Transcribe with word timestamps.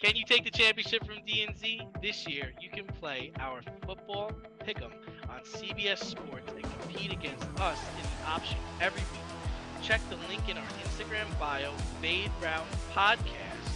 Can 0.00 0.16
you 0.16 0.24
take 0.24 0.44
the 0.44 0.50
championship 0.50 1.04
from 1.04 1.16
DNZ? 1.28 2.00
This 2.00 2.26
year, 2.26 2.52
you 2.58 2.70
can 2.70 2.86
play 2.86 3.32
our 3.38 3.60
football 3.86 4.32
pick'em 4.66 4.90
on 5.28 5.40
CBS 5.44 5.98
Sports 5.98 6.50
and 6.56 6.62
compete 6.62 7.12
against 7.12 7.44
us 7.60 7.78
in 7.98 8.04
the 8.04 8.30
option 8.30 8.56
every 8.80 9.02
week. 9.12 9.82
Check 9.82 10.00
the 10.08 10.16
link 10.26 10.48
in 10.48 10.56
our 10.56 10.64
Instagram 10.84 11.26
bio, 11.38 11.72
Fade 12.00 12.30
Route 12.42 12.66
Podcast, 12.94 13.68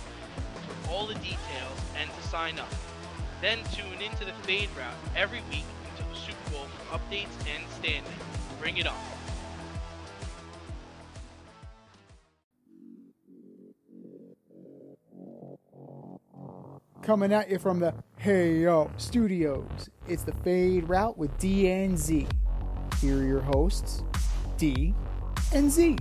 for 0.67 0.91
all 0.91 1.07
the 1.07 1.13
details 1.17 1.79
and 2.01 2.09
to 2.11 2.29
sign 2.29 2.59
up. 2.59 2.73
Then 3.43 3.59
tune 3.75 4.01
into 4.01 4.25
the 4.25 4.33
Fade 4.45 4.71
Route 4.79 4.97
every 5.15 5.43
week 5.51 5.67
until 5.91 6.11
the 6.11 6.19
Super 6.19 6.51
Bowl 6.53 6.67
for 6.89 6.99
updates 6.99 7.37
and 7.55 7.63
standings. 7.71 8.09
Bring 8.59 8.79
it 8.79 8.87
on. 8.87 9.24
Coming 17.05 17.35
at 17.35 17.51
you 17.51 17.59
from 17.59 17.81
the 17.81 17.93
Hey 18.17 18.61
Yo 18.61 18.91
Studios. 18.97 19.91
It's 20.09 20.23
the 20.23 20.33
Fade 20.33 20.89
Route 20.89 21.19
with 21.19 21.37
D 21.37 21.71
and 21.71 21.99
Z. 21.99 22.27
Here 22.99 23.19
are 23.19 23.23
your 23.23 23.43
hosts, 23.43 24.03
D 24.57 24.95
and 25.53 25.71
Z. 25.71 25.99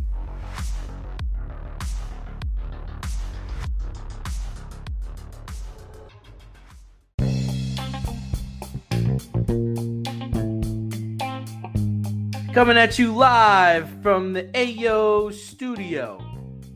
Coming 12.53 12.77
at 12.77 12.97
you 12.97 13.13
live 13.13 13.89
from 14.01 14.31
the 14.31 14.43
Ayo 14.53 15.33
Studio. 15.33 16.17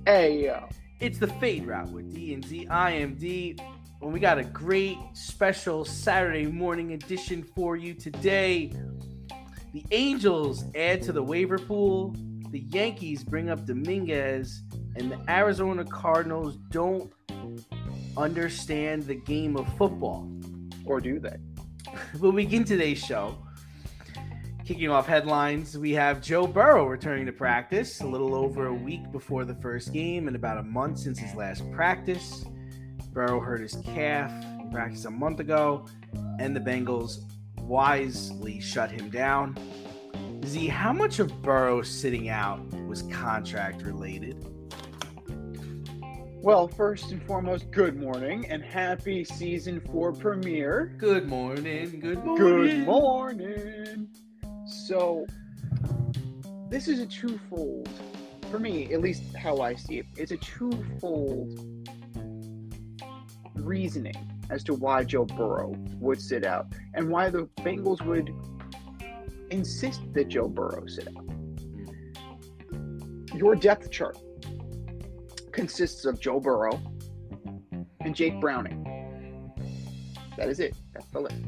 Hey 0.06 0.44
Yo. 0.48 0.68
It's 1.00 1.18
the 1.18 1.28
Fade 1.28 1.66
Route 1.66 1.92
with 1.92 2.14
D 2.14 2.34
and 2.34 2.44
Z. 2.44 2.68
I 2.68 2.92
am 2.92 3.16
D. 3.16 3.56
And 4.02 4.14
we 4.14 4.20
got 4.20 4.38
a 4.38 4.44
great 4.44 4.98
special 5.14 5.84
Saturday 5.84 6.46
morning 6.46 6.94
edition 6.94 7.42
for 7.42 7.76
you 7.76 7.96
today. 7.96 8.72
The 9.74 9.84
Angels 9.92 10.66
add 10.76 11.02
to 11.04 11.12
the 11.12 11.24
waiver 11.24 11.58
pool. 11.58 12.16
The 12.52 12.60
Yankees 12.60 13.24
bring 13.24 13.50
up 13.50 13.66
Dominguez, 13.66 14.62
and 14.96 15.12
the 15.12 15.20
Arizona 15.28 15.84
Cardinals 15.84 16.58
don't 16.70 17.12
understand 18.16 19.04
the 19.04 19.16
game 19.16 19.58
of 19.58 19.68
football. 19.78 20.32
Or 20.86 21.02
do 21.02 21.20
they? 21.20 21.38
We'll 22.20 22.34
begin 22.34 22.66
today's 22.66 23.04
show. 23.04 23.38
Kicking 24.66 24.90
off 24.90 25.08
headlines, 25.08 25.78
we 25.78 25.94
have 25.94 26.22
Joe 26.22 26.46
Burrow 26.46 26.86
returning 26.86 27.26
to 27.26 27.32
practice 27.32 28.02
a 28.02 28.06
little 28.06 28.36
over 28.36 28.68
a 28.68 28.74
week 28.74 29.12
before 29.12 29.46
the 29.46 29.56
first 29.56 29.94
game 29.94 30.28
and 30.28 30.36
about 30.36 30.58
a 30.58 30.64
month 30.64 31.00
since 31.00 31.18
his 31.18 31.34
last 31.34 31.70
practice. 31.72 32.44
Burrow 33.18 33.40
hurt 33.40 33.62
his 33.62 33.74
calf 33.78 34.32
in 34.60 34.70
practice 34.70 35.06
a 35.06 35.10
month 35.10 35.40
ago, 35.40 35.88
and 36.38 36.56
the 36.56 36.60
Bengals 36.60 37.22
wisely 37.60 38.60
shut 38.60 38.92
him 38.92 39.10
down. 39.10 39.58
Z, 40.46 40.68
how 40.68 40.94
much 40.94 41.18
of 41.18 41.42
Burrow 41.42 41.82
sitting 41.82 42.30
out 42.30 42.60
was 42.86 43.02
contract 43.12 43.82
related? 43.82 44.46
Well, 46.44 46.68
first 46.68 47.12
and 47.12 47.20
foremost, 47.24 47.72
good 47.72 48.00
morning 48.00 48.46
and 48.52 48.64
happy 48.64 49.24
season 49.24 49.82
four 49.82 50.14
premiere. 50.14 50.94
Good 51.00 51.28
morning. 51.28 52.00
Good 52.00 52.24
morning. 52.24 52.38
Good 52.38 52.86
morning. 52.86 54.10
So, 54.86 55.26
this 56.70 56.88
is 56.88 57.00
a 57.00 57.08
twofold, 57.08 57.90
for 58.52 58.60
me, 58.60 58.94
at 58.94 59.02
least 59.02 59.36
how 59.36 59.62
I 59.62 59.74
see 59.74 59.98
it, 59.98 60.06
it's 60.18 60.32
a 60.32 60.38
twofold 60.38 61.78
reasoning 63.60 64.16
as 64.50 64.64
to 64.64 64.74
why 64.74 65.04
Joe 65.04 65.26
Burrow 65.26 65.76
would 66.00 66.22
sit 66.22 66.46
out 66.46 66.68
and 66.94 67.10
why 67.10 67.30
the 67.30 67.50
Bengals 67.58 68.06
would 68.06 68.34
insist 69.50 70.02
that 70.14 70.30
Joe 70.30 70.48
Burrow 70.48 70.86
sit 70.88 71.08
out. 71.08 71.26
Your 73.36 73.56
depth 73.56 73.92
chart 73.92 74.18
consists 75.52 76.06
of 76.06 76.20
Joe 76.20 76.40
Burrow 76.40 76.80
and 78.02 78.16
Jake 78.16 78.40
Browning. 78.40 78.84
That 80.38 80.50
is 80.50 80.60
it. 80.60 80.76
That's 80.94 81.08
the 81.08 81.22
list. 81.22 81.42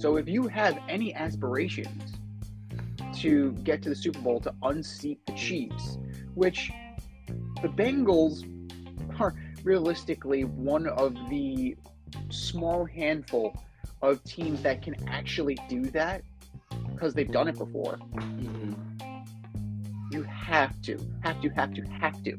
So 0.00 0.16
if 0.16 0.28
you 0.28 0.46
have 0.48 0.78
any 0.88 1.14
aspirations 1.14 2.14
to 3.16 3.52
get 3.64 3.82
to 3.82 3.90
the 3.90 3.94
Super 3.94 4.20
Bowl 4.20 4.40
to 4.40 4.54
unseat 4.62 5.24
the 5.26 5.34
Chiefs, 5.34 5.98
which 6.34 6.70
the 7.60 7.68
Bengals 7.68 8.44
are 9.20 9.34
realistically 9.64 10.44
one 10.44 10.86
of 10.86 11.14
the 11.28 11.76
small 12.30 12.84
handful 12.84 13.56
of 14.02 14.22
teams 14.24 14.62
that 14.62 14.82
can 14.82 14.96
actually 15.08 15.56
do 15.68 15.84
that 15.86 16.22
because 16.92 17.14
they've 17.14 17.30
done 17.30 17.48
it 17.48 17.58
before. 17.58 17.98
Mhm. 18.14 18.76
You 20.12 20.22
have 20.22 20.80
to, 20.82 20.98
have 21.22 21.40
to, 21.40 21.48
have 21.50 21.74
to, 21.74 21.82
have 21.82 22.22
to 22.24 22.38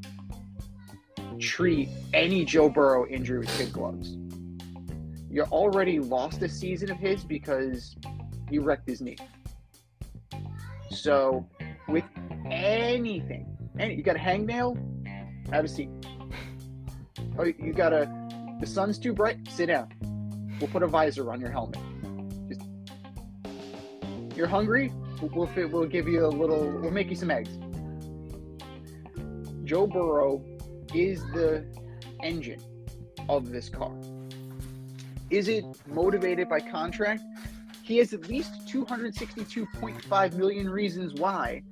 treat 1.40 1.90
any 2.14 2.46
Joe 2.46 2.70
Burrow 2.70 3.08
injury 3.08 3.40
with 3.40 3.58
kid 3.58 3.74
gloves. 3.74 4.18
You 5.30 5.44
already 5.44 6.00
lost 6.00 6.42
a 6.42 6.50
season 6.50 6.92
of 6.92 6.98
his 6.98 7.24
because 7.24 7.96
he 8.50 8.60
wrecked 8.60 8.88
his 8.88 9.02
knee. 9.02 9.18
So, 10.90 11.48
with 11.88 12.04
anything, 12.50 13.58
any, 13.80 13.96
you 13.96 14.04
got 14.04 14.18
a 14.18 14.20
hangnail, 14.20 14.78
have 15.52 15.64
a 15.66 15.68
seat. 15.68 15.90
Oh, 17.38 17.46
you 17.46 17.74
got 17.74 17.94
a, 17.94 18.10
the 18.60 18.68
sun's 18.68 19.00
too 19.00 19.14
bright, 19.14 19.38
sit 19.50 19.68
down. 19.68 19.90
We'll 20.60 20.70
put 20.70 20.84
a 20.84 20.88
visor 20.88 21.32
on 21.32 21.40
your 21.40 21.50
helmet. 21.50 21.80
Just, 22.48 22.62
you're 24.36 24.48
hungry, 24.48 24.92
we'll, 25.22 25.50
we'll, 25.56 25.68
we'll 25.70 25.86
give 25.88 26.08
you 26.08 26.26
a 26.26 26.28
little, 26.28 26.70
we'll 26.82 26.92
make 26.92 27.10
you 27.10 27.16
some 27.16 27.32
eggs. 27.32 27.50
Joe 29.64 29.88
Burrow 29.88 30.44
is 30.94 31.22
the 31.32 31.66
engine 32.22 32.62
of 33.30 33.50
this 33.50 33.70
car. 33.70 33.94
Is 35.30 35.48
it 35.48 35.64
motivated 35.88 36.50
by 36.50 36.60
contract? 36.60 37.24
He 37.82 37.98
has 37.98 38.14
at 38.14 38.28
least 38.28 38.68
262.5 38.68 40.34
million 40.34 40.70
reasons 40.70 41.14
why 41.14 41.64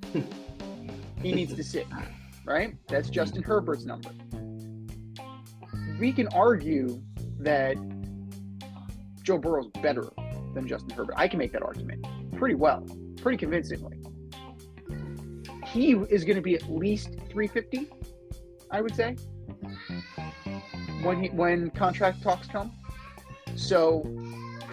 he 1.22 1.32
needs 1.32 1.54
to 1.54 1.62
sit, 1.62 1.86
right? 2.44 2.74
That's 2.88 3.10
Justin 3.10 3.42
Herbert's 3.42 3.84
number. 3.84 4.10
We 6.00 6.12
can 6.12 6.28
argue 6.28 7.02
that 7.40 7.76
Joe 9.22 9.36
Burrow's 9.36 9.68
better 9.82 10.08
than 10.54 10.66
Justin 10.66 10.96
Herbert. 10.96 11.14
I 11.18 11.28
can 11.28 11.38
make 11.38 11.52
that 11.52 11.62
argument 11.62 12.06
pretty 12.38 12.54
well, 12.54 12.86
pretty 13.18 13.36
convincingly. 13.36 13.98
He 15.66 15.92
is 15.92 16.24
going 16.24 16.36
to 16.36 16.42
be 16.42 16.54
at 16.54 16.70
least 16.70 17.10
350, 17.28 17.90
I 18.70 18.80
would 18.80 18.96
say, 18.96 19.14
when 21.02 21.22
he, 21.22 21.28
when 21.28 21.68
contract 21.70 22.22
talks 22.22 22.46
come. 22.48 22.72
So 23.54 24.02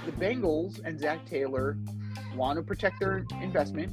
the 0.06 0.14
Bengals 0.14 0.80
and 0.86 0.98
Zac 0.98 1.26
Taylor 1.26 1.78
want 2.38 2.56
to 2.56 2.64
protect 2.64 3.02
their 3.02 3.26
investment. 3.42 3.92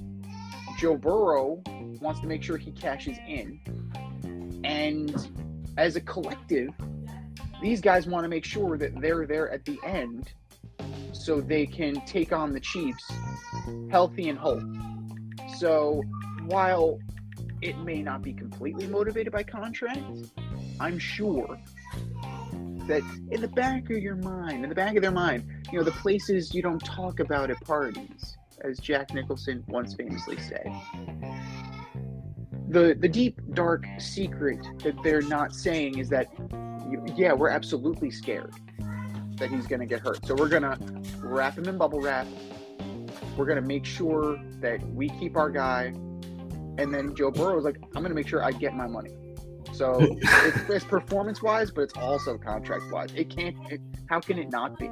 Joe 0.78 0.96
Burrow 0.96 1.60
wants 2.00 2.20
to 2.20 2.28
make 2.28 2.44
sure 2.44 2.56
he 2.58 2.70
cashes 2.70 3.18
in. 3.26 3.60
And 4.62 5.12
as 5.76 5.96
a 5.96 6.00
collective, 6.00 6.70
these 7.64 7.80
guys 7.80 8.06
want 8.06 8.24
to 8.24 8.28
make 8.28 8.44
sure 8.44 8.76
that 8.76 9.00
they're 9.00 9.26
there 9.26 9.50
at 9.50 9.64
the 9.64 9.78
end 9.86 10.34
so 11.14 11.40
they 11.40 11.64
can 11.64 11.94
take 12.04 12.30
on 12.30 12.52
the 12.52 12.60
Chiefs 12.60 13.10
healthy 13.90 14.28
and 14.28 14.38
whole. 14.38 14.62
So 15.56 16.02
while 16.46 16.98
it 17.62 17.78
may 17.78 18.02
not 18.02 18.20
be 18.20 18.34
completely 18.34 18.86
motivated 18.86 19.32
by 19.32 19.44
contract, 19.44 20.02
I'm 20.78 20.98
sure 20.98 21.58
that 22.86 23.02
in 23.30 23.40
the 23.40 23.48
back 23.48 23.88
of 23.88 23.96
your 23.96 24.16
mind, 24.16 24.62
in 24.62 24.68
the 24.68 24.74
back 24.74 24.94
of 24.96 25.00
their 25.00 25.10
mind, 25.10 25.50
you 25.72 25.78
know, 25.78 25.84
the 25.84 25.92
places 25.92 26.54
you 26.54 26.60
don't 26.60 26.84
talk 26.84 27.18
about 27.18 27.50
at 27.50 27.58
parties, 27.62 28.36
as 28.60 28.78
Jack 28.78 29.14
Nicholson 29.14 29.64
once 29.68 29.94
famously 29.94 30.36
said. 30.38 30.70
The 32.68 32.94
the 32.98 33.08
deep 33.08 33.40
dark 33.54 33.86
secret 33.98 34.58
that 34.82 35.02
they're 35.02 35.22
not 35.22 35.54
saying 35.54 35.98
is 35.98 36.10
that 36.10 36.26
yeah, 37.16 37.32
we're 37.32 37.48
absolutely 37.48 38.10
scared 38.10 38.54
that 39.36 39.50
he's 39.50 39.66
going 39.66 39.80
to 39.80 39.86
get 39.86 40.00
hurt. 40.00 40.24
So 40.26 40.34
we're 40.34 40.48
going 40.48 40.62
to 40.62 40.78
wrap 41.20 41.58
him 41.58 41.68
in 41.68 41.76
bubble 41.76 42.00
wrap. 42.00 42.26
We're 43.36 43.46
going 43.46 43.60
to 43.60 43.66
make 43.66 43.84
sure 43.84 44.38
that 44.60 44.86
we 44.90 45.08
keep 45.10 45.36
our 45.36 45.50
guy. 45.50 45.86
And 46.76 46.92
then 46.92 47.14
Joe 47.14 47.30
Burrow 47.30 47.58
is 47.58 47.64
like, 47.64 47.76
I'm 47.94 48.02
going 48.02 48.08
to 48.08 48.14
make 48.14 48.28
sure 48.28 48.42
I 48.42 48.52
get 48.52 48.74
my 48.74 48.86
money. 48.86 49.16
So 49.72 49.96
it's, 50.22 50.70
it's 50.70 50.84
performance 50.84 51.42
wise, 51.42 51.70
but 51.70 51.82
it's 51.82 51.96
also 51.96 52.38
contract 52.38 52.84
wise. 52.90 53.12
It 53.14 53.30
can't. 53.30 53.56
It, 53.70 53.80
how 54.08 54.20
can 54.20 54.38
it 54.38 54.50
not 54.50 54.78
be? 54.78 54.90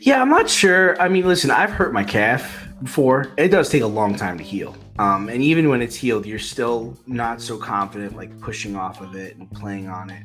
Yeah, 0.00 0.20
I'm 0.20 0.28
not 0.28 0.50
sure. 0.50 1.00
I 1.00 1.08
mean, 1.08 1.26
listen, 1.26 1.50
I've 1.50 1.70
hurt 1.70 1.92
my 1.92 2.04
calf 2.04 2.68
before. 2.82 3.32
It 3.38 3.48
does 3.48 3.70
take 3.70 3.82
a 3.82 3.86
long 3.86 4.16
time 4.16 4.36
to 4.38 4.44
heal. 4.44 4.76
Um, 4.98 5.28
and 5.28 5.42
even 5.42 5.68
when 5.68 5.82
it's 5.82 5.96
healed, 5.96 6.24
you're 6.24 6.38
still 6.38 6.96
not 7.06 7.40
so 7.40 7.56
confident, 7.56 8.16
like 8.16 8.38
pushing 8.40 8.76
off 8.76 9.00
of 9.00 9.16
it 9.16 9.36
and 9.36 9.50
playing 9.50 9.88
on 9.88 10.10
it. 10.10 10.24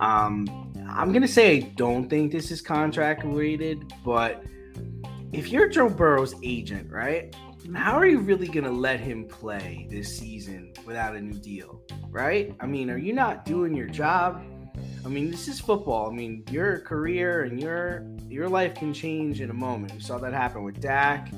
Um, 0.00 0.72
I'm 0.88 1.12
gonna 1.12 1.28
say 1.28 1.56
I 1.56 1.60
don't 1.76 2.08
think 2.08 2.32
this 2.32 2.50
is 2.50 2.60
contract 2.60 3.24
related, 3.24 3.92
but 4.04 4.42
if 5.32 5.48
you're 5.48 5.68
Joe 5.68 5.88
Burrow's 5.88 6.34
agent, 6.42 6.90
right? 6.90 7.34
How 7.74 7.94
are 7.94 8.06
you 8.06 8.20
really 8.20 8.48
gonna 8.48 8.70
let 8.70 9.00
him 9.00 9.26
play 9.26 9.86
this 9.90 10.16
season 10.16 10.72
without 10.86 11.16
a 11.16 11.20
new 11.20 11.38
deal, 11.38 11.82
right? 12.10 12.54
I 12.60 12.66
mean, 12.66 12.90
are 12.90 12.98
you 12.98 13.12
not 13.12 13.44
doing 13.44 13.74
your 13.74 13.88
job? 13.88 14.42
I 15.04 15.08
mean, 15.08 15.30
this 15.30 15.48
is 15.48 15.60
football. 15.60 16.10
I 16.10 16.14
mean, 16.14 16.44
your 16.50 16.80
career 16.80 17.42
and 17.42 17.60
your 17.60 18.06
your 18.28 18.48
life 18.48 18.74
can 18.74 18.94
change 18.94 19.40
in 19.40 19.50
a 19.50 19.54
moment. 19.54 19.94
We 19.94 20.00
saw 20.00 20.18
that 20.18 20.32
happen 20.32 20.62
with 20.62 20.80
Dak. 20.80 21.30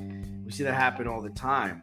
We 0.45 0.53
see 0.53 0.65
that 0.65 0.75
happen 0.75 1.07
all 1.07 1.21
the 1.21 1.31
time. 1.31 1.83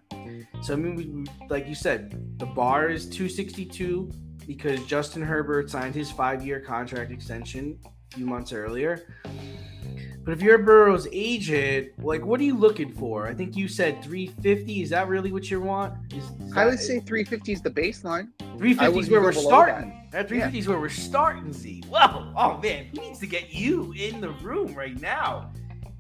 So 0.62 0.74
I 0.74 0.75
mean, 0.77 0.95
we, 0.95 1.47
like 1.50 1.68
you 1.68 1.75
said, 1.75 2.39
the 2.39 2.45
bar 2.45 2.89
is 2.89 3.06
262 3.06 4.12
because 4.47 4.83
Justin 4.86 5.21
Herbert 5.21 5.69
signed 5.69 5.95
his 5.95 6.12
five-year 6.12 6.59
contract 6.59 7.12
extension 7.12 7.80
a 7.86 8.15
few 8.15 8.25
months 8.25 8.53
earlier. 8.53 9.07
But 10.25 10.31
if 10.31 10.42
you're 10.42 10.57
Burrow's 10.57 11.07
agent, 11.12 11.89
like, 12.03 12.25
what 12.25 12.39
are 12.39 12.44
you 12.44 12.57
looking 12.57 12.92
for? 12.92 13.27
I 13.27 13.36
think 13.36 13.56
you 13.56 13.68
said 13.68 14.03
350. 14.03 14.81
Is 14.81 14.89
that 14.89 15.07
really 15.07 15.31
what 15.31 15.51
you 15.51 15.62
want? 15.62 15.94
Is, 16.12 16.24
is 16.24 16.57
I 16.57 16.65
would 16.65 16.80
say 16.80 17.00
350 17.00 17.51
is 17.51 17.62
the 17.62 17.69
baseline. 17.69 18.30
350 18.57 19.00
is 19.00 19.09
where 19.12 19.21
we're 19.21 19.31
starting. 19.33 20.07
That 20.12 20.27
350 20.27 20.57
is 20.57 20.68
where 20.68 20.80
we're 20.80 20.89
starting, 20.89 21.53
Z. 21.53 21.83
Whoa, 21.89 22.33
oh 22.36 22.57
man, 22.57 22.86
he 22.92 23.00
needs 23.00 23.19
to 23.19 23.27
get 23.27 23.53
you 23.53 23.94
in 23.94 24.19
the 24.19 24.30
room 24.30 24.74
right 24.74 25.00
now. 25.00 25.51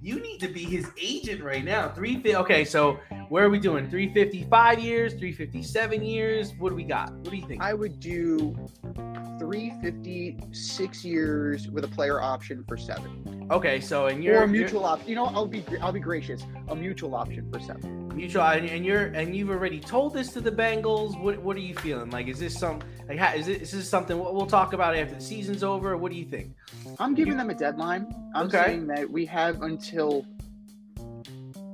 You 0.05 0.19
need 0.19 0.39
to 0.41 0.47
be 0.47 0.63
his 0.63 0.85
agent 1.01 1.41
right 1.43 1.65
now. 1.65 1.89
350. 1.89 2.35
Okay, 2.35 2.63
so 2.63 2.99
where 3.29 3.43
are 3.43 3.49
we 3.49 3.57
doing? 3.57 3.89
355 3.89 4.77
years, 4.79 5.13
357 5.13 6.05
years. 6.05 6.53
What 6.59 6.69
do 6.69 6.75
we 6.75 6.83
got? 6.83 7.11
What 7.11 7.31
do 7.31 7.35
you 7.35 7.47
think? 7.47 7.63
I 7.63 7.73
would 7.73 7.99
do 7.99 8.55
three 9.39 9.73
fifty-six 9.81 11.03
years 11.03 11.69
with 11.69 11.83
a 11.83 11.87
player 11.87 12.21
option 12.21 12.63
for 12.67 12.77
seven, 12.77 13.47
okay, 13.51 13.81
so 13.81 14.05
and 14.07 14.19
or 14.19 14.21
you're 14.21 14.43
a 14.43 14.47
mutual 14.47 14.85
option. 14.85 15.09
You 15.09 15.15
know, 15.15 15.25
I'll 15.25 15.45
be 15.47 15.63
I'll 15.81 15.91
be 15.91 15.99
gracious. 15.99 16.45
A 16.69 16.75
mutual 16.75 17.15
option 17.15 17.51
for 17.51 17.59
seven. 17.59 18.07
mutual, 18.15 18.43
and, 18.43 18.85
you're 18.85 19.07
and 19.07 19.35
you've 19.35 19.49
already 19.49 19.79
told 19.81 20.13
this 20.13 20.31
to 20.33 20.39
the 20.41 20.51
Bengals. 20.51 21.19
What 21.21 21.37
what 21.39 21.57
are 21.57 21.61
you 21.61 21.75
feeling? 21.75 22.11
Like, 22.11 22.27
is 22.27 22.39
this 22.39 22.57
some 22.57 22.79
like 23.09 23.17
how, 23.17 23.33
is, 23.35 23.47
it, 23.49 23.61
is 23.61 23.71
this 23.71 23.89
something 23.89 24.17
we'll 24.17 24.33
we'll 24.33 24.45
talk 24.47 24.71
about 24.73 24.95
after 24.95 25.15
the 25.15 25.21
season's 25.21 25.63
over? 25.63 25.97
What 25.97 26.11
do 26.13 26.17
you 26.17 26.25
think? 26.25 26.53
I'm 26.97 27.13
giving 27.13 27.35
them 27.35 27.49
a 27.49 27.53
deadline. 27.55 28.07
I'm 28.33 28.47
Okay. 28.47 28.63
saying 28.65 28.87
that 28.87 29.09
we 29.09 29.25
have 29.25 29.61
until 29.63 29.94
we'll 29.95 30.25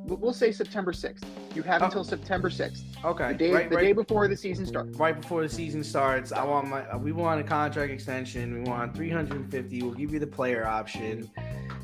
we'll 0.06 0.33
say 0.33 0.51
September 0.51 0.91
6th. 0.91 1.23
You 1.56 1.63
have 1.63 1.81
Oh. 1.81 1.85
until 1.85 2.03
September 2.03 2.50
6th, 2.50 2.83
Okay, 3.03 3.29
the 3.29 3.33
day 3.33 3.51
right, 3.51 3.69
the 3.69 3.75
right. 3.75 3.81
day 3.85 3.94
before 3.94 4.27
the 4.27 4.35
season 4.38 4.65
starts. 4.65 4.97
right 4.97 5.19
before 5.19 5.41
the 5.44 5.50
season 5.50 5.83
starts. 5.83 6.31
I 6.31 6.44
want 6.44 6.68
my 6.68 6.88
uh, 6.89 6.97
we 6.97 7.12
want 7.12 7.39
a 7.41 7.44
contract 7.44 7.91
extension. 7.91 8.63
We 8.63 8.69
want 8.69 8.95
350. 8.95 9.81
We'll 9.83 9.94
give 9.94 10.13
you 10.13 10.19
the 10.19 10.27
player 10.27 10.65
option, 10.68 11.29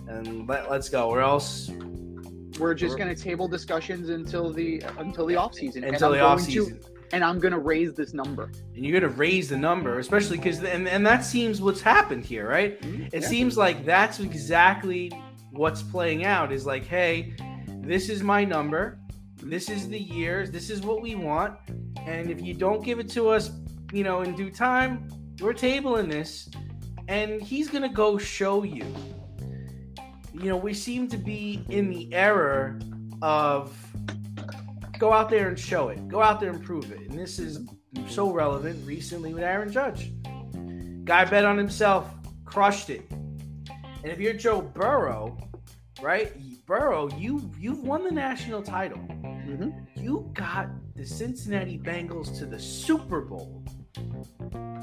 and 0.08 0.48
let 0.48 0.70
let's 0.70 0.90
go. 0.90 1.10
Or 1.10 1.22
else 1.22 1.70
We're 2.60 2.74
just 2.74 2.98
going 2.98 3.14
to 3.14 3.22
table 3.22 3.48
discussions 3.48 4.10
until 4.10 4.52
the 4.52 4.82
until 4.98 5.26
the 5.26 5.36
off 5.36 5.54
season. 5.54 5.84
until 5.84 6.12
the 6.12 6.20
off 6.22 6.40
going 6.40 6.46
to- 6.52 6.64
season. 6.66 6.80
and 7.14 7.24
I'm 7.24 7.40
going 7.40 7.54
to 7.54 7.60
raise 7.60 7.94
this 7.94 8.14
number. 8.14 8.52
And 8.76 8.86
you're 8.86 9.00
gonna 9.00 9.14
raise 9.14 9.48
the 9.50 9.58
number, 9.58 10.00
especially 10.00 10.38
because 10.38 10.62
and, 10.64 10.88
and 10.90 11.06
that 11.06 11.24
seems 11.24 11.62
what's 11.62 11.82
happened 11.82 12.26
here, 12.26 12.48
right? 12.50 12.82
Mm-hmm. 12.82 13.04
It 13.14 13.22
Yeah. 13.22 13.28
seems 13.28 13.58
like 13.58 13.86
that's 13.86 14.20
exactly 14.20 15.12
what's 15.52 15.82
playing 15.82 16.26
out. 16.26 16.52
Is 16.52 16.66
like, 16.66 16.86
hey, 16.86 17.36
this 17.82 18.10
is 18.10 18.24
my 18.24 18.44
number. 18.44 19.00
This 19.42 19.70
is 19.70 19.88
the 19.88 20.00
years. 20.00 20.52
This 20.52 20.70
is 20.70 20.82
what 20.82 21.02
we 21.02 21.16
want. 21.16 21.58
And 22.06 22.30
if 22.30 22.42
you 22.42 22.54
don't 22.54 22.84
give 22.84 23.00
it 23.00 23.10
to 23.12 23.30
us, 23.30 23.52
you 23.92 24.04
know, 24.04 24.22
in 24.22 24.36
due 24.36 24.50
time, 24.50 25.08
we're 25.40 25.54
tabling 25.54 26.10
this. 26.10 26.50
And 27.08 27.42
he's 27.42 27.70
gonna 27.70 27.92
go 27.92 28.18
show 28.18 28.64
you. 28.64 28.86
You 30.34 30.50
know, 30.50 30.58
we 30.58 30.74
seem 30.74 31.08
to 31.10 31.18
be 31.18 31.66
in 31.70 31.90
the 31.90 32.14
error 32.14 32.80
of 33.22 33.76
go 35.00 35.14
out 35.14 35.30
there 35.30 35.48
and 35.48 35.58
show 35.58 35.90
it. 35.90 36.08
Go 36.08 36.22
out 36.22 36.40
there 36.40 36.50
and 36.50 36.64
prove 36.64 36.92
it. 36.92 37.10
And 37.10 37.18
this 37.18 37.40
is 37.40 37.60
so 38.08 38.32
relevant 38.32 38.86
recently 38.86 39.34
with 39.34 39.44
Aaron 39.44 39.72
Judge. 39.72 40.12
Guy 41.06 41.26
bet 41.26 41.46
on 41.46 41.58
himself, 41.58 42.14
crushed 42.46 42.90
it. 42.90 43.10
And 44.04 44.12
if 44.12 44.20
you're 44.20 44.34
Joe 44.34 44.62
Burrow, 44.62 45.38
right? 46.02 46.34
Burrow, 46.66 47.10
you 47.18 47.50
you've 47.60 47.84
won 47.84 48.04
the 48.04 48.12
national 48.12 48.62
title. 48.62 49.00
Mhm. 49.00 49.86
You 49.96 50.30
got 50.34 50.70
the 50.96 51.06
Cincinnati 51.06 51.78
Bengals 51.78 52.38
to 52.40 52.46
the 52.46 52.60
Super 52.60 53.22
Bowl 53.22 53.64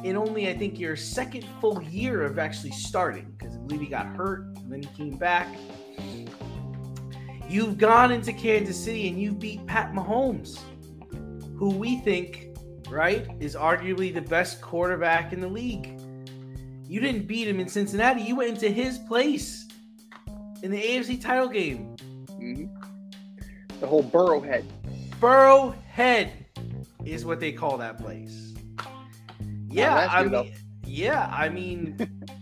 in 0.03 0.17
only 0.17 0.49
I 0.49 0.57
think 0.57 0.79
your 0.79 0.97
second 0.97 1.47
full 1.61 1.83
year 1.83 2.23
of 2.23 2.39
actually 2.39 2.73
starting 2.73 3.35
because 3.39 3.57
I 3.57 3.59
believe 3.61 3.81
he 3.81 3.87
got 3.87 4.07
hurt 4.07 4.45
and 4.59 4.73
then 4.73 4.83
he 4.83 4.89
came 4.97 5.17
back. 5.17 5.49
You've 7.49 7.79
gone 7.79 8.11
into 8.11 8.33
Kansas 8.33 8.83
City 8.83 9.09
and 9.09 9.21
you've 9.21 9.39
beat 9.39 9.65
Pat 9.67 9.93
Mahomes, 9.93 10.59
who 11.57 11.71
we 11.71 11.99
think, 12.01 12.49
right, 12.89 13.27
is 13.41 13.55
arguably 13.55 14.13
the 14.13 14.23
best 14.23 14.61
quarterback 14.61 15.33
in 15.33 15.41
the 15.41 15.49
league. 15.49 15.99
You 16.95 17.01
didn't 17.01 17.27
beat 17.27 17.49
him 17.49 17.59
in 17.59 17.67
Cincinnati. 17.67 18.23
You 18.23 18.37
went 18.37 18.51
into 18.51 18.69
his 18.69 18.99
place 18.99 19.67
in 20.63 20.71
the 20.71 20.81
AFC 20.81 21.21
title 21.21 21.49
game. 21.49 21.97
Mhm. 22.39 22.69
The 23.81 23.87
whole 23.89 24.05
Burrow 24.05 24.41
head. 24.41 24.65
Burrow 25.19 25.75
Head 25.89 26.47
is 27.05 27.25
what 27.25 27.41
they 27.41 27.51
call 27.51 27.79
that 27.79 27.99
place. 27.99 28.55
Yeah, 29.69 30.07
I 30.09 30.23
though. 30.23 30.45
mean, 30.45 30.55
yeah, 30.87 31.29
I 31.33 31.49
mean, 31.49 31.97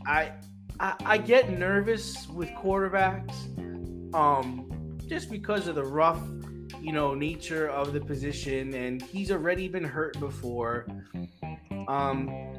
I, 0.06 0.32
I 0.78 0.96
I 1.02 1.16
get 1.16 1.58
nervous 1.58 2.28
with 2.28 2.50
quarterbacks, 2.50 3.34
um, 4.14 4.98
just 5.06 5.30
because 5.30 5.66
of 5.66 5.76
the 5.76 5.84
rough, 5.84 6.20
you 6.78 6.92
know, 6.92 7.14
nature 7.14 7.70
of 7.70 7.94
the 7.94 8.02
position, 8.02 8.74
and 8.74 9.00
he's 9.00 9.30
already 9.30 9.66
been 9.66 9.84
hurt 9.84 10.20
before. 10.20 10.86
Um, 11.88 12.51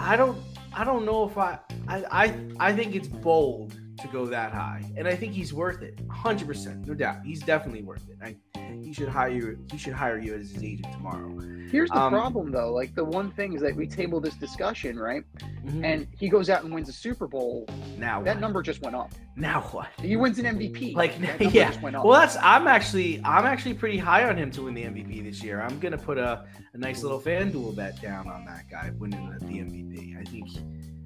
I 0.00 0.16
don't, 0.16 0.38
I 0.72 0.84
don't 0.84 1.04
know 1.04 1.28
if 1.28 1.36
I, 1.36 1.58
I, 1.86 2.04
I, 2.10 2.40
I 2.58 2.72
think 2.72 2.94
it's 2.94 3.08
bold 3.08 3.78
to 4.02 4.08
go 4.08 4.26
that 4.26 4.52
high, 4.52 4.82
and 4.96 5.06
I 5.08 5.14
think 5.16 5.32
he's 5.32 5.52
worth 5.52 5.82
it, 5.82 5.98
hundred 6.10 6.46
percent, 6.48 6.86
no 6.86 6.94
doubt. 6.94 7.18
He's 7.24 7.40
definitely 7.42 7.82
worth 7.82 8.04
it. 8.08 8.16
I, 8.22 8.36
he 8.82 8.92
should 8.92 9.08
hire 9.08 9.30
you. 9.30 9.58
He 9.70 9.78
should 9.78 9.92
hire 9.92 10.18
you 10.18 10.34
as 10.34 10.50
his 10.50 10.62
agent 10.62 10.92
tomorrow. 10.92 11.38
Here's 11.70 11.90
the 11.90 11.96
Um, 11.98 12.12
problem, 12.12 12.50
though. 12.50 12.72
Like 12.72 12.94
the 12.94 13.04
one 13.04 13.30
thing 13.32 13.52
is 13.52 13.60
that 13.62 13.76
we 13.76 13.86
table 13.86 14.20
this 14.20 14.34
discussion, 14.34 14.98
right? 14.98 15.22
Mhm. 15.64 15.84
And 15.84 16.06
he 16.18 16.28
goes 16.28 16.50
out 16.50 16.64
and 16.64 16.72
wins 16.74 16.88
a 16.88 16.92
Super 16.92 17.26
Bowl. 17.28 17.66
now 17.98 18.22
That 18.22 18.34
what? 18.36 18.40
number 18.40 18.62
just 18.62 18.82
went 18.82 18.96
up. 18.96 19.12
Now 19.36 19.60
what? 19.72 19.88
He 20.00 20.16
wins 20.16 20.38
an 20.38 20.46
MVP. 20.46 20.94
Like 20.94 21.20
that 21.20 21.40
yeah. 21.54 21.68
just 21.70 21.82
went 21.82 21.94
up. 21.96 22.04
Well, 22.04 22.18
that's 22.20 22.36
I'm 22.42 22.66
actually 22.66 23.20
I'm 23.24 23.46
actually 23.46 23.74
pretty 23.74 23.98
high 23.98 24.28
on 24.28 24.36
him 24.36 24.50
to 24.52 24.62
win 24.62 24.74
the 24.74 24.82
MVP 24.84 25.22
this 25.24 25.42
year. 25.44 25.60
I'm 25.60 25.78
gonna 25.78 25.98
put 25.98 26.18
a, 26.18 26.44
a 26.74 26.78
nice 26.78 27.02
little 27.02 27.20
FanDuel 27.20 27.76
bet 27.76 28.00
down 28.02 28.28
on 28.28 28.44
that 28.46 28.68
guy 28.70 28.90
winning 28.98 29.28
the, 29.30 29.44
the 29.46 29.58
MVP. 29.58 30.18
I 30.20 30.24
think 30.24 30.48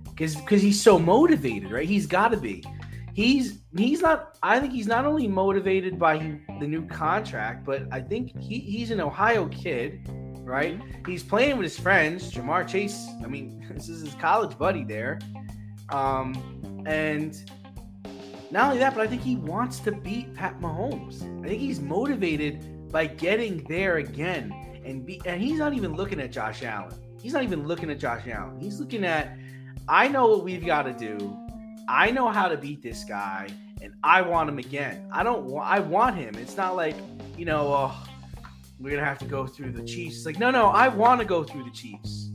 because 0.04 0.36
because 0.36 0.62
he's 0.62 0.80
so 0.80 0.98
motivated, 0.98 1.70
right? 1.72 1.88
He's 1.88 2.06
got 2.06 2.28
to 2.28 2.36
be. 2.38 2.62
He's 3.14 3.60
he's 3.76 4.02
not. 4.02 4.36
I 4.42 4.58
think 4.58 4.72
he's 4.72 4.88
not 4.88 5.06
only 5.06 5.28
motivated 5.28 5.98
by 6.00 6.18
the 6.58 6.66
new 6.66 6.84
contract, 6.86 7.64
but 7.64 7.84
I 7.92 8.00
think 8.00 8.36
he, 8.40 8.58
he's 8.58 8.90
an 8.90 9.00
Ohio 9.00 9.46
kid, 9.48 10.00
right? 10.40 10.80
He's 11.06 11.22
playing 11.22 11.56
with 11.56 11.64
his 11.64 11.78
friends, 11.78 12.32
Ja'Marr 12.32 12.66
Chase. 12.66 13.06
I 13.22 13.28
mean, 13.28 13.64
this 13.74 13.88
is 13.88 14.02
his 14.02 14.14
college 14.14 14.58
buddy 14.58 14.82
there, 14.82 15.20
um, 15.90 16.84
and 16.86 17.48
not 18.50 18.64
only 18.66 18.78
that, 18.78 18.96
but 18.96 19.02
I 19.02 19.06
think 19.06 19.22
he 19.22 19.36
wants 19.36 19.78
to 19.80 19.92
beat 19.92 20.34
Pat 20.34 20.60
Mahomes. 20.60 21.22
I 21.44 21.48
think 21.48 21.60
he's 21.60 21.80
motivated 21.80 22.90
by 22.90 23.06
getting 23.06 23.62
there 23.68 23.98
again, 23.98 24.52
and 24.84 25.06
be. 25.06 25.20
And 25.24 25.40
he's 25.40 25.60
not 25.60 25.72
even 25.72 25.94
looking 25.94 26.20
at 26.20 26.32
Josh 26.32 26.64
Allen. 26.64 26.94
He's 27.22 27.32
not 27.32 27.44
even 27.44 27.64
looking 27.64 27.90
at 27.90 28.00
Josh 28.00 28.26
Allen. 28.26 28.60
He's 28.60 28.80
looking 28.80 29.04
at, 29.04 29.38
I 29.88 30.08
know 30.08 30.26
what 30.26 30.42
we've 30.42 30.66
got 30.66 30.82
to 30.82 30.92
do. 30.92 31.43
I 31.88 32.10
know 32.10 32.28
how 32.28 32.48
to 32.48 32.56
beat 32.56 32.82
this 32.82 33.04
guy, 33.04 33.48
and 33.82 33.92
I 34.02 34.22
want 34.22 34.48
him 34.48 34.58
again. 34.58 35.08
I 35.12 35.22
don't 35.22 35.44
want. 35.44 35.68
I 35.68 35.80
want 35.80 36.16
him. 36.16 36.34
It's 36.36 36.56
not 36.56 36.76
like 36.76 36.96
you 37.36 37.44
know, 37.44 37.68
oh, 37.68 38.06
we're 38.78 38.90
gonna 38.90 39.04
have 39.04 39.18
to 39.18 39.26
go 39.26 39.46
through 39.46 39.72
the 39.72 39.84
Chiefs. 39.84 40.16
It's 40.16 40.26
like, 40.26 40.38
no, 40.38 40.50
no, 40.50 40.66
I 40.66 40.88
want 40.88 41.20
to 41.20 41.26
go 41.26 41.44
through 41.44 41.64
the 41.64 41.70
Chiefs. 41.70 42.30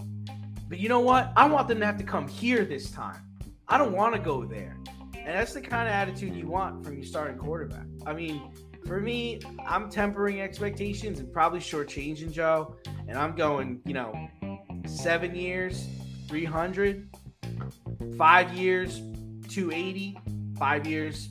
But 0.68 0.80
you 0.80 0.88
know 0.88 1.00
what? 1.00 1.32
I 1.36 1.48
want 1.48 1.68
them 1.68 1.80
to 1.80 1.86
have 1.86 1.98
to 1.98 2.04
come 2.04 2.28
here 2.28 2.64
this 2.64 2.92
time. 2.92 3.22
I 3.68 3.78
don't 3.78 3.94
want 3.94 4.14
to 4.14 4.20
go 4.20 4.46
there. 4.46 4.78
And 5.16 5.38
that's 5.38 5.54
the 5.54 5.62
kind 5.62 5.88
of 5.88 5.94
attitude 5.94 6.36
you 6.36 6.48
want 6.48 6.84
from 6.84 6.96
your 6.96 7.06
starting 7.06 7.38
quarterback. 7.38 7.86
I 8.06 8.14
mean, 8.14 8.52
for 8.86 9.00
me, 9.00 9.40
I'm 9.68 9.90
tempering 9.90 10.42
expectations 10.42 11.20
and 11.20 11.32
probably 11.32 11.60
shortchanging 11.60 12.32
Joe. 12.32 12.76
And 13.08 13.18
I'm 13.18 13.36
going, 13.36 13.82
you 13.86 13.94
know, 13.94 14.30
seven 14.86 15.36
years, 15.36 15.88
300, 16.28 17.10
five 18.18 18.54
years, 18.54 19.02
280, 19.50 20.18
five 20.58 20.88
years, 20.88 21.30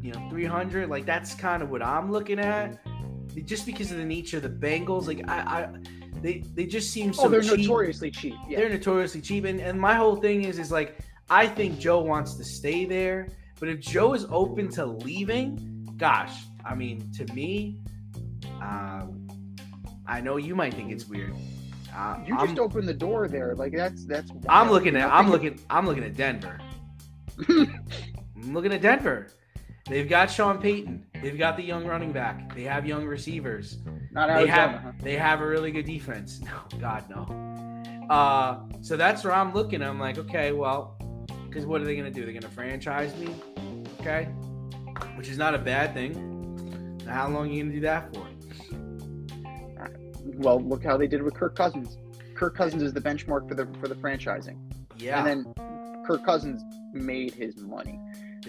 you 0.00 0.12
know, 0.12 0.28
300. 0.30 0.88
Like, 0.88 1.06
that's 1.06 1.34
kind 1.34 1.62
of 1.62 1.70
what 1.70 1.82
I'm 1.82 2.10
looking 2.10 2.38
at. 2.38 2.78
Just 3.44 3.66
because 3.66 3.90
of 3.90 3.98
the 3.98 4.04
nature 4.04 4.36
of 4.36 4.42
the 4.44 4.48
Bengals, 4.48 5.06
like, 5.06 5.28
I, 5.28 5.38
I 5.38 5.68
they, 6.22 6.38
they 6.54 6.64
just 6.66 6.90
seem 6.90 7.12
so 7.12 7.24
oh, 7.24 7.28
they're 7.28 7.42
cheap 7.42 7.58
notoriously 7.58 8.10
cheap. 8.10 8.34
Yeah. 8.48 8.60
they're 8.60 8.70
notoriously 8.70 9.20
cheap 9.20 9.44
and, 9.44 9.60
and 9.60 9.78
my 9.78 9.94
whole 9.94 10.16
thing 10.16 10.44
is 10.44 10.58
is 10.58 10.72
like 10.72 10.96
I 11.28 11.46
think 11.46 11.78
Joe 11.78 12.00
wants 12.00 12.34
to 12.34 12.44
stay 12.44 12.84
there. 12.84 13.28
But 13.60 13.68
if 13.68 13.80
Joe 13.80 14.14
is 14.14 14.26
open 14.30 14.68
to 14.72 14.84
leaving, 14.84 15.88
gosh, 15.96 16.32
I 16.64 16.74
mean, 16.74 17.10
to 17.12 17.32
me, 17.32 17.80
um, 18.60 19.26
I 20.06 20.20
know 20.20 20.36
you 20.36 20.54
might 20.54 20.74
think 20.74 20.92
it's 20.92 21.06
weird. 21.06 21.34
Uh, 21.94 22.18
You 22.26 22.36
I'm, 22.36 22.48
just 22.48 22.58
opened 22.58 22.88
the 22.88 22.94
door 22.94 23.28
there. 23.28 23.54
Like 23.54 23.72
that's 23.72 24.04
that's. 24.04 24.30
I'm 24.48 24.70
looking 24.70 24.96
at 24.96 25.10
I'm 25.10 25.30
looking 25.30 25.58
I'm 25.70 25.86
looking 25.86 26.04
at 26.04 26.16
Denver. 26.16 26.58
I'm 27.48 28.52
looking 28.52 28.72
at 28.72 28.82
Denver. 28.82 29.28
They've 29.88 30.08
got 30.08 30.30
Sean 30.30 30.58
Payton. 30.58 31.04
They've 31.22 31.36
got 31.38 31.56
the 31.56 31.62
young 31.62 31.84
running 31.86 32.10
back. 32.12 32.54
They 32.54 32.62
have 32.62 32.86
young 32.86 33.04
receivers. 33.04 33.78
Not 34.12 34.28
They 34.28 34.32
Arizona. 34.34 34.52
have 34.52 34.70
huh? 34.80 34.92
they 35.02 35.16
have 35.16 35.40
a 35.40 35.46
really 35.46 35.70
good 35.70 35.84
defense. 35.86 36.40
No, 36.44 36.78
God 36.80 37.04
no. 37.10 38.06
Uh, 38.08 38.60
so 38.82 38.96
that's 38.96 39.24
where 39.24 39.32
I'm 39.32 39.52
looking. 39.54 39.82
I'm 39.82 39.98
like, 39.98 40.18
okay, 40.18 40.52
well, 40.52 40.96
because 41.48 41.66
what 41.66 41.80
are 41.80 41.84
they 41.84 41.96
gonna 41.96 42.10
do? 42.10 42.24
They're 42.24 42.34
gonna 42.34 42.52
franchise 42.52 43.14
me, 43.16 43.28
okay? 44.00 44.24
Which 45.16 45.28
is 45.28 45.38
not 45.38 45.54
a 45.54 45.58
bad 45.58 45.94
thing. 45.94 46.98
Now, 47.04 47.14
how 47.14 47.28
long 47.28 47.48
are 47.48 47.52
you 47.52 47.62
gonna 47.62 47.74
do 47.74 47.80
that 47.80 48.14
for? 48.14 48.26
Well, 50.36 50.60
look 50.60 50.82
how 50.82 50.96
they 50.96 51.06
did 51.06 51.22
with 51.22 51.34
Kirk 51.34 51.54
Cousins. 51.56 51.98
Kirk 52.34 52.56
Cousins 52.56 52.82
is 52.82 52.92
the 52.92 53.00
benchmark 53.00 53.48
for 53.48 53.54
the 53.54 53.66
for 53.80 53.88
the 53.88 53.94
franchising, 53.94 54.56
Yeah, 54.96 55.18
and 55.24 55.26
then 55.46 56.04
Kirk 56.06 56.24
Cousins 56.24 56.62
made 56.94 57.34
his 57.34 57.56
money. 57.58 57.98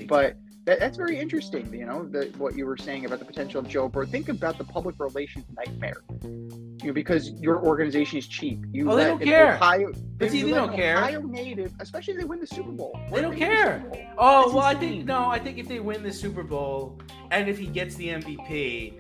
But 0.08 0.38
that, 0.66 0.80
that's 0.80 0.98
very 0.98 1.20
interesting. 1.20 1.72
You 1.74 1.86
know, 1.86 2.06
the, 2.06 2.34
what 2.38 2.56
you 2.56 2.66
were 2.66 2.78
saying 2.78 3.06
about 3.06 3.20
the 3.20 3.25
potential 3.25 3.60
of 3.60 3.68
Joe 3.68 3.88
Burrow. 3.88 4.06
Think 4.06 4.30
about 4.30 4.58
the 4.58 4.64
public 4.64 4.96
relations 5.00 5.46
nightmare. 5.56 6.02
You 6.24 6.88
know, 6.88 6.94
because 6.94 7.32
your 7.32 7.64
organization 7.64 8.18
is 8.18 8.28
cheap. 8.28 8.66
You 8.72 8.92
Oh, 8.92 8.96
they 8.96 9.06
don't 9.06 9.22
care. 9.22 9.56
Ohio, 9.56 9.94
But 10.18 10.32
see, 10.32 10.42
they 10.42 10.52
don't 10.52 10.75
care. 10.75 10.98
Ohio 10.98 11.22
native, 11.22 11.74
especially 11.80 12.16
if 12.16 12.20
they 12.20 12.25
win 12.25 12.40
the 12.40 12.48
Super 12.48 12.72
Bowl. 12.72 13.00
They 13.12 13.22
don't 13.22 13.30
win 13.32 13.40
the 13.40 13.46
care. 13.46 13.86
Oh 14.18 14.44
That's 14.44 14.54
well, 14.54 14.66
I 14.66 14.75
think 14.75 15.06
no. 15.06 15.30
I 15.30 15.40
think 15.40 15.58
if 15.58 15.68
they 15.68 15.80
win 15.80 16.04
the 16.04 16.14
Super 16.14 16.44
Bowl 16.44 17.00
and 17.32 17.48
if 17.48 17.58
he 17.58 17.68
gets 17.68 17.96
the 17.96 18.10
MVP, 18.10 18.94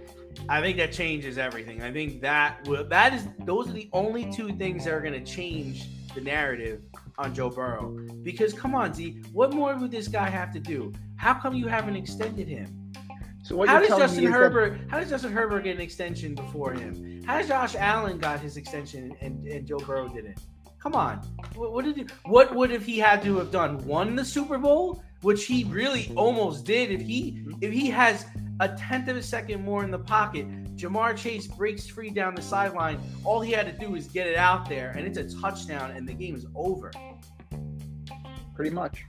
I 0.49 0.61
think 0.61 0.77
that 0.77 0.91
changes 0.91 1.37
everything. 1.37 1.81
I 1.81 1.91
think 1.91 2.21
that 2.21 2.67
will 2.67 2.87
that 2.89 3.13
is 3.13 3.27
those 3.39 3.69
are 3.69 3.73
the 3.73 3.89
only 3.93 4.31
two 4.31 4.55
things 4.55 4.85
that 4.85 4.93
are 4.93 5.01
going 5.01 5.13
to 5.13 5.31
change 5.31 5.87
the 6.13 6.21
narrative 6.21 6.81
on 7.17 7.33
Joe 7.33 7.49
Burrow. 7.49 7.97
Because 8.23 8.53
come 8.53 8.75
on, 8.75 8.93
Z, 8.93 9.21
what 9.31 9.53
more 9.53 9.75
would 9.75 9.91
this 9.91 10.07
guy 10.07 10.29
have 10.29 10.51
to 10.53 10.59
do? 10.59 10.93
How 11.15 11.33
come 11.33 11.55
you 11.55 11.67
haven't 11.67 11.95
extended 11.95 12.47
him? 12.47 12.91
So 13.43 13.55
what 13.55 13.69
How 13.69 13.79
does 13.79 13.89
Justin 13.89 14.23
is 14.25 14.31
that- 14.31 14.37
Herbert? 14.37 14.79
How 14.89 14.99
does 14.99 15.09
Justin 15.09 15.31
Herbert 15.31 15.63
get 15.63 15.75
an 15.75 15.81
extension 15.81 16.33
before 16.35 16.73
him? 16.73 17.21
How 17.25 17.37
does 17.37 17.47
Josh 17.47 17.75
Allen 17.75 18.17
got 18.17 18.39
his 18.39 18.57
extension 18.57 19.15
and, 19.21 19.45
and 19.47 19.67
Joe 19.67 19.77
Burrow 19.77 20.07
didn't? 20.07 20.39
Come 20.79 20.93
on, 20.93 21.17
what, 21.55 21.73
what 21.73 21.85
did 21.85 21.97
he, 21.97 22.05
what 22.25 22.53
would 22.53 22.71
if 22.71 22.85
he 22.85 22.99
had 22.99 23.23
to 23.23 23.37
have 23.37 23.51
done? 23.51 23.83
Won 23.85 24.15
the 24.15 24.23
Super 24.25 24.59
Bowl, 24.59 25.03
which 25.21 25.45
he 25.45 25.63
really 25.63 26.11
almost 26.15 26.63
did. 26.65 26.91
If 26.91 27.01
he 27.01 27.43
if 27.61 27.71
he 27.73 27.89
has 27.89 28.25
a 28.59 28.69
tenth 28.69 29.07
of 29.07 29.17
a 29.17 29.23
second 29.23 29.63
more 29.63 29.83
in 29.83 29.89
the 29.89 29.97
pocket, 29.97 30.45
Ja'Marr 30.85 31.17
Chase 31.17 31.47
breaks 31.47 31.87
free 31.87 32.09
down 32.11 32.35
the 32.35 32.41
sideline. 32.41 32.99
All 33.23 33.41
he 33.41 33.51
had 33.51 33.65
to 33.65 33.85
do 33.85 33.95
is 33.95 34.07
get 34.07 34.27
it 34.27 34.35
out 34.37 34.69
there, 34.69 34.91
and 34.95 35.05
it's 35.07 35.17
a 35.17 35.39
touchdown, 35.41 35.91
and 35.91 36.07
the 36.07 36.13
game 36.13 36.35
is 36.35 36.45
over. 36.55 36.91
pretty 38.55 38.71
much, 38.71 39.03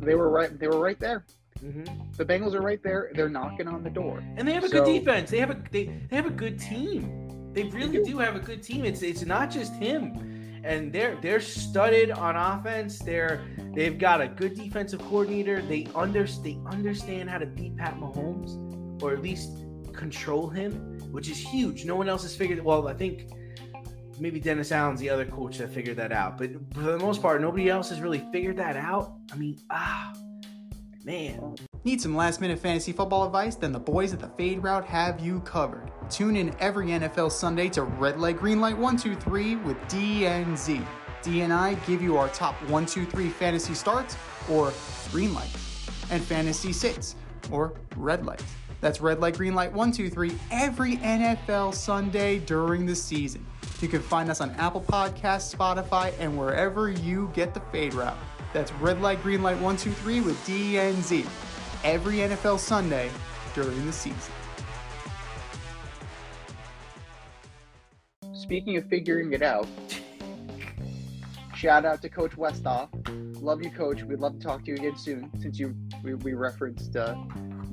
they 0.00 0.14
were 0.16 0.30
right. 0.30 0.58
They 0.58 0.66
were 0.66 0.80
right 0.80 0.98
there. 0.98 1.24
hmm 1.60 1.84
The 2.16 2.24
Bengals 2.24 2.54
are 2.54 2.60
right 2.60 2.82
there. 2.82 3.10
They're 3.14 3.28
knocking 3.28 3.68
on 3.68 3.84
the 3.84 3.90
door. 3.90 4.20
And 4.36 4.48
they 4.48 4.52
have 4.52 4.64
a 4.64 4.68
So- 4.68 4.84
good 4.84 4.98
defense. 5.00 5.30
They 5.30 5.38
have 5.38 5.50
a 5.50 5.62
they, 5.70 5.84
they 6.08 6.16
have 6.16 6.26
a 6.26 6.30
good 6.30 6.58
team. 6.58 7.52
They 7.52 7.64
really 7.64 7.98
do. 7.98 8.04
do 8.04 8.18
have 8.18 8.34
a 8.34 8.40
good 8.40 8.62
team. 8.62 8.84
It's 8.84 9.02
it's 9.02 9.24
not 9.24 9.50
just 9.50 9.74
him. 9.74 10.60
And 10.64 10.92
they're 10.92 11.16
they're 11.22 11.40
studded 11.40 12.10
on 12.10 12.34
offense. 12.36 12.98
They're 12.98 13.42
they've 13.74 13.96
got 13.98 14.20
a 14.20 14.26
good 14.26 14.54
defensive 14.56 15.00
coordinator. 15.02 15.62
They 15.62 15.86
under 15.94 16.26
they 16.26 16.58
understand 16.66 17.30
how 17.30 17.38
to 17.38 17.46
beat 17.46 17.76
Pat 17.76 17.96
Mahomes, 17.96 19.02
or 19.02 19.12
at 19.12 19.22
least 19.22 19.50
control 19.92 20.48
him, 20.48 20.89
which 21.10 21.28
is 21.28 21.38
huge. 21.38 21.84
No 21.84 21.96
one 21.96 22.08
else 22.08 22.22
has 22.22 22.36
figured. 22.36 22.62
Well, 22.62 22.88
I 22.88 22.94
think 22.94 23.30
maybe 24.18 24.38
Dennis 24.40 24.72
Allen's 24.72 25.00
the 25.00 25.10
other 25.10 25.24
coach 25.24 25.58
that 25.58 25.70
figured 25.70 25.96
that 25.96 26.12
out. 26.12 26.38
But 26.38 26.50
for 26.74 26.80
the 26.80 26.98
most 26.98 27.22
part, 27.22 27.40
nobody 27.40 27.68
else 27.68 27.88
has 27.90 28.00
really 28.00 28.24
figured 28.32 28.56
that 28.58 28.76
out. 28.76 29.14
I 29.32 29.36
mean, 29.36 29.58
ah, 29.70 30.12
man. 31.04 31.56
Need 31.84 32.00
some 32.00 32.14
last 32.14 32.40
minute 32.40 32.58
fantasy 32.58 32.92
football 32.92 33.24
advice? 33.24 33.56
Then 33.56 33.72
the 33.72 33.80
boys 33.80 34.12
at 34.12 34.20
the 34.20 34.28
Fade 34.36 34.62
Route 34.62 34.84
have 34.84 35.20
you 35.20 35.40
covered. 35.40 35.90
Tune 36.10 36.36
in 36.36 36.54
every 36.60 36.88
NFL 36.88 37.32
Sunday 37.32 37.68
to 37.70 37.82
Red 37.82 38.20
Light 38.20 38.36
Green 38.36 38.60
Light 38.60 38.76
123 38.76 39.56
with 39.56 39.78
DNZ. 39.88 40.86
D 41.22 41.42
and 41.42 41.52
I 41.52 41.74
give 41.86 42.02
you 42.02 42.16
our 42.16 42.28
top 42.28 42.54
123 42.62 43.28
fantasy 43.28 43.74
starts 43.74 44.16
or 44.50 44.72
green 45.10 45.34
light, 45.34 45.54
and 46.10 46.22
fantasy 46.22 46.72
sits 46.72 47.14
or 47.50 47.74
red 47.96 48.24
light. 48.24 48.42
That's 48.80 49.00
red 49.00 49.20
light, 49.20 49.36
green 49.36 49.54
light, 49.54 49.72
one, 49.72 49.92
two, 49.92 50.08
three, 50.08 50.32
every 50.50 50.96
NFL 50.96 51.74
Sunday 51.74 52.38
during 52.38 52.86
the 52.86 52.94
season. 52.94 53.44
You 53.80 53.88
can 53.88 54.00
find 54.00 54.30
us 54.30 54.40
on 54.40 54.50
Apple 54.52 54.82
Podcasts, 54.82 55.54
Spotify, 55.54 56.12
and 56.18 56.38
wherever 56.38 56.90
you 56.90 57.30
get 57.34 57.54
the 57.54 57.60
Fade 57.72 57.94
Route. 57.94 58.16
That's 58.52 58.72
red 58.74 59.00
light, 59.00 59.22
green 59.22 59.42
light, 59.42 59.58
one, 59.58 59.76
two, 59.76 59.92
three 59.92 60.20
with 60.20 60.36
DNZ 60.46 61.26
every 61.84 62.16
NFL 62.16 62.58
Sunday 62.58 63.10
during 63.54 63.86
the 63.86 63.92
season. 63.92 64.32
Speaking 68.32 68.76
of 68.76 68.86
figuring 68.86 69.32
it 69.32 69.42
out, 69.42 69.68
shout 71.54 71.84
out 71.84 72.02
to 72.02 72.08
Coach 72.08 72.32
Westoff. 72.32 72.88
Love 73.40 73.62
you, 73.62 73.70
Coach. 73.70 74.02
We'd 74.02 74.18
love 74.18 74.38
to 74.38 74.40
talk 74.40 74.64
to 74.64 74.70
you 74.72 74.76
again 74.76 74.96
soon. 74.96 75.30
Since 75.40 75.58
you 75.58 75.74
we, 76.02 76.14
we 76.14 76.34
referenced 76.34 76.96
uh, 76.96 77.14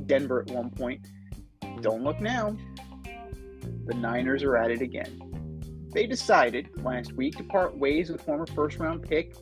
Denver 0.07 0.41
at 0.41 0.51
one 0.51 0.69
point. 0.69 1.05
Don't 1.81 2.03
look 2.03 2.19
now. 2.19 2.57
The 3.85 3.93
Niners 3.93 4.43
are 4.43 4.57
at 4.57 4.71
it 4.71 4.81
again. 4.81 5.61
They 5.93 6.07
decided 6.07 6.69
last 6.83 7.13
week 7.13 7.37
to 7.37 7.43
part 7.43 7.77
ways 7.77 8.09
with 8.09 8.21
former 8.21 8.45
first 8.47 8.77
round 8.77 9.03
pick, 9.03 9.35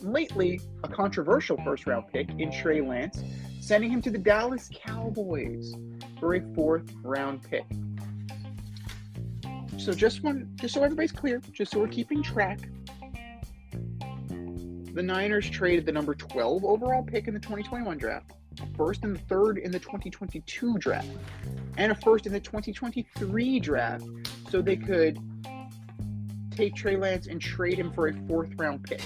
lately 0.00 0.60
a 0.84 0.88
controversial 0.88 1.56
first 1.64 1.86
round 1.86 2.06
pick 2.12 2.28
in 2.38 2.52
Trey 2.52 2.80
Lance, 2.80 3.22
sending 3.60 3.90
him 3.90 4.02
to 4.02 4.10
the 4.10 4.18
Dallas 4.18 4.68
Cowboys 4.74 5.74
for 6.18 6.34
a 6.34 6.54
fourth 6.54 6.92
round 7.02 7.42
pick. 7.42 7.64
So 9.78 9.92
just 9.92 10.22
one, 10.22 10.50
just 10.56 10.74
so 10.74 10.82
everybody's 10.82 11.12
clear, 11.12 11.40
just 11.52 11.72
so 11.72 11.80
we're 11.80 11.88
keeping 11.88 12.22
track. 12.22 12.60
The 14.28 15.02
Niners 15.02 15.48
traded 15.48 15.86
the 15.86 15.92
number 15.92 16.14
12 16.14 16.64
overall 16.64 17.02
pick 17.02 17.28
in 17.28 17.34
the 17.34 17.40
2021 17.40 17.96
draft, 17.96 18.32
a 18.60 18.76
first 18.76 19.04
and 19.04 19.20
third 19.28 19.58
in 19.58 19.70
the 19.70 19.78
2022 19.78 20.78
draft, 20.78 21.08
and 21.76 21.92
a 21.92 21.94
first 21.94 22.26
in 22.26 22.32
the 22.32 22.40
2023 22.40 23.60
draft, 23.60 24.04
so 24.50 24.60
they 24.60 24.76
could 24.76 25.18
take 26.50 26.74
Trey 26.74 26.96
Lance 26.96 27.26
and 27.26 27.40
trade 27.40 27.78
him 27.78 27.92
for 27.92 28.08
a 28.08 28.14
fourth 28.26 28.50
round 28.56 28.82
pick. 28.82 29.02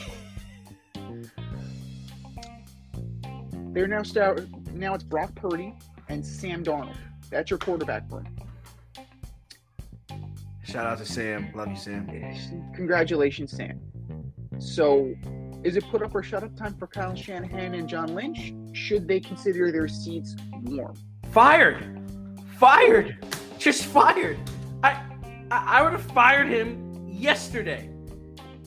They're 3.72 3.88
now 3.88 4.02
start, 4.02 4.46
now 4.72 4.94
it's 4.94 5.04
Brock 5.04 5.34
Purdy 5.34 5.74
and 6.08 6.24
Sam 6.24 6.62
Darnold. 6.62 6.96
That's 7.30 7.50
your 7.50 7.58
quarterback 7.58 8.04
room. 8.10 8.26
Shout 10.62 10.86
out 10.86 10.98
to 10.98 11.04
Sam. 11.04 11.50
Love 11.54 11.68
you, 11.68 11.76
Sam. 11.76 12.06
Congratulations, 12.74 13.52
Sam. 13.52 13.80
So, 14.58 15.14
is 15.64 15.76
it 15.76 15.84
put 15.90 16.02
up 16.02 16.14
or 16.14 16.22
shut 16.22 16.44
up 16.44 16.54
time 16.56 16.74
for 16.74 16.86
Kyle 16.86 17.14
Shanahan 17.14 17.74
and 17.74 17.88
John 17.88 18.14
Lynch? 18.14 18.52
Should 18.76 19.08
they 19.08 19.18
consider 19.18 19.72
their 19.72 19.88
seats 19.88 20.36
warm? 20.62 20.94
Fired. 21.32 22.00
Fired. 22.58 23.16
Just 23.58 23.86
fired. 23.86 24.38
I 24.82 25.02
I, 25.50 25.78
I 25.78 25.82
would 25.82 25.92
have 25.92 26.02
fired 26.02 26.48
him 26.48 27.08
yesterday. 27.08 27.90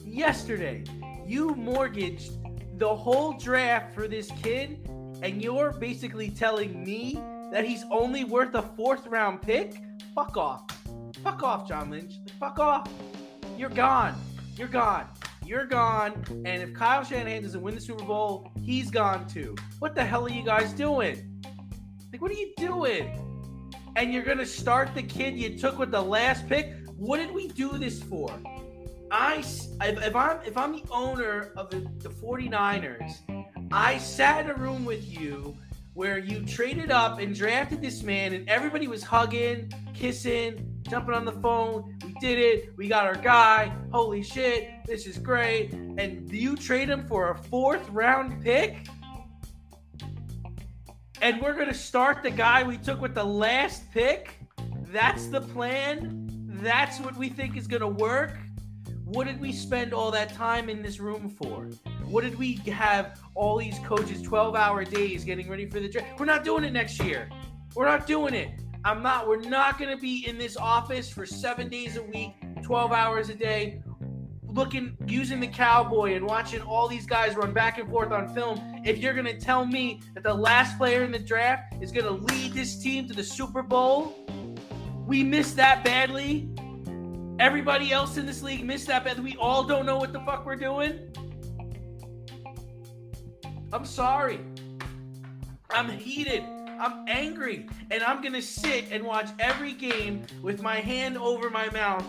Yesterday. 0.04 0.84
You 1.26 1.54
mortgaged 1.54 2.32
the 2.78 2.94
whole 2.94 3.32
draft 3.34 3.94
for 3.94 4.08
this 4.08 4.30
kid, 4.42 4.88
and 5.22 5.42
you're 5.42 5.72
basically 5.72 6.30
telling 6.30 6.84
me 6.84 7.20
that 7.52 7.64
he's 7.64 7.84
only 7.90 8.24
worth 8.24 8.54
a 8.54 8.62
fourth 8.62 9.06
round 9.06 9.42
pick? 9.42 9.74
Fuck 10.14 10.36
off. 10.36 10.62
Fuck 11.22 11.42
off, 11.42 11.68
John 11.68 11.90
Lynch. 11.90 12.14
Fuck 12.40 12.58
off. 12.58 12.90
You're 13.56 13.70
gone. 13.70 14.14
You're 14.56 14.68
gone. 14.68 15.06
You're 15.48 15.64
gone. 15.64 16.22
And 16.44 16.62
if 16.62 16.74
Kyle 16.74 17.02
Shanahan 17.02 17.42
doesn't 17.42 17.62
win 17.62 17.74
the 17.74 17.80
Super 17.80 18.04
Bowl, 18.04 18.52
he's 18.60 18.90
gone 18.90 19.26
too. 19.26 19.56
What 19.78 19.94
the 19.94 20.04
hell 20.04 20.26
are 20.26 20.28
you 20.28 20.42
guys 20.42 20.74
doing? 20.74 21.42
Like, 22.12 22.20
what 22.20 22.30
are 22.30 22.34
you 22.34 22.52
doing? 22.58 23.18
And 23.96 24.12
you're 24.12 24.24
gonna 24.24 24.44
start 24.44 24.94
the 24.94 25.02
kid 25.02 25.38
you 25.38 25.58
took 25.58 25.78
with 25.78 25.90
the 25.90 26.02
last 26.02 26.46
pick? 26.50 26.74
What 26.98 27.16
did 27.16 27.32
we 27.32 27.48
do 27.48 27.78
this 27.78 28.02
for? 28.02 28.30
I, 29.10 29.36
if, 29.38 30.02
if 30.02 30.14
I'm 30.14 30.38
if 30.44 30.54
I'm 30.58 30.72
the 30.72 30.84
owner 30.90 31.52
of 31.56 31.70
the, 31.70 31.78
the 31.96 32.10
49ers, 32.10 33.14
I 33.72 33.96
sat 33.96 34.44
in 34.44 34.50
a 34.50 34.54
room 34.54 34.84
with 34.84 35.10
you 35.18 35.56
where 35.94 36.18
you 36.18 36.44
traded 36.44 36.90
up 36.90 37.20
and 37.20 37.34
drafted 37.34 37.80
this 37.80 38.02
man, 38.02 38.34
and 38.34 38.46
everybody 38.50 38.86
was 38.86 39.02
hugging, 39.02 39.72
kissing, 39.94 40.77
jumping 40.88 41.14
on 41.14 41.24
the 41.24 41.32
phone. 41.32 41.98
We 42.04 42.14
did 42.14 42.38
it. 42.38 42.76
We 42.76 42.88
got 42.88 43.06
our 43.06 43.14
guy. 43.14 43.72
Holy 43.92 44.22
shit, 44.22 44.70
this 44.86 45.06
is 45.06 45.18
great. 45.18 45.72
And 45.72 46.28
do 46.28 46.36
you 46.36 46.56
trade 46.56 46.88
him 46.88 47.06
for 47.06 47.30
a 47.30 47.36
fourth 47.36 47.88
round 47.90 48.42
pick? 48.42 48.86
And 51.20 51.42
we're 51.42 51.54
going 51.54 51.68
to 51.68 51.74
start 51.74 52.22
the 52.22 52.30
guy 52.30 52.62
we 52.62 52.78
took 52.78 53.00
with 53.00 53.14
the 53.14 53.24
last 53.24 53.90
pick? 53.92 54.38
That's 54.92 55.26
the 55.26 55.40
plan? 55.40 56.28
That's 56.46 57.00
what 57.00 57.16
we 57.16 57.28
think 57.28 57.56
is 57.56 57.66
going 57.66 57.82
to 57.82 57.88
work? 57.88 58.38
What 59.04 59.26
did 59.26 59.40
we 59.40 59.52
spend 59.52 59.92
all 59.92 60.10
that 60.12 60.32
time 60.34 60.68
in 60.68 60.82
this 60.82 61.00
room 61.00 61.28
for? 61.28 61.68
What 62.04 62.24
did 62.24 62.38
we 62.38 62.54
have 62.66 63.20
all 63.34 63.58
these 63.58 63.78
coaches 63.80 64.22
12 64.22 64.54
hour 64.54 64.84
days 64.84 65.24
getting 65.24 65.48
ready 65.48 65.68
for 65.68 65.80
the 65.80 65.88
draft? 65.88 66.20
We're 66.20 66.26
not 66.26 66.44
doing 66.44 66.64
it 66.64 66.72
next 66.72 67.02
year. 67.02 67.28
We're 67.74 67.86
not 67.86 68.06
doing 68.06 68.34
it. 68.34 68.57
I'm 68.84 69.02
not, 69.02 69.26
we're 69.26 69.40
not 69.40 69.78
going 69.78 69.90
to 69.90 70.00
be 70.00 70.26
in 70.26 70.38
this 70.38 70.56
office 70.56 71.10
for 71.10 71.26
seven 71.26 71.68
days 71.68 71.96
a 71.96 72.02
week, 72.02 72.34
12 72.62 72.92
hours 72.92 73.28
a 73.28 73.34
day, 73.34 73.82
looking, 74.42 74.96
using 75.06 75.40
the 75.40 75.48
cowboy 75.48 76.14
and 76.14 76.26
watching 76.26 76.62
all 76.62 76.88
these 76.88 77.06
guys 77.06 77.34
run 77.36 77.52
back 77.52 77.78
and 77.78 77.88
forth 77.88 78.12
on 78.12 78.32
film. 78.34 78.60
If 78.84 78.98
you're 78.98 79.14
going 79.14 79.26
to 79.26 79.38
tell 79.38 79.66
me 79.66 80.00
that 80.14 80.22
the 80.22 80.34
last 80.34 80.78
player 80.78 81.02
in 81.02 81.10
the 81.10 81.18
draft 81.18 81.74
is 81.82 81.90
going 81.90 82.06
to 82.06 82.32
lead 82.32 82.52
this 82.52 82.80
team 82.80 83.08
to 83.08 83.14
the 83.14 83.24
Super 83.24 83.62
Bowl, 83.62 84.14
we 85.06 85.24
missed 85.24 85.56
that 85.56 85.84
badly. 85.84 86.48
Everybody 87.40 87.92
else 87.92 88.16
in 88.16 88.26
this 88.26 88.42
league 88.42 88.64
missed 88.64 88.86
that 88.88 89.04
badly. 89.04 89.22
We 89.22 89.36
all 89.38 89.64
don't 89.64 89.86
know 89.86 89.96
what 89.96 90.12
the 90.12 90.20
fuck 90.20 90.46
we're 90.46 90.56
doing. 90.56 91.14
I'm 93.72 93.84
sorry. 93.84 94.40
I'm 95.70 95.90
heated. 95.90 96.42
I'm 96.78 97.04
angry. 97.08 97.66
And 97.90 98.02
I'm 98.02 98.20
going 98.20 98.34
to 98.34 98.42
sit 98.42 98.86
and 98.90 99.04
watch 99.04 99.28
every 99.38 99.72
game 99.72 100.22
with 100.42 100.62
my 100.62 100.76
hand 100.76 101.18
over 101.18 101.50
my 101.50 101.70
mouth 101.70 102.04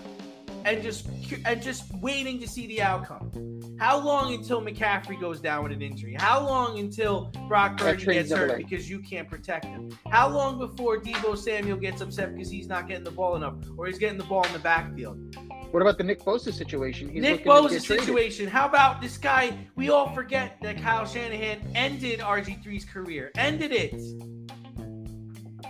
and 0.65 0.83
just 0.83 1.07
and 1.45 1.61
just 1.61 1.93
waiting 1.95 2.39
to 2.39 2.47
see 2.47 2.67
the 2.67 2.81
outcome. 2.81 3.31
How 3.79 3.97
long 3.97 4.33
until 4.33 4.61
McCaffrey 4.61 5.19
goes 5.19 5.39
down 5.39 5.63
with 5.63 5.71
an 5.71 5.81
injury? 5.81 6.15
How 6.19 6.45
long 6.45 6.79
until 6.79 7.31
Brock 7.47 7.77
Purdy 7.77 8.05
gets 8.05 8.31
hurt 8.31 8.57
because 8.57 8.89
you 8.89 8.99
can't 8.99 9.29
protect 9.29 9.65
him? 9.65 9.97
How 10.11 10.27
long 10.27 10.59
before 10.59 10.99
Deebo 10.99 11.37
Samuel 11.37 11.77
gets 11.77 12.01
upset 12.01 12.33
because 12.35 12.49
he's 12.49 12.67
not 12.67 12.89
getting 12.89 13.05
the 13.05 13.11
ball 13.11 13.37
enough 13.37 13.55
or 13.77 13.87
he's 13.87 13.97
getting 13.97 14.17
the 14.17 14.25
ball 14.25 14.45
in 14.45 14.53
the 14.53 14.59
backfield? 14.59 15.37
What 15.71 15.81
about 15.81 15.97
the 15.97 16.03
Nick 16.03 16.21
Bosa 16.21 16.51
situation? 16.51 17.09
He's 17.09 17.21
Nick 17.21 17.45
Bosa 17.45 17.79
situation. 17.79 18.47
How 18.47 18.67
about 18.67 19.01
this 19.01 19.17
guy? 19.17 19.55
We 19.75 19.91
all 19.91 20.13
forget 20.13 20.57
that 20.61 20.81
Kyle 20.81 21.05
Shanahan 21.05 21.71
ended 21.75 22.19
RG3's 22.19 22.85
career, 22.85 23.31
ended 23.35 23.71
it 23.71 23.93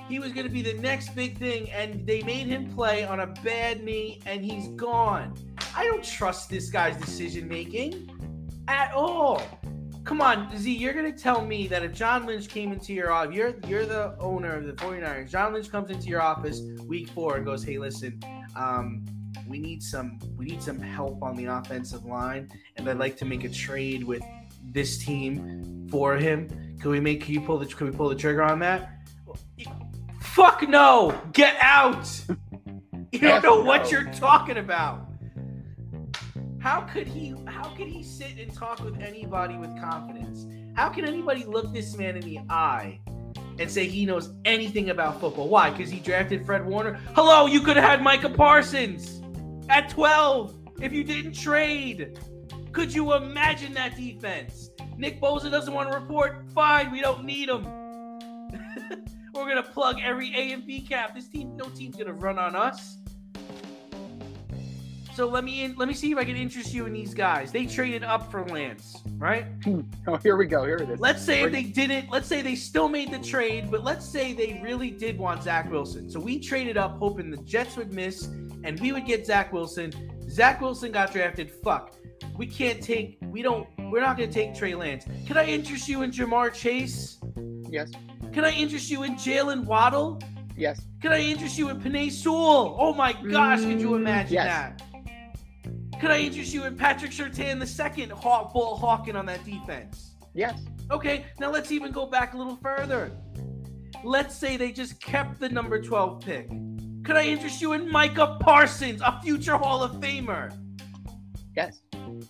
he 0.10 0.18
was 0.18 0.34
going 0.34 0.48
to 0.48 0.52
be 0.52 0.64
the 0.64 0.74
next 0.74 1.16
big 1.16 1.38
thing, 1.38 1.70
and 1.72 2.06
they 2.06 2.24
made 2.24 2.48
him 2.48 2.74
play 2.74 3.06
on 3.06 3.20
a 3.20 3.28
bad 3.28 3.84
knee, 3.84 4.20
and 4.26 4.44
he's 4.44 4.68
gone. 4.70 5.34
I 5.76 5.86
don't 5.86 6.04
trust 6.04 6.50
this 6.50 6.70
guy's 6.70 6.98
decision 6.98 7.48
making 7.48 8.10
at 8.68 8.92
all. 8.94 9.42
Come 10.04 10.22
on, 10.22 10.58
Z, 10.58 10.76
you're 10.76 10.94
going 10.94 11.14
to 11.14 11.18
tell 11.18 11.46
me 11.46 11.68
that 11.68 11.84
if 11.84 11.94
John 11.94 12.26
Lynch 12.26 12.50
came 12.50 12.72
into 12.72 12.94
your 12.94 13.12
office, 13.12 13.36
you're, 13.36 13.54
you're 13.68 13.86
the 13.86 14.16
owner 14.20 14.56
of 14.56 14.66
the 14.66 14.74
49ers, 14.74 15.30
John 15.30 15.54
Lynch 15.54 15.70
comes 15.70 15.92
into 15.92 16.08
your 16.08 16.22
office 16.22 16.62
week 16.88 17.10
four 17.10 17.36
and 17.38 17.46
goes, 17.46 17.64
hey, 17.64 17.78
listen, 17.78 18.20
um, 18.56 19.06
we 19.48 19.60
need 19.60 19.84
some 19.84 20.20
we 20.38 20.46
need 20.46 20.62
some 20.62 20.80
help 20.80 21.22
on 21.22 21.36
the 21.36 21.46
offensive 21.46 22.06
line, 22.06 22.50
and 22.78 22.90
I'd 22.90 22.98
like 22.98 23.18
to 23.18 23.26
make 23.26 23.44
a 23.44 23.50
trade 23.50 24.04
with 24.04 24.24
this 24.64 24.98
team 24.98 25.88
for 25.92 26.16
him. 26.16 26.48
Can 26.80 26.92
we 26.92 27.00
make? 27.00 27.22
Can 27.22 27.34
you 27.34 27.42
pull 27.42 27.58
the? 27.58 27.66
Can 27.66 27.88
we 27.90 27.96
pull 27.96 28.10
the 28.10 28.16
trigger 28.16 28.44
on 28.44 28.60
that? 28.60 28.99
Fuck 30.34 30.68
no! 30.70 31.20
Get 31.34 31.56
out! 31.60 32.08
You 33.12 33.20
don't 33.20 33.44
know 33.44 33.62
what 33.62 33.92
you're 33.92 34.12
talking 34.14 34.58
about. 34.58 35.08
How 36.60 36.82
could 36.82 37.08
he 37.08 37.34
how 37.48 37.70
could 37.76 37.88
he 37.88 38.04
sit 38.04 38.38
and 38.38 38.54
talk 38.54 38.80
with 38.82 39.00
anybody 39.02 39.58
with 39.58 39.70
confidence? 39.82 40.46
How 40.76 40.90
can 40.90 41.06
anybody 41.06 41.46
look 41.46 41.74
this 41.74 41.98
man 41.98 42.16
in 42.16 42.22
the 42.22 42.40
eye 42.50 43.00
and 43.58 43.70
say 43.70 43.88
he 43.88 44.06
knows 44.06 44.32
anything 44.46 44.92
about 44.92 45.20
football? 45.20 45.50
Why? 45.50 45.72
Because 45.72 45.90
he 45.90 46.00
drafted 46.00 46.46
Fred 46.46 46.66
Warner? 46.66 47.00
Hello, 47.16 47.48
you 47.48 47.62
could 47.62 47.76
have 47.76 47.90
had 47.90 48.04
Micah 48.04 48.30
Parsons 48.30 49.22
at 49.68 49.90
12 49.90 50.56
if 50.82 50.94
you 50.94 51.04
didn't 51.04 51.34
trade. 51.34 52.20
Could 52.72 52.94
you 52.94 53.14
imagine 53.14 53.74
that 53.74 53.98
defense? 53.98 54.70
Nick 54.96 55.20
Bosa 55.20 55.50
doesn't 55.50 55.74
want 55.74 55.92
to 55.92 55.98
report. 55.98 56.46
Fine, 56.54 56.92
we 56.92 57.02
don't 57.02 57.26
need 57.26 57.50
him. 57.50 57.66
We're 59.34 59.48
gonna 59.48 59.64
plug 59.64 60.00
every 60.04 60.34
A 60.36 60.54
and 60.54 60.66
B 60.66 60.80
gap. 60.80 61.16
This 61.16 61.28
team, 61.28 61.56
no 61.56 61.66
team's 61.66 61.96
gonna 61.96 62.14
run 62.14 62.40
on 62.40 62.56
us. 62.56 62.98
So 65.20 65.28
let 65.28 65.44
me 65.44 65.66
in, 65.66 65.76
let 65.76 65.90
me 65.90 65.94
see 65.94 66.14
if 66.14 66.18
I 66.18 66.24
can 66.24 66.38
interest 66.38 66.74
you 66.74 66.86
in 66.86 66.94
these 66.94 67.14
guys. 67.14 67.52
They 67.52 67.66
traded 67.66 68.06
up 68.06 68.32
for 68.32 68.46
Lance, 68.46 69.02
right? 69.18 69.46
Oh, 70.08 70.16
here 70.16 70.38
we 70.38 70.46
go. 70.46 70.64
Here 70.64 70.78
it 70.78 70.90
is. 70.90 71.00
Let's 71.00 71.22
say 71.22 71.44
if 71.44 71.52
they 71.52 71.64
didn't, 71.64 72.10
let's 72.10 72.26
say 72.26 72.42
they 72.42 72.56
still 72.56 72.88
made 72.88 73.12
the 73.12 73.20
trade, 73.20 73.70
but 73.70 73.84
let's 73.84 74.06
say 74.06 74.34
they 74.34 74.62
really 74.64 74.90
did 74.90 75.20
want 75.20 75.44
Zach 75.44 75.70
Wilson. 75.70 76.10
So 76.10 76.20
we 76.22 76.40
traded 76.40 76.78
up 76.78 76.98
hoping 76.98 77.30
the 77.30 77.38
Jets 77.38 77.76
would 77.76 77.94
miss 77.94 78.26
and 78.64 78.80
we 78.80 78.92
would 78.94 79.06
get 79.06 79.28
Zach 79.28 79.52
Wilson. 79.52 79.92
Zach 80.30 80.62
Wilson 80.62 80.92
got 80.94 81.12
drafted. 81.12 81.52
Fuck. 81.52 81.96
We 82.38 82.48
can't 82.48 82.82
take, 82.82 83.18
we 83.24 83.42
don't, 83.42 83.68
we're 83.92 84.02
not 84.02 84.18
going 84.18 84.30
to 84.30 84.34
take 84.34 84.56
Trey 84.56 84.76
Lance. 84.76 85.06
Can 85.26 85.38
I 85.38 85.46
interest 85.46 85.88
you 85.88 86.02
in 86.02 86.12
Ja'Marr 86.12 86.54
Chase? 86.54 87.20
Yes. 87.70 87.92
Can 88.32 88.46
I 88.46 88.52
interest 88.52 88.90
you 88.90 89.04
in 89.04 89.16
Jaylen 89.16 89.66
Waddle? 89.66 90.22
Yes. 90.56 90.82
Can 91.02 91.12
I 91.12 91.20
interest 91.20 91.58
you 91.58 91.70
in 91.70 91.80
Penei 91.80 92.12
Sewell? 92.12 92.76
Oh 92.80 92.94
my 92.94 93.14
gosh, 93.14 93.60
mm, 93.60 93.72
could 93.72 93.82
you 93.82 93.92
mm, 93.92 93.98
imagine 93.98 94.34
yes. 94.34 94.46
that? 94.46 96.00
Could 96.00 96.12
I 96.12 96.20
interest 96.20 96.54
you 96.54 96.66
in 96.66 96.76
Patrick 96.76 97.12
Surtain 97.12 97.60
the 97.60 97.68
second 97.68 98.12
hawk 98.12 98.54
ball 98.54 98.76
hawking 98.76 99.16
on 99.16 99.26
that 99.26 99.44
defense? 99.46 100.16
Yes. 100.34 100.60
Okay, 100.92 101.26
now 101.40 101.52
let's 101.52 101.72
even 101.72 101.92
go 101.92 102.06
back 102.06 102.34
a 102.34 102.38
little 102.38 102.58
further. 102.58 103.12
Let's 104.04 104.36
say 104.36 104.58
they 104.58 104.72
just 104.72 105.02
kept 105.02 105.40
the 105.40 105.50
number 105.50 105.82
12 105.82 106.22
pick. 106.22 106.50
Could 107.04 107.16
I 107.16 107.26
interest 107.26 107.62
you 107.62 107.74
in 107.74 107.92
Micah 107.92 108.38
Parsons, 108.40 109.02
a 109.02 109.20
future 109.22 109.58
Hall 109.58 109.84
of 109.84 109.94
Famer? 109.94 110.56
Yes. 111.56 111.82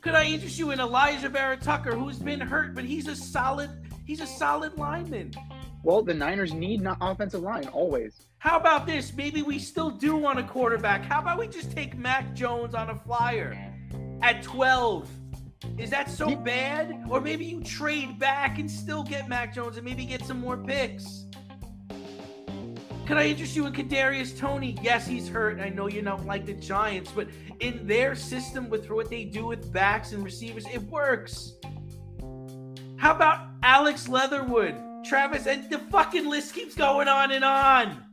Could 0.02 0.15
I 0.15 0.25
interest 0.25 0.58
you 0.58 0.71
in 0.71 0.80
Alijah 0.80 1.32
Vera-Tucker, 1.32 1.95
who's 1.95 2.19
been 2.19 2.39
hurt, 2.39 2.75
but 2.75 2.84
he's 2.84 3.08
a 3.08 3.15
solid, 3.15 3.69
he's 4.06 4.21
a 4.21 4.28
solid 4.28 4.78
lineman. 4.78 5.34
Well, 5.84 6.02
the 6.02 6.13
Niners 6.13 6.54
need 6.54 6.82
not 6.82 6.97
offensive 7.02 7.41
line 7.41 7.67
always. 7.67 8.28
How 8.39 8.58
about 8.58 8.86
this? 8.86 9.13
Maybe 9.13 9.41
we 9.41 9.60
still 9.60 9.89
do 9.89 10.15
want 10.15 10.39
a 10.39 10.43
quarterback. 10.43 11.04
How 11.04 11.19
about 11.19 11.39
we 11.39 11.47
just 11.47 11.71
take 11.71 11.97
Mac 11.97 12.34
Jones 12.34 12.75
on 12.75 12.89
a 12.89 12.95
flyer 12.95 13.58
at 14.21 14.43
12? 14.43 15.10
Is 15.78 15.89
that 15.89 16.10
so 16.10 16.36
bad? 16.36 17.06
Or 17.10 17.21
maybe 17.21 17.45
you 17.45 17.62
trade 17.62 18.19
back 18.19 18.60
and 18.60 18.69
still 18.69 19.04
get 19.04 19.28
Mac 19.28 19.54
Jones 19.54 19.78
and 19.78 19.86
maybe 19.86 20.06
get 20.06 20.25
some 20.25 20.39
more 20.39 20.58
picks. 20.58 21.25
Could 23.10 23.17
I 23.17 23.26
interest 23.26 23.56
you 23.56 23.65
in 23.65 23.74
Kadarius 23.74 24.38
Toney? 24.38 24.78
Yes, 24.84 25.08
he's 25.08 25.28
hurt. 25.28 25.60
I 25.60 25.69
know 25.69 25.88
you 25.88 26.04
don't 26.04 26.28
like 26.28 26.45
the 26.45 26.54
Giants, 26.54 27.12
but 27.12 27.28
in 27.60 27.88
their 27.88 28.13
system 28.13 28.69
with 28.69 28.88
what 28.91 29.10
they 29.10 29.24
do 29.24 29.48
with 29.48 29.74
backs 29.74 30.12
and 30.12 30.24
receivers, 30.24 30.67
it 30.72 30.84
works. 30.84 31.54
How 32.98 33.15
about 33.15 33.48
Alex 33.63 34.08
Leatherwood? 34.08 34.76
Travis, 35.04 35.48
and 35.48 35.67
the 35.72 35.80
fucking 35.80 36.30
list 36.30 36.54
keeps 36.54 36.76
going 36.76 37.08
on 37.08 37.32
and 37.32 37.43
on. 37.43 38.04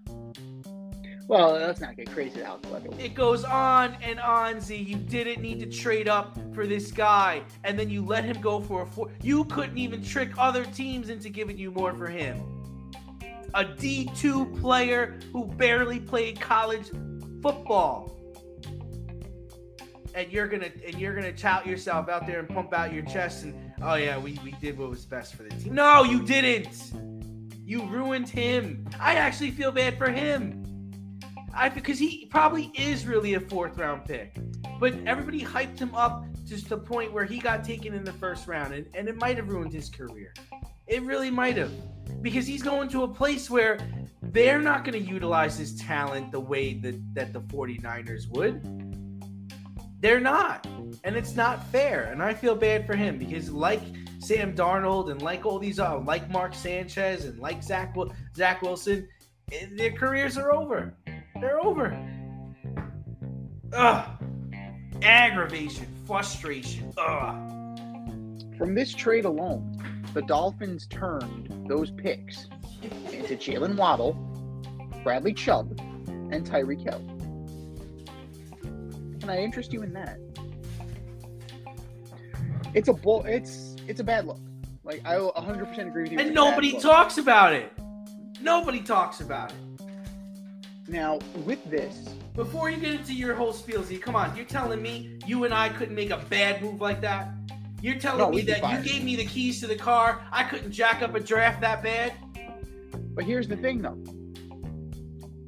Well, 1.29 1.53
let's 1.53 1.83
not 1.83 1.95
get 1.95 2.11
crazy 2.11 2.43
out 2.43 2.65
level. 2.73 2.95
It 2.99 3.15
goes 3.15 3.45
on 3.45 3.99
and 4.01 4.19
on, 4.19 4.63
Z. 4.63 4.77
You 4.77 4.97
didn't 4.97 5.43
need 5.43 5.61
to 5.61 5.67
trade 5.67 6.09
up 6.09 6.39
for 6.55 6.67
this 6.67 6.91
guy, 6.91 7.43
and 7.65 7.79
then 7.79 7.91
you 7.91 8.03
let 8.03 8.25
him 8.25 8.41
go 8.41 8.61
for 8.61 8.81
a 8.81 8.87
four. 8.87 9.11
You 9.21 9.45
couldn't 9.45 9.77
even 9.77 10.03
trick 10.03 10.31
other 10.39 10.65
teams 10.65 11.11
into 11.11 11.29
giving 11.29 11.59
you 11.59 11.71
more 11.71 11.93
for 11.93 12.07
him. 12.07 12.41
A 13.55 13.65
D2 13.65 14.61
player 14.61 15.19
who 15.33 15.47
barely 15.47 16.01
played 16.01 16.41
college 16.41 16.91
football. 17.43 18.13
And 20.15 20.33
you're 20.33 20.49
gonna 20.49 20.71
and 20.87 20.99
you're 20.99 21.15
gonna 21.15 21.33
tout 21.33 21.67
yourself 21.67 22.09
out 22.09 22.27
there 22.27 22.39
and 22.39 22.49
pump 22.49 22.73
out 22.73 22.93
your 22.93 23.05
chest 23.05 23.45
and 23.45 23.73
oh 23.83 23.97
yeah, 23.97 24.19
we, 24.19 24.39
we 24.43 24.53
did 24.53 24.79
what 24.79 24.89
was 24.89 25.05
best 25.05 25.35
for 25.35 25.43
the 25.43 25.51
team. 25.51 25.75
No, 25.75 26.05
you 26.05 26.23
didn't. 26.23 26.93
You 27.65 27.85
ruined 27.85 28.29
him. 28.29 28.89
I 28.99 29.17
actually 29.17 29.51
feel 29.51 29.73
bad 29.73 29.99
for 29.99 30.11
him. 30.11 30.63
I 31.55 31.69
because 31.69 31.99
he 31.99 32.27
probably 32.27 32.71
is 32.77 33.07
really 33.07 33.35
a 33.35 33.41
fourth 33.41 33.77
round 33.79 34.05
pick. 34.05 34.39
But 34.79 34.95
everybody 35.07 35.43
hyped 35.43 35.79
him 35.79 35.95
up 35.95 36.25
to 36.49 36.57
the 36.69 36.77
point 36.77 37.13
where 37.13 37.25
he 37.25 37.39
got 37.39 37.65
taken 37.65 37.95
in 37.95 38.05
the 38.05 38.13
first 38.13 38.47
round, 38.47 38.73
and, 38.73 38.87
and 38.95 39.09
it 39.09 39.17
might 39.17 39.37
have 39.37 39.49
ruined 39.49 39.73
his 39.73 39.89
career. 39.89 40.33
It 40.87 41.03
really 41.03 41.31
might 41.31 41.57
have. 41.57 41.73
Because 42.27 42.45
he's 42.45 42.63
going 42.63 42.89
to 42.89 43.05
a 43.05 43.09
place 43.09 43.49
where 43.49 43.79
they're 44.21 44.61
not 44.61 44.83
going 44.83 45.01
to 45.01 45.11
utilize 45.13 45.57
his 45.57 45.77
talent 45.77 46.33
the 46.33 46.41
way 46.41 46.75
that, 46.75 46.97
that 47.15 47.33
the 47.33 47.41
49ers 47.41 48.29
would. 48.31 48.61
They're 50.01 50.19
not 50.19 50.67
and 51.05 51.17
it's 51.17 51.37
not 51.37 51.65
fair. 51.69 52.05
And 52.11 52.21
I 52.21 52.35
feel 52.35 52.57
bad 52.57 52.85
for 52.85 52.97
him 52.97 53.17
because, 53.17 53.49
like 53.49 53.81
Sam 54.19 54.57
Darnold 54.57 55.11
and 55.11 55.23
like 55.23 55.47
all 55.47 55.61
these, 55.61 55.79
uh, 55.79 56.01
like 56.01 56.29
Mark 56.29 56.53
Sanchez 56.53 57.25
and 57.25 57.39
like 57.39 57.63
Zach 57.63 57.95
Zach 58.35 58.61
Wilson, 58.61 59.09
eh, 59.53 59.67
their 59.77 59.93
careers 59.93 60.37
are 60.37 60.53
over. 60.53 60.95
They're 61.41 61.61
over. 61.61 61.97
Ugh. 63.73 64.09
Aggravation, 65.03 65.87
frustration. 66.07 66.93
Ugh. 66.99 67.53
From 68.59 68.75
this 68.75 68.93
trade 68.95 69.27
alone, 69.27 69.96
the 70.17 70.23
Dolphins 70.23 70.87
turned 70.87 71.69
those 71.69 71.91
picks 71.91 72.47
into 73.13 73.37
Jaylen 73.37 73.77
Waddle, 73.77 74.15
Bradley 75.05 75.35
Chubb, 75.35 75.79
and 76.09 76.43
Tyreek 76.43 76.81
Hill. 76.81 77.03
Can 79.21 79.29
I 79.29 79.37
interest 79.37 79.75
you 79.75 79.83
in 79.83 79.93
that? 79.93 80.19
It's 82.73 82.89
a 82.89 82.95
bull. 82.95 83.27
It's 83.27 83.77
it's 83.87 84.01
a 84.01 84.05
bad 84.05 84.27
look. 84.27 84.41
Like 84.85 85.03
I 85.05 85.17
100% 85.17 85.87
agree 85.87 86.05
with 86.05 86.13
you. 86.13 86.19
And 86.19 86.35
nobody 86.35 86.81
talks 86.81 87.19
about 87.19 87.53
it. 87.53 87.71
Nobody 88.41 88.81
talks 88.81 89.21
about 89.21 89.53
it. 89.53 89.59
Now 90.89 91.19
with 91.45 91.63
this, 91.67 92.09
Before 92.35 92.71
you 92.71 92.79
get 92.79 92.95
into 92.95 93.13
your 93.13 93.35
whole 93.35 93.53
spiel, 93.53 93.83
Z, 93.83 93.99
come 93.99 94.17
on. 94.17 94.35
You're 94.35 94.47
telling 94.47 94.81
me 94.81 95.19
you 95.27 95.45
and 95.45 95.53
I 95.53 95.69
couldn't 95.69 95.95
make 95.95 96.09
a 96.09 96.25
bad 96.31 96.63
move 96.63 96.81
like 96.81 97.03
that? 97.03 97.29
You're 97.83 97.99
telling 97.99 98.19
No, 98.19 98.31
me 98.31 98.43
that 98.43 98.63
you 98.71 98.93
gave 98.93 99.05
me 99.05 99.17
the 99.17 99.25
keys 99.25 99.61
to 99.61 99.67
the 99.67 99.77
car. 99.77 100.23
I 100.33 100.45
couldn't 100.45 100.73
jack 100.73 101.03
up 101.03 101.15
a 101.15 101.21
draft 101.21 101.61
that 101.61 101.83
bad? 101.83 102.13
but 103.15 103.25
here's 103.25 103.49
the 103.49 103.57
thing 103.57 103.81
though. 103.81 103.99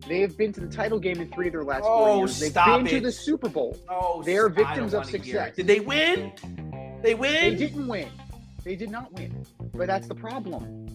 They 0.08 0.20
have 0.20 0.38
been 0.38 0.54
to 0.54 0.60
the 0.60 0.68
title 0.68 0.98
game 0.98 1.20
in 1.20 1.30
three 1.30 1.48
of 1.48 1.52
their 1.52 1.64
last 1.64 1.82
Oh, 1.84 2.06
four 2.06 2.16
years. 2.18 2.40
They've 2.40 2.54
been 2.54 2.86
to 2.86 3.00
the 3.00 3.12
Super 3.12 3.48
Bowl. 3.50 3.76
Oh, 3.90 4.22
They 4.22 4.38
are 4.38 4.48
victims 4.48 4.94
of 4.94 5.04
success. 5.04 5.54
Did 5.54 5.66
they 5.66 5.80
win? 5.80 6.32
They 7.02 7.14
win? 7.14 7.32
They 7.34 7.54
didn't 7.54 7.86
win. 7.86 8.08
They 8.64 8.74
did 8.74 8.90
not 8.90 9.12
win. 9.12 9.44
But 9.74 9.86
that's 9.86 10.08
the 10.08 10.14
problem. 10.14 10.86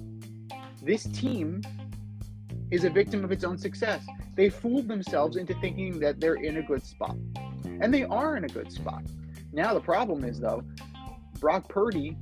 This 0.81 1.03
team 1.05 1.61
is 2.71 2.85
a 2.85 2.89
victim 2.89 3.23
of 3.23 3.31
its 3.31 3.43
own 3.43 3.57
success. 3.59 4.03
They 4.35 4.49
fooled 4.49 4.87
themselves 4.87 5.37
into 5.37 5.53
thinking 5.61 5.99
that 5.99 6.19
they're 6.19 6.35
in 6.35 6.57
a 6.57 6.63
good 6.63 6.83
spot. 6.83 7.15
And 7.65 7.93
they 7.93 8.03
are 8.05 8.35
in 8.35 8.45
a 8.45 8.49
good 8.49 8.71
spot. 8.71 9.03
Now 9.51 9.75
the 9.75 9.79
problem 9.81 10.23
is 10.23 10.39
though, 10.39 10.63
Brock 11.43 11.67
Purdy 11.67 12.15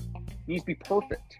needs 0.47 0.63
to 0.63 0.65
be 0.65 0.73
perfect. 0.73 1.37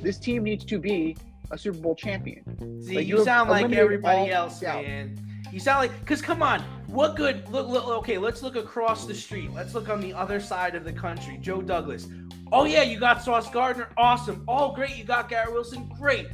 This 0.00 0.16
team 0.16 0.44
needs 0.44 0.64
to 0.64 0.78
be 0.78 1.14
a 1.50 1.58
Super 1.58 1.76
Bowl 1.76 1.94
champion. 1.94 2.80
See, 2.82 2.96
Like, 2.96 3.06
you, 3.06 3.18
you 3.18 3.24
sound 3.24 3.50
like 3.50 3.70
everybody 3.70 4.30
else, 4.30 4.60
doubt. 4.60 4.82
man. 4.82 5.14
You 5.52 5.60
sound 5.60 5.80
like, 5.80 6.06
cause 6.06 6.22
come 6.22 6.42
on, 6.42 6.60
what 6.86 7.14
good? 7.14 7.46
Look, 7.50 7.68
look, 7.68 7.86
okay, 7.86 8.16
let's 8.16 8.42
look 8.42 8.56
across 8.56 9.04
the 9.04 9.12
street. 9.14 9.52
Let's 9.52 9.74
look 9.74 9.90
on 9.90 10.00
the 10.00 10.14
other 10.14 10.40
side 10.40 10.74
of 10.74 10.84
the 10.84 10.92
country. 10.92 11.36
Joe 11.38 11.60
Douglas. 11.60 12.08
Oh 12.50 12.64
yeah, 12.64 12.82
you 12.82 12.98
got 12.98 13.22
Sauce 13.22 13.50
Gardner, 13.50 13.90
awesome. 13.98 14.42
Oh 14.48 14.72
great, 14.72 14.96
you 14.96 15.04
got 15.04 15.28
Garrett 15.28 15.52
Wilson, 15.52 15.92
great. 16.00 16.28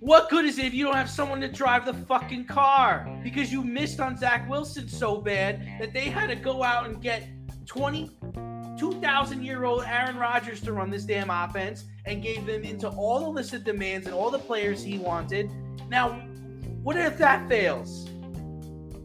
What 0.00 0.28
good 0.30 0.44
is 0.46 0.58
it 0.58 0.64
if 0.64 0.74
you 0.74 0.84
don't 0.84 0.96
have 0.96 1.08
someone 1.08 1.40
to 1.42 1.48
drive 1.48 1.86
the 1.86 1.94
fucking 1.94 2.46
car? 2.46 3.20
Because 3.22 3.52
you 3.52 3.62
missed 3.62 4.00
on 4.00 4.18
Zach 4.18 4.50
Wilson 4.50 4.88
so 4.88 5.18
bad 5.18 5.64
that 5.78 5.92
they 5.92 6.06
had 6.06 6.26
to 6.26 6.34
go 6.34 6.64
out 6.64 6.86
and 6.86 7.00
get 7.00 7.28
20, 7.66 8.10
2,000 8.78 9.42
year 9.42 9.64
old 9.64 9.84
Aaron 9.84 10.16
Rodgers 10.16 10.60
to 10.62 10.72
run 10.72 10.90
this 10.90 11.04
damn 11.04 11.30
offense 11.30 11.84
and 12.04 12.22
gave 12.22 12.46
them 12.46 12.62
into 12.62 12.88
all 12.88 13.20
the 13.20 13.28
list 13.28 13.52
of 13.54 13.64
demands 13.64 14.06
and 14.06 14.14
all 14.14 14.30
the 14.30 14.38
players 14.38 14.82
he 14.82 14.98
wanted. 14.98 15.50
Now, 15.88 16.12
what 16.82 16.96
if 16.96 17.18
that 17.18 17.48
fails? 17.48 18.08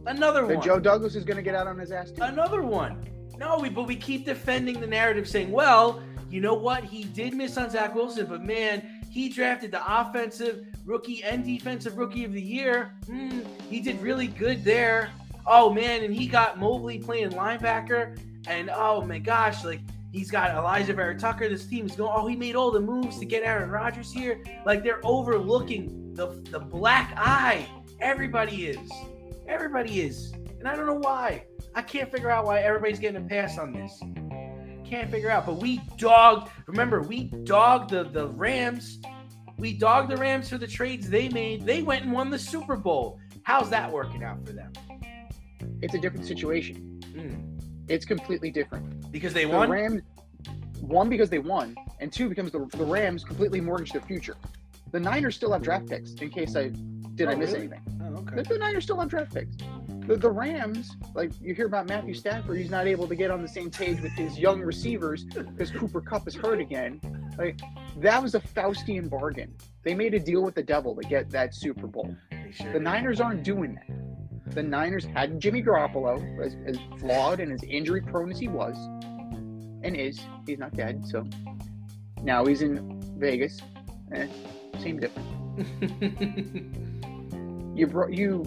Another 0.06 0.46
Then 0.46 0.56
one. 0.56 0.66
Joe 0.66 0.78
Douglas 0.80 1.14
is 1.14 1.24
going 1.24 1.36
to 1.36 1.42
get 1.42 1.54
out 1.54 1.66
on 1.66 1.78
his 1.78 1.92
ass 1.92 2.10
too. 2.10 2.22
Another 2.22 2.62
one. 2.62 3.06
No, 3.38 3.58
we, 3.58 3.68
but 3.68 3.86
we 3.86 3.96
keep 3.96 4.24
defending 4.24 4.80
the 4.80 4.86
narrative 4.86 5.28
saying, 5.28 5.50
well, 5.50 6.02
you 6.30 6.40
know 6.40 6.54
what? 6.54 6.84
He 6.84 7.04
did 7.04 7.34
miss 7.34 7.56
on 7.56 7.70
Zach 7.70 7.94
Wilson, 7.94 8.26
but 8.26 8.42
man, 8.42 9.02
he 9.10 9.28
drafted 9.28 9.70
the 9.70 10.00
offensive 10.00 10.66
rookie 10.84 11.22
and 11.22 11.44
defensive 11.44 11.98
rookie 11.98 12.24
of 12.24 12.32
the 12.32 12.42
year. 12.42 12.94
Mm, 13.06 13.44
he 13.68 13.80
did 13.80 14.00
really 14.00 14.28
good 14.28 14.64
there. 14.64 15.10
Oh 15.46 15.72
man, 15.72 16.04
and 16.04 16.14
he 16.14 16.26
got 16.26 16.58
Mobley 16.58 16.98
playing 16.98 17.30
linebacker, 17.30 18.18
and 18.46 18.70
oh 18.70 19.02
my 19.02 19.18
gosh, 19.18 19.64
like 19.64 19.80
he's 20.12 20.30
got 20.30 20.50
Alijah 20.50 20.94
Vera 20.94 21.18
Tucker. 21.18 21.48
This 21.48 21.66
team 21.66 21.86
is 21.86 21.96
going. 21.96 22.12
Oh, 22.14 22.26
he 22.26 22.36
made 22.36 22.54
all 22.54 22.70
the 22.70 22.80
moves 22.80 23.18
to 23.18 23.24
get 23.24 23.42
Aaron 23.42 23.70
Rodgers 23.70 24.12
here. 24.12 24.42
Like 24.64 24.82
they're 24.82 25.00
overlooking 25.04 26.14
the 26.14 26.42
the 26.50 26.60
black 26.60 27.14
eye. 27.16 27.66
Everybody 28.00 28.66
is. 28.66 28.90
Everybody 29.48 30.02
is, 30.02 30.32
and 30.58 30.68
I 30.68 30.76
don't 30.76 30.86
know 30.86 30.98
why. 30.98 31.44
I 31.74 31.82
can't 31.82 32.10
figure 32.10 32.30
out 32.30 32.44
why 32.44 32.60
everybody's 32.60 32.98
getting 32.98 33.24
a 33.24 33.28
pass 33.28 33.58
on 33.58 33.72
this. 33.72 34.00
Can't 34.88 35.10
figure 35.10 35.30
out. 35.30 35.46
But 35.46 35.56
we 35.56 35.80
dogged. 35.96 36.50
Remember, 36.66 37.02
we 37.02 37.24
dogged 37.44 37.90
the 37.90 38.04
the 38.04 38.28
Rams. 38.28 39.00
We 39.58 39.72
dogged 39.74 40.10
the 40.10 40.16
Rams 40.16 40.48
for 40.48 40.58
the 40.58 40.66
trades 40.66 41.08
they 41.08 41.28
made. 41.28 41.64
They 41.64 41.82
went 41.82 42.04
and 42.04 42.12
won 42.12 42.30
the 42.30 42.38
Super 42.38 42.76
Bowl. 42.76 43.20
How's 43.44 43.70
that 43.70 43.90
working 43.90 44.22
out 44.24 44.44
for 44.46 44.52
them? 44.52 44.72
It's 45.80 45.94
a 45.94 45.98
different 45.98 46.26
situation. 46.26 47.00
Mm. 47.14 47.51
It's 47.92 48.06
completely 48.06 48.50
different. 48.50 49.12
Because 49.12 49.34
they 49.34 49.44
The 49.44 49.50
won. 49.50 49.70
Rams, 49.70 50.00
one 50.80 51.08
because 51.10 51.28
they 51.28 51.38
won, 51.38 51.76
and 52.00 52.10
two 52.10 52.28
because 52.30 52.50
the, 52.50 52.64
the 52.76 52.84
Rams 52.84 53.22
completely 53.22 53.60
mortgaged 53.60 53.92
their 53.92 54.00
future. 54.00 54.36
The 54.92 55.00
Niners 55.00 55.36
still 55.36 55.52
have 55.52 55.62
draft 55.62 55.88
picks. 55.88 56.14
In 56.14 56.30
case 56.30 56.56
I 56.56 56.70
did 57.14 57.28
I 57.28 57.34
Oh, 57.34 57.36
miss 57.36 57.52
really? 57.52 57.66
anything? 57.66 57.82
Oh, 58.16 58.22
The, 58.34 58.42
the 58.44 58.58
Niners 58.58 58.84
still 58.84 58.98
have 58.98 59.10
draft 59.10 59.34
picks. 59.34 59.54
The, 60.06 60.16
the 60.16 60.30
Rams, 60.30 60.96
like 61.14 61.30
you 61.40 61.54
hear 61.54 61.66
about 61.66 61.86
Matthew 61.86 62.14
Stafford, 62.14 62.56
he's 62.56 62.70
not 62.70 62.86
able 62.86 63.06
to 63.06 63.14
get 63.14 63.30
on 63.30 63.42
the 63.42 63.48
same 63.48 63.70
page 63.70 64.00
with 64.00 64.12
his 64.12 64.38
young 64.38 64.60
receivers 64.62 65.24
because 65.24 65.70
Cooper 65.70 66.00
Kupp 66.00 66.26
is 66.26 66.34
hurt 66.34 66.60
again. 66.60 66.98
Like 67.36 67.60
that 67.98 68.22
was 68.22 68.34
a 68.34 68.40
Faustian 68.40 69.08
bargain. 69.10 69.54
They 69.82 69.94
made 69.94 70.14
a 70.14 70.18
deal 70.18 70.42
with 70.42 70.54
the 70.54 70.62
devil 70.62 70.96
to 70.96 71.02
get 71.06 71.28
that 71.30 71.54
Super 71.54 71.86
Bowl. 71.86 72.16
Sure 72.52 72.72
The. 72.72 72.80
Niners 72.80 73.20
aren't 73.20 73.42
doing 73.44 73.74
that. 73.74 73.86
The 74.46 74.62
Niners 74.62 75.04
had 75.04 75.40
Jimmy 75.40 75.62
Garoppolo, 75.62 76.44
as, 76.44 76.56
as 76.66 76.78
flawed 76.98 77.40
and 77.40 77.52
as 77.52 77.62
injury 77.62 78.02
prone 78.02 78.30
as 78.30 78.38
he 78.38 78.48
was, 78.48 78.76
and 79.82 79.96
is. 79.96 80.20
He's 80.46 80.58
not 80.58 80.74
dead, 80.76 81.06
so 81.06 81.24
now 82.22 82.44
he's 82.44 82.62
in 82.62 83.00
Vegas. 83.18 83.60
Eh, 84.12 84.26
same 84.78 85.00
difference. 85.00 85.28
You 87.74 87.86
brought 87.86 88.12
you 88.12 88.44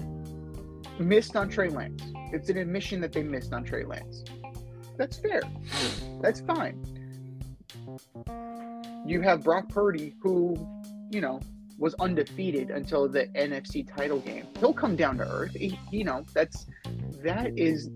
missed 0.99 1.36
on 1.36 1.49
Trey 1.49 1.69
Lance. 1.69 2.03
It's 2.31 2.49
an 2.49 2.58
admission 2.58 3.01
that 3.01 3.12
they 3.12 3.23
missed 3.23 3.53
on 3.53 3.63
Trey 3.63 3.84
Lance. 3.84 4.23
That's 4.97 5.17
fair. 5.17 5.41
That's 6.21 6.41
fine. 6.41 6.79
You 9.05 9.21
have 9.21 9.43
Brock 9.43 9.69
Purdy, 9.69 10.15
who, 10.21 10.55
you 11.10 11.21
know, 11.21 11.39
was 11.77 11.93
undefeated 11.95 12.69
until 12.69 13.07
the 13.07 13.27
NFC 13.35 13.85
title 13.95 14.19
game. 14.19 14.47
He'll 14.59 14.73
come 14.73 14.95
down 14.95 15.17
to 15.17 15.27
earth. 15.27 15.53
He, 15.53 15.77
you 15.91 16.03
know, 16.03 16.25
that's 16.33 16.65
that 17.23 17.57
is 17.57 17.89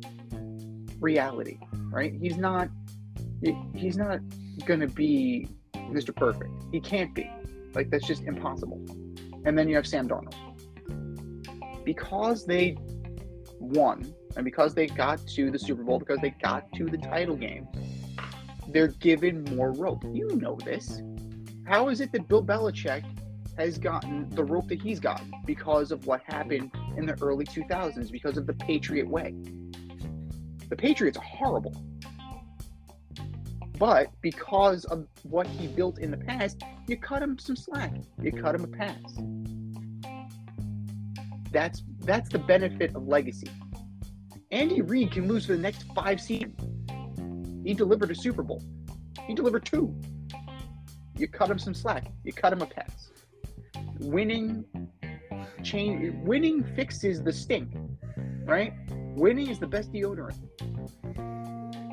reality, 0.99 1.59
right? 1.89 2.13
He's 2.13 2.37
not. 2.37 2.69
He's 3.73 3.95
not 3.95 4.19
gonna 4.65 4.87
be 4.87 5.47
Mr. 5.73 6.13
Perfect. 6.13 6.51
He 6.71 6.81
can't 6.81 7.13
be. 7.15 7.29
Like 7.73 7.89
that's 7.89 8.05
just 8.05 8.23
impossible. 8.23 8.83
And 9.45 9.57
then 9.57 9.69
you 9.69 9.75
have 9.75 9.87
Sam 9.87 10.09
Darnold. 10.09 10.35
Because 11.85 12.45
they 12.45 12.77
won 13.59 14.13
and 14.35 14.43
because 14.43 14.73
they 14.73 14.87
got 14.87 15.25
to 15.27 15.49
the 15.49 15.59
Super 15.59 15.83
Bowl, 15.83 15.99
because 15.99 16.19
they 16.19 16.31
got 16.41 16.71
to 16.73 16.85
the 16.85 16.97
title 16.97 17.35
game, 17.35 17.67
they're 18.67 18.87
given 18.87 19.43
more 19.55 19.71
rope. 19.71 20.03
You 20.11 20.35
know 20.35 20.57
this. 20.63 21.01
How 21.65 21.89
is 21.89 22.01
it 22.01 22.11
that 22.11 22.27
Bill 22.27 22.43
Belichick 22.43 23.03
has 23.60 23.78
gotten 23.78 24.30
the 24.30 24.43
rope 24.43 24.67
that 24.69 24.82
he's 24.82 25.00
gotten 25.00 25.32
because 25.45 25.91
of 25.91 26.06
what 26.06 26.22
happened 26.26 26.72
in 26.98 27.06
the 27.06 27.17
early 27.22 27.45
2000s, 27.45 28.12
because 28.12 28.38
of 28.38 28.48
the 28.48 28.54
Patriot 28.54 29.08
way? 29.08 29.34
The 30.69 30.76
Patriots 30.76 31.17
are 31.17 31.24
horrible. 31.24 31.76
But 33.78 34.12
because 34.22 34.86
of 34.86 35.08
what 35.24 35.48
he 35.48 35.67
built 35.67 36.00
in 36.00 36.12
the 36.12 36.17
past, 36.17 36.62
you 36.88 36.98
cut 36.98 37.24
him 37.24 37.38
some 37.39 37.56
slack. 37.56 37.93
You 38.22 38.32
cut 38.32 38.54
him 38.54 38.63
a 38.63 38.67
pass. 38.67 39.00
That's 41.52 41.84
that's 42.02 42.30
the 42.30 42.39
benefit 42.39 42.95
of 42.95 43.08
legacy. 43.08 43.48
Andy 44.52 44.82
Reid 44.82 45.12
can 45.12 45.28
lose 45.28 45.45
for 45.45 45.54
the 45.54 45.62
next 45.62 45.84
five 45.93 46.19
seasons. 46.19 46.60
He 47.63 47.74
delivered 47.74 48.12
a 48.12 48.15
Super 48.15 48.43
Bowl. 48.43 48.62
He 49.28 49.34
delivered 49.34 49.65
two. 49.65 49.95
You 51.15 51.28
cut 51.28 51.50
him 51.50 51.60
some 51.60 51.74
slack. 51.74 52.06
You 52.24 52.34
cut 52.34 52.54
him 52.54 52.62
a 52.62 52.65
pass. 52.65 53.09
Winning 53.99 54.65
change 55.63 56.13
winning 56.23 56.63
fixes 56.75 57.21
the 57.21 57.33
stink. 57.33 57.69
Right? 58.45 58.73
Winning 59.15 59.49
is 59.49 59.59
the 59.59 59.67
best 59.67 59.91
deodorant. 59.91 60.39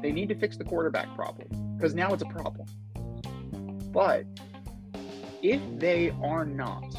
They 0.02 0.12
need 0.12 0.28
to 0.28 0.34
fix 0.34 0.56
the 0.56 0.64
quarterback 0.64 1.14
problem 1.14 1.48
because 1.76 1.94
now 1.94 2.12
it's 2.12 2.22
a 2.22 2.26
problem. 2.26 2.66
But 3.92 4.24
if 5.42 5.60
they 5.78 6.10
are 6.22 6.44
not 6.44 6.94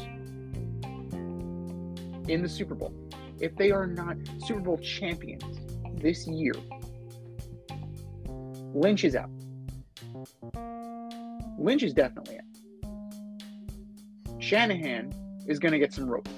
in 2.28 2.42
the 2.42 2.48
Super 2.48 2.74
Bowl, 2.74 2.92
if 3.40 3.56
they 3.56 3.70
are 3.70 3.86
not 3.86 4.16
Super 4.44 4.60
Bowl 4.60 4.78
champions 4.78 5.58
this 5.94 6.26
year, 6.26 6.54
Lynch 8.74 9.04
is 9.04 9.16
out. 9.16 9.30
Lynch 11.58 11.82
is 11.82 11.94
definitely 11.94 12.36
out. 12.38 12.57
Shanahan 14.38 15.12
is 15.46 15.58
going 15.58 15.72
to 15.72 15.78
get 15.78 15.92
some 15.92 16.08
rope. 16.08 16.28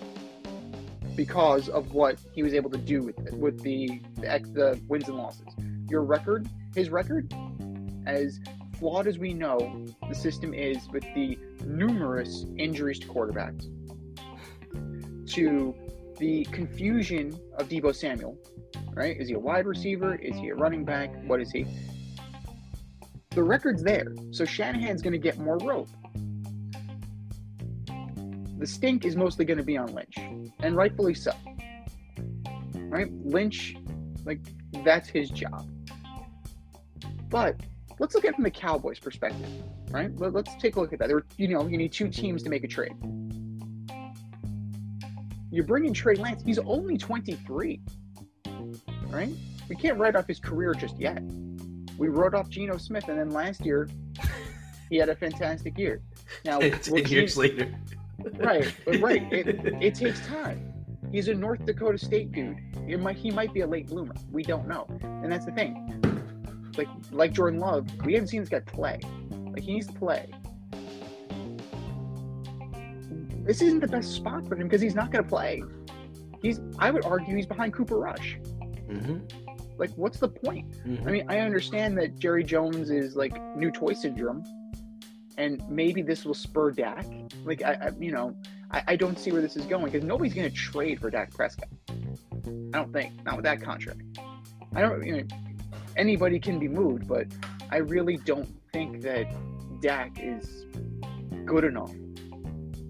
because 1.16 1.68
of 1.68 1.92
what 1.92 2.18
he 2.32 2.42
was 2.42 2.54
able 2.54 2.70
to 2.70 2.78
do 2.78 3.02
with 3.02 3.18
it, 3.26 3.34
with 3.34 3.62
the, 3.62 4.00
the 4.16 4.40
the 4.52 4.80
wins 4.88 5.08
and 5.08 5.16
losses. 5.18 5.46
Your 5.88 6.02
record, 6.02 6.48
his 6.74 6.88
record, 6.90 7.32
as 8.06 8.40
flawed 8.78 9.06
as 9.06 9.18
we 9.18 9.34
know 9.34 9.84
the 10.08 10.14
system 10.14 10.54
is 10.54 10.88
with 10.92 11.04
the 11.14 11.38
numerous 11.64 12.46
injuries 12.56 12.98
to 13.00 13.08
quarterbacks, 13.08 13.66
to 15.32 15.74
the 16.18 16.44
confusion 16.46 17.38
of 17.58 17.68
Deebo 17.68 17.94
Samuel, 17.94 18.38
right? 18.94 19.16
Is 19.18 19.28
he 19.28 19.34
a 19.34 19.38
wide 19.38 19.66
receiver? 19.66 20.14
Is 20.14 20.36
he 20.36 20.48
a 20.48 20.54
running 20.54 20.84
back? 20.84 21.10
What 21.26 21.40
is 21.40 21.50
he? 21.50 21.66
The 23.30 23.42
record's 23.42 23.82
there, 23.82 24.14
so 24.32 24.44
Shanahan's 24.44 25.02
going 25.02 25.12
to 25.12 25.18
get 25.18 25.38
more 25.38 25.58
rope. 25.58 25.88
The 28.60 28.66
stink 28.66 29.06
is 29.06 29.16
mostly 29.16 29.46
going 29.46 29.56
to 29.56 29.64
be 29.64 29.78
on 29.78 29.94
Lynch, 29.94 30.18
and 30.18 30.76
rightfully 30.76 31.14
so. 31.14 31.32
Right? 32.74 33.10
Lynch, 33.24 33.74
like, 34.26 34.40
that's 34.84 35.08
his 35.08 35.30
job. 35.30 35.66
But 37.30 37.58
let's 37.98 38.14
look 38.14 38.26
at 38.26 38.32
it 38.32 38.34
from 38.34 38.44
the 38.44 38.50
Cowboys' 38.50 38.98
perspective, 38.98 39.48
right? 39.90 40.14
Let, 40.14 40.36
us 40.46 40.54
take 40.60 40.76
a 40.76 40.80
look 40.80 40.92
at 40.92 40.98
that. 40.98 41.08
There, 41.08 41.24
you 41.38 41.48
know, 41.48 41.66
you 41.68 41.78
need 41.78 41.90
two 41.90 42.08
teams 42.08 42.42
to 42.42 42.50
make 42.50 42.62
a 42.62 42.68
trade. 42.68 42.92
You 45.50 45.62
bring 45.62 45.86
in 45.86 45.94
Trey 45.94 46.16
Lance. 46.16 46.42
He's 46.44 46.58
only 46.58 46.98
23, 46.98 47.80
right? 49.08 49.32
We 49.70 49.76
can't 49.76 49.96
write 49.96 50.16
off 50.16 50.26
his 50.26 50.38
career 50.38 50.74
just 50.74 50.98
yet. 50.98 51.22
We 51.96 52.08
wrote 52.08 52.34
off 52.34 52.50
Geno 52.50 52.76
Smith, 52.76 53.08
and 53.08 53.18
then 53.18 53.30
last 53.30 53.64
year 53.64 53.88
he 54.90 54.98
had 54.98 55.08
a 55.08 55.16
fantastic 55.16 55.78
year. 55.78 56.02
Now, 56.44 56.58
ten 56.82 57.06
years 57.06 57.38
later, 57.38 57.74
right? 58.38 58.74
But 58.84 59.00
right, 59.00 59.22
it, 59.32 59.46
it 59.82 59.94
takes 59.94 60.26
time. 60.26 60.72
He's 61.10 61.28
a 61.28 61.34
North 61.34 61.64
Dakota 61.64 61.98
State 61.98 62.32
dude. 62.32 62.56
He 62.86 62.96
might 62.96 63.16
he 63.16 63.30
might 63.30 63.52
be 63.52 63.60
a 63.60 63.66
late 63.66 63.88
bloomer. 63.88 64.14
We 64.30 64.42
don't 64.42 64.68
know, 64.68 64.86
and 65.02 65.30
that's 65.30 65.46
the 65.46 65.52
thing. 65.52 66.00
Like 66.76 66.88
like 67.10 67.32
Jordan 67.32 67.60
Love, 67.60 67.88
we 68.04 68.14
haven't 68.14 68.28
seen 68.28 68.40
this 68.40 68.48
guy 68.48 68.60
play. 68.60 69.00
Like 69.30 69.62
he 69.62 69.74
needs 69.74 69.88
to 69.88 69.92
play. 69.92 70.30
This 73.44 73.62
isn't 73.62 73.80
the 73.80 73.88
best 73.88 74.14
spot 74.14 74.46
for 74.46 74.54
him 74.54 74.68
because 74.68 74.80
he's 74.80 74.94
not 74.94 75.10
going 75.10 75.24
to 75.24 75.28
play. 75.28 75.62
He's 76.42 76.60
I 76.78 76.90
would 76.90 77.04
argue 77.04 77.34
he's 77.34 77.46
behind 77.46 77.74
Cooper 77.74 77.98
Rush. 77.98 78.38
Mm-hmm. 78.88 79.18
Like, 79.78 79.90
what's 79.96 80.18
the 80.18 80.28
point? 80.28 80.70
Mm-hmm. 80.86 81.08
I 81.08 81.10
mean, 81.10 81.24
I 81.28 81.38
understand 81.38 81.96
that 81.98 82.18
Jerry 82.18 82.44
Jones 82.44 82.90
is 82.90 83.16
like 83.16 83.32
new 83.56 83.70
toy 83.70 83.94
syndrome, 83.94 84.44
and 85.36 85.62
maybe 85.68 86.02
this 86.02 86.24
will 86.24 86.34
spur 86.34 86.70
Dak. 86.70 87.06
Like, 87.44 87.62
I, 87.62 87.72
I 87.72 87.90
you 87.98 88.12
know, 88.12 88.36
I, 88.70 88.82
I, 88.88 88.96
don't 88.96 89.18
see 89.18 89.32
where 89.32 89.42
this 89.42 89.56
is 89.56 89.64
going 89.64 89.86
because 89.86 90.04
nobody's 90.04 90.34
going 90.34 90.48
to 90.48 90.54
trade 90.54 91.00
for 91.00 91.10
Dak 91.10 91.32
Prescott. 91.32 91.68
I 92.46 92.78
don't 92.78 92.92
think 92.92 93.24
not 93.24 93.36
with 93.36 93.44
that 93.44 93.60
contract. 93.62 94.00
I 94.74 94.80
don't. 94.80 95.04
You 95.04 95.16
know, 95.18 95.22
anybody 95.96 96.38
can 96.38 96.58
be 96.58 96.68
moved, 96.68 97.08
but 97.08 97.26
I 97.70 97.78
really 97.78 98.16
don't 98.16 98.48
think 98.72 99.02
that 99.02 99.26
Dak 99.80 100.18
is 100.20 100.66
good 101.44 101.64
enough 101.64 101.92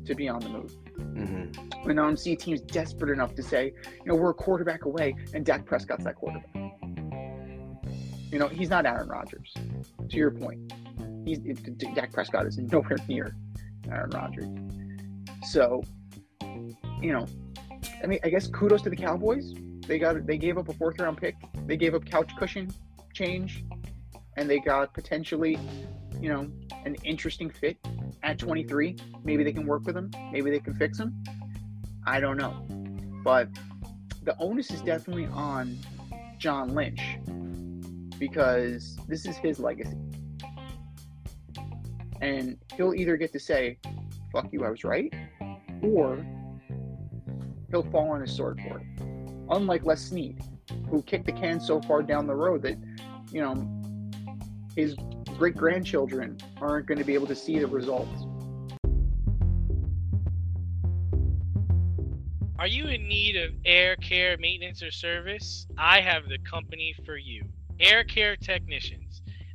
to 0.04 0.14
be 0.14 0.28
on 0.28 0.40
the 0.40 0.48
move. 0.48 0.76
Mm-hmm. 0.98 1.86
When 1.86 1.98
I'm 1.98 2.16
seeing 2.16 2.36
teams 2.36 2.60
desperate 2.60 3.10
enough 3.10 3.34
to 3.36 3.42
say, 3.42 3.72
you 3.84 4.06
know, 4.06 4.14
we're 4.14 4.30
a 4.30 4.34
quarterback 4.34 4.84
away, 4.84 5.14
and 5.34 5.44
Dak 5.44 5.64
Prescott's 5.64 6.04
that 6.04 6.16
quarterback. 6.16 6.54
You 8.30 8.38
know, 8.38 8.48
he's 8.48 8.70
not 8.70 8.86
Aaron 8.86 9.08
Rodgers. 9.08 9.54
To 10.08 10.16
your 10.16 10.30
point, 10.30 10.72
he's 11.24 11.38
Dak 11.94 12.12
Prescott 12.12 12.46
is 12.46 12.58
nowhere 12.58 12.96
near 13.08 13.34
Aaron 13.90 14.10
Rodgers. 14.10 14.46
So, 15.48 15.82
you 17.00 17.12
know, 17.12 17.26
I 18.02 18.06
mean, 18.06 18.18
I 18.24 18.28
guess 18.28 18.46
kudos 18.46 18.82
to 18.82 18.90
the 18.90 18.96
Cowboys. 18.96 19.54
They 19.86 19.98
got 19.98 20.26
they 20.26 20.38
gave 20.38 20.58
up 20.58 20.68
a 20.68 20.72
fourth 20.72 21.00
round 21.00 21.18
pick. 21.18 21.34
They 21.66 21.76
gave 21.76 21.94
up 21.94 22.04
couch 22.04 22.30
cushion 22.36 22.72
change, 23.12 23.64
and 24.36 24.48
they 24.48 24.60
got 24.60 24.94
potentially, 24.94 25.58
you 26.20 26.28
know, 26.28 26.50
an 26.84 26.96
interesting 27.04 27.50
fit 27.50 27.76
at 28.22 28.38
23. 28.38 28.96
Maybe 29.24 29.42
they 29.42 29.52
can 29.52 29.66
work 29.66 29.84
with 29.84 29.96
him. 29.96 30.10
Maybe 30.32 30.50
they 30.50 30.60
can 30.60 30.74
fix 30.74 30.98
him. 30.98 31.22
I 32.06 32.20
don't 32.20 32.36
know, 32.36 32.64
but 33.24 33.48
the 34.22 34.36
onus 34.38 34.70
is 34.70 34.82
definitely 34.82 35.26
on 35.26 35.78
John 36.38 36.74
Lynch 36.74 37.18
because 38.18 38.96
this 39.08 39.26
is 39.26 39.36
his 39.36 39.58
legacy. 39.58 39.96
And 42.20 42.58
he'll 42.76 42.94
either 42.94 43.16
get 43.16 43.32
to 43.32 43.40
say, 43.40 43.78
fuck 44.32 44.52
you, 44.52 44.64
I 44.64 44.70
was 44.70 44.84
right, 44.84 45.12
or 45.82 46.24
he'll 47.70 47.90
fall 47.90 48.10
on 48.10 48.20
his 48.20 48.34
sword 48.34 48.60
for 48.68 48.78
it. 48.78 48.86
Unlike 49.50 49.84
Les 49.84 50.00
Snead, 50.00 50.42
who 50.88 51.02
kicked 51.02 51.26
the 51.26 51.32
can 51.32 51.60
so 51.60 51.80
far 51.80 52.02
down 52.02 52.26
the 52.26 52.34
road 52.34 52.62
that, 52.62 52.78
you 53.32 53.40
know, 53.40 53.54
his 54.76 54.94
great 55.38 55.56
grandchildren 55.56 56.36
aren't 56.60 56.86
going 56.86 56.98
to 56.98 57.04
be 57.04 57.14
able 57.14 57.26
to 57.26 57.34
see 57.34 57.58
the 57.58 57.66
results. 57.66 58.26
Are 62.58 62.66
you 62.66 62.88
in 62.88 63.08
need 63.08 63.36
of 63.36 63.52
air 63.64 63.96
care 63.96 64.36
maintenance 64.36 64.82
or 64.82 64.90
service? 64.90 65.66
I 65.78 66.02
have 66.02 66.28
the 66.28 66.36
company 66.40 66.94
for 67.06 67.16
you. 67.16 67.42
Air 67.80 68.04
Care 68.04 68.36
Technicians. 68.36 68.99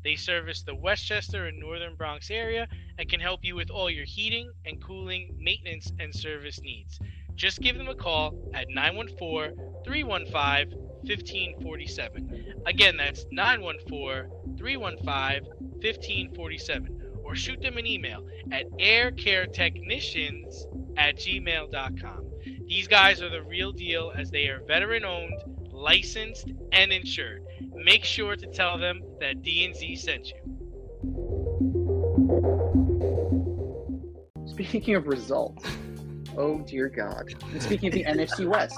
They 0.06 0.16
service 0.16 0.62
the 0.62 0.76
Westchester 0.76 1.48
and 1.48 1.60
Northern 1.60 1.96
Bronx 1.96 2.30
area 2.30 2.68
and 3.00 3.10
can 3.10 3.20
help 3.20 3.40
you 3.44 3.56
with 3.56 3.72
all 3.72 3.90
your 3.90 4.06
heating 4.06 4.52
and 4.64 4.80
cooling, 4.80 5.36
maintenance, 5.40 5.92
and 6.00 6.14
service 6.14 6.62
needs. 6.62 7.00
Just 7.34 7.60
give 7.60 7.76
them 7.76 7.88
a 7.88 7.96
call 7.96 8.36
at 8.54 8.70
914 8.70 9.58
315 9.84 10.78
1547. 10.78 12.62
Again, 12.68 12.98
that's 12.98 13.26
914 13.32 14.56
315 14.56 15.44
1547. 15.82 17.02
Or 17.24 17.36
shoot 17.36 17.60
them 17.60 17.78
an 17.78 17.88
email 17.88 18.28
at 18.52 18.70
aircaretechnicians 18.74 20.68
at 20.98 21.18
gmail.com. 21.18 22.26
These 22.68 22.88
guys 22.88 23.24
are 23.24 23.30
the 23.30 23.42
real 23.42 23.72
deal 23.72 24.14
as 24.16 24.30
they 24.30 24.50
are 24.50 24.62
veteran 24.68 25.04
owned, 25.04 25.42
licensed, 25.76 26.52
and 26.72 26.92
insured 26.92 27.46
make 27.76 28.04
sure 28.04 28.36
to 28.36 28.48
tell 28.48 28.78
them 28.78 29.02
that 29.20 29.42
DNZ 29.42 29.98
sent 30.00 30.30
you. 30.30 30.36
Speaking 34.48 34.96
of 34.96 35.08
results, 35.08 35.66
oh 36.38 36.60
dear 36.60 36.90
God. 36.90 37.34
And 37.52 37.62
speaking 37.62 37.90
of 37.90 37.94
the 37.94 38.06
NFC 38.06 38.48
West, 38.48 38.76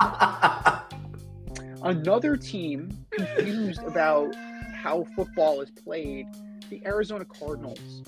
another 1.83 2.35
team 2.35 3.05
confused 3.11 3.83
about 3.83 4.35
how 4.73 5.05
football 5.15 5.61
is 5.61 5.69
played, 5.69 6.27
the 6.69 6.85
Arizona 6.85 7.25
Cardinals. 7.25 8.03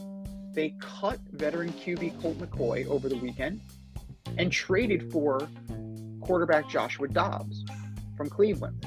They 0.51 0.75
cut 0.79 1.19
veteran 1.31 1.71
QB 1.73 2.21
Colt 2.21 2.39
McCoy 2.39 2.87
over 2.87 3.07
the 3.07 3.17
weekend 3.17 3.61
and 4.37 4.51
traded 4.51 5.11
for 5.11 5.47
quarterback 6.21 6.67
Joshua 6.67 7.07
Dobbs 7.07 7.63
from 8.19 8.29
Cleveland. 8.29 8.85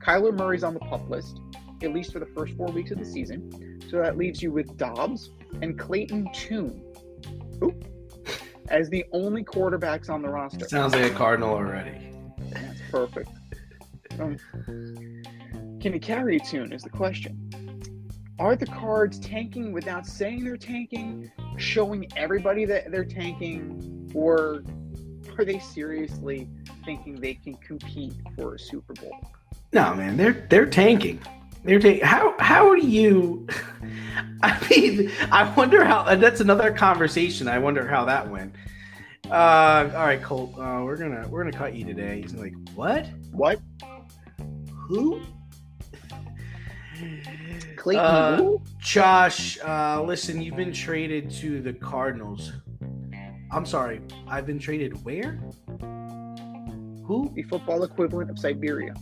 Kyler 0.00 0.36
Murray's 0.36 0.64
on 0.64 0.74
the 0.74 0.80
pup 0.80 1.08
list, 1.08 1.38
at 1.80 1.92
least 1.92 2.12
for 2.12 2.18
the 2.18 2.26
first 2.26 2.54
four 2.54 2.66
weeks 2.66 2.90
of 2.90 2.98
the 2.98 3.04
season. 3.04 3.80
So 3.88 3.98
that 3.98 4.18
leaves 4.18 4.42
you 4.42 4.50
with 4.50 4.76
Dobbs 4.76 5.30
and 5.62 5.78
Clayton 5.78 6.28
Tune 6.34 6.82
Oop, 7.62 7.84
as 8.68 8.90
the 8.90 9.04
only 9.12 9.44
quarterbacks 9.44 10.10
on 10.10 10.22
the 10.22 10.28
roster. 10.28 10.66
Sounds 10.66 10.92
like 10.92 11.04
a 11.04 11.14
Cardinal 11.14 11.50
already. 11.50 12.10
That's 12.50 12.80
perfect. 12.90 13.30
Um, 14.18 14.38
can 15.80 15.92
he 15.92 16.00
carry 16.00 16.38
a 16.38 16.40
tune 16.40 16.72
is 16.72 16.82
the 16.82 16.90
question. 16.90 17.52
Are 18.40 18.56
the 18.56 18.66
cards 18.66 19.20
tanking 19.20 19.70
without 19.70 20.04
saying 20.04 20.42
they're 20.42 20.56
tanking, 20.56 21.30
showing 21.58 22.08
everybody 22.16 22.64
that 22.64 22.90
they're 22.90 23.04
tanking, 23.04 24.10
or 24.16 24.64
are 25.38 25.44
they 25.44 25.58
seriously 25.58 26.48
thinking 26.84 27.20
they 27.20 27.34
can 27.34 27.54
compete 27.54 28.14
for 28.36 28.54
a 28.54 28.58
Super 28.58 28.94
Bowl? 28.94 29.12
No, 29.72 29.94
man, 29.94 30.16
they're 30.16 30.46
they're 30.48 30.66
tanking. 30.66 31.20
They're 31.64 31.80
tanking. 31.80 32.04
How 32.04 32.34
how 32.38 32.74
do 32.74 32.86
you? 32.86 33.46
I 34.42 34.66
mean, 34.70 35.10
I 35.30 35.52
wonder 35.54 35.84
how. 35.84 36.14
That's 36.14 36.40
another 36.40 36.72
conversation. 36.72 37.48
I 37.48 37.58
wonder 37.58 37.86
how 37.86 38.04
that 38.04 38.28
went. 38.28 38.54
Uh, 39.30 39.90
all 39.94 40.06
right, 40.06 40.22
Colt. 40.22 40.54
Uh, 40.56 40.82
we're 40.84 40.96
gonna 40.96 41.26
we're 41.28 41.42
gonna 41.42 41.56
cut 41.56 41.74
you 41.74 41.84
today. 41.84 42.22
He's 42.22 42.34
like, 42.34 42.54
what? 42.74 43.06
What? 43.32 43.60
Who? 44.88 45.20
Clayton. 47.76 48.04
Uh, 48.04 48.56
Josh, 48.78 49.58
uh, 49.64 50.02
listen, 50.02 50.40
you've 50.40 50.56
been 50.56 50.72
traded 50.72 51.30
to 51.32 51.60
the 51.60 51.72
Cardinals. 51.72 52.52
I'm 53.56 53.64
sorry, 53.64 54.02
I've 54.28 54.44
been 54.44 54.58
traded 54.58 55.02
where? 55.02 55.40
Who? 57.06 57.32
The 57.34 57.42
football 57.44 57.84
equivalent 57.84 58.28
of 58.28 58.38
Siberia. 58.38 58.94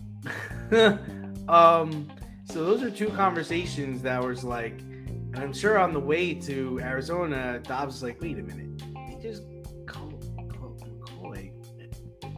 um, 1.48 2.08
so 2.44 2.64
those 2.64 2.80
are 2.84 2.90
two 2.90 3.08
conversations 3.08 4.00
that 4.02 4.22
was 4.22 4.44
like, 4.44 4.78
and 4.78 5.38
I'm 5.38 5.52
sure 5.52 5.76
on 5.76 5.92
the 5.92 5.98
way 5.98 6.34
to 6.34 6.78
Arizona, 6.80 7.58
Dobbs 7.64 7.94
was 7.94 8.02
like, 8.04 8.20
wait 8.20 8.38
a 8.38 8.44
minute, 8.44 8.80
they 8.94 9.20
just 9.20 9.42
call, 9.86 10.12
call 10.56 10.78
McCoy. 11.00 11.50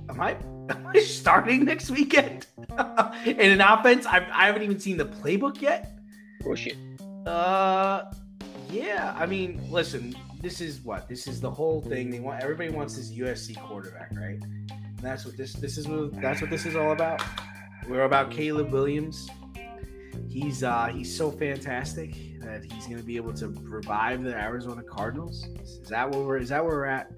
am 0.09 0.19
I 0.19 0.31
am 0.71 0.87
I 0.87 1.01
starting 1.01 1.67
next 1.67 1.91
weekend 1.91 2.47
in 3.27 3.51
an 3.51 3.61
offense? 3.61 4.07
I've, 4.07 4.25
I 4.33 4.47
haven't 4.47 4.63
even 4.63 4.81
seen 4.81 4.97
the 4.97 5.05
playbook 5.05 5.61
yet. 5.61 5.99
Bullshit. 6.41 6.79
Uh, 7.27 8.05
yeah. 8.71 9.15
I 9.19 9.27
mean, 9.27 9.61
listen, 9.71 10.17
this 10.41 10.61
is 10.61 10.81
what 10.81 11.09
this 11.09 11.27
is 11.27 11.41
the 11.41 11.51
whole 11.51 11.81
thing. 11.81 12.11
They 12.11 12.21
want 12.21 12.43
everybody 12.43 12.71
wants 12.71 12.97
this 12.97 13.11
USC 13.13 13.61
quarterback, 13.61 14.11
right? 14.17 14.41
And 14.43 14.99
that's 15.01 15.25
what 15.25 15.37
this 15.37 15.53
this 15.55 15.79
is. 15.79 15.87
That's 16.15 16.41
what 16.41 16.51
this 16.51 16.67
is 16.67 16.77
all 16.77 16.93
about. 16.93 17.23
We're 17.89 18.05
about 18.05 18.31
Caleb 18.31 18.73
Williams. 18.73 19.29
He's 20.29 20.63
uh 20.63 20.87
he's 20.87 21.15
so 21.15 21.31
fantastic 21.31 22.15
that 22.41 22.65
he's 22.65 22.87
going 22.87 22.99
to 22.99 23.03
be 23.05 23.17
able 23.17 23.33
to 23.35 23.49
revive 23.49 24.23
the 24.23 24.35
Arizona 24.35 24.83
Cardinals. 24.83 25.47
Is 25.63 25.89
that 25.89 26.11
where 26.11 26.23
we're 26.23 26.39
is 26.39 26.51
that 26.51 26.65
where 26.65 26.77
we're 26.77 26.85
at? 26.85 27.11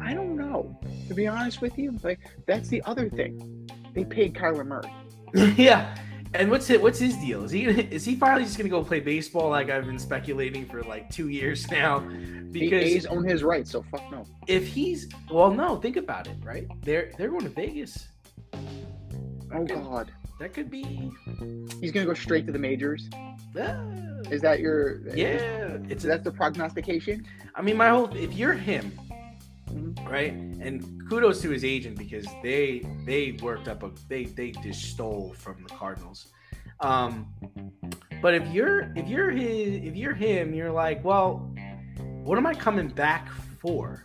I 0.00 0.14
don't 0.14 0.36
know. 0.36 0.78
To 1.08 1.14
be 1.14 1.26
honest 1.26 1.60
with 1.60 1.78
you, 1.78 1.98
like 2.02 2.20
that's 2.46 2.68
the 2.68 2.82
other 2.82 3.08
thing. 3.08 3.68
They 3.94 4.04
paid 4.04 4.34
Kyler 4.34 4.66
Murray. 4.66 4.92
yeah. 5.56 5.96
And 6.38 6.50
what's 6.50 6.68
it? 6.70 6.80
What's 6.80 6.98
his 6.98 7.16
deal? 7.16 7.44
Is 7.44 7.50
he 7.50 7.64
is 7.64 8.04
he 8.04 8.16
finally 8.16 8.44
just 8.44 8.56
gonna 8.58 8.68
go 8.68 8.84
play 8.84 9.00
baseball 9.00 9.50
like 9.50 9.70
I've 9.70 9.86
been 9.86 9.98
speculating 9.98 10.66
for 10.66 10.82
like 10.82 11.10
two 11.10 11.28
years 11.28 11.70
now? 11.70 12.00
The 12.50 12.74
A's 12.74 13.06
own 13.06 13.24
his 13.24 13.42
rights, 13.42 13.70
so 13.70 13.82
fuck 13.90 14.10
no. 14.10 14.24
If 14.46 14.66
he's 14.66 15.08
well, 15.30 15.50
no, 15.50 15.76
think 15.76 15.96
about 15.96 16.26
it, 16.26 16.36
right? 16.42 16.66
They're 16.82 17.12
they're 17.18 17.30
going 17.30 17.44
to 17.44 17.50
Vegas. 17.50 18.08
Oh 19.52 19.64
God, 19.64 20.12
that 20.38 20.52
could 20.52 20.70
be. 20.70 21.10
He's 21.80 21.92
gonna 21.92 22.06
go 22.06 22.14
straight 22.14 22.46
to 22.46 22.52
the 22.52 22.58
majors. 22.58 23.08
Uh, 23.58 24.22
Is 24.30 24.42
that 24.42 24.60
your? 24.60 25.00
yeah, 25.16 25.78
it's 25.88 26.04
Is 26.04 26.08
that 26.08 26.24
the 26.24 26.30
prognostication? 26.30 27.26
I 27.54 27.62
mean, 27.62 27.76
my 27.76 27.88
whole 27.88 28.14
if 28.14 28.34
you're 28.34 28.52
him, 28.52 28.92
Mhm. 29.76 30.10
right? 30.10 30.32
And 30.32 31.08
kudos 31.08 31.40
to 31.42 31.50
his 31.50 31.64
agent 31.64 31.98
because 31.98 32.26
they 32.42 32.82
they 33.04 33.32
worked 33.42 33.68
up 33.68 33.82
a 33.82 33.90
they 34.08 34.24
they 34.24 34.50
just 34.52 34.82
stole 34.84 35.34
from 35.36 35.62
the 35.62 35.74
Cardinals. 35.74 36.28
Um, 36.80 37.26
but 38.22 38.34
if 38.34 38.46
you're 38.48 38.92
if 38.96 39.08
you're 39.08 39.30
his 39.30 39.84
if 39.84 39.94
you're 39.96 40.14
him, 40.14 40.54
you're 40.54 40.72
like, 40.72 41.04
well, 41.04 41.54
what 42.24 42.38
am 42.38 42.46
I 42.46 42.54
coming 42.54 42.88
back 42.88 43.28
for? 43.60 44.04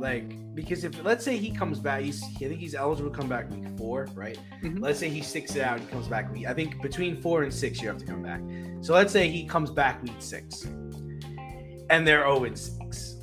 Like, 0.00 0.54
because 0.54 0.82
if 0.84 1.02
let's 1.04 1.24
say 1.24 1.36
he 1.36 1.50
comes 1.50 1.78
back, 1.78 2.02
he's 2.02 2.22
I 2.24 2.48
think 2.48 2.58
he's 2.58 2.74
eligible 2.74 3.10
to 3.10 3.16
come 3.16 3.28
back 3.28 3.50
week 3.50 3.66
four, 3.78 4.08
right? 4.14 4.38
Mhm. 4.62 4.80
Let's 4.80 4.98
say 4.98 5.08
he 5.08 5.22
sticks 5.22 5.54
it 5.54 5.62
out 5.62 5.78
and 5.80 5.88
comes 5.90 6.08
back 6.08 6.32
week. 6.32 6.46
I 6.46 6.54
think 6.54 6.82
between 6.82 7.20
four 7.20 7.42
and 7.44 7.52
six 7.52 7.80
you 7.80 7.88
have 7.88 7.98
to 7.98 8.04
come 8.06 8.22
back. 8.22 8.40
So 8.80 8.94
let's 8.94 9.12
say 9.12 9.28
he 9.28 9.46
comes 9.46 9.70
back 9.70 10.02
week 10.02 10.16
six, 10.18 10.64
and 10.64 12.06
they're 12.06 12.22
zero 12.24 12.44
and 12.44 12.58
six. 12.58 13.16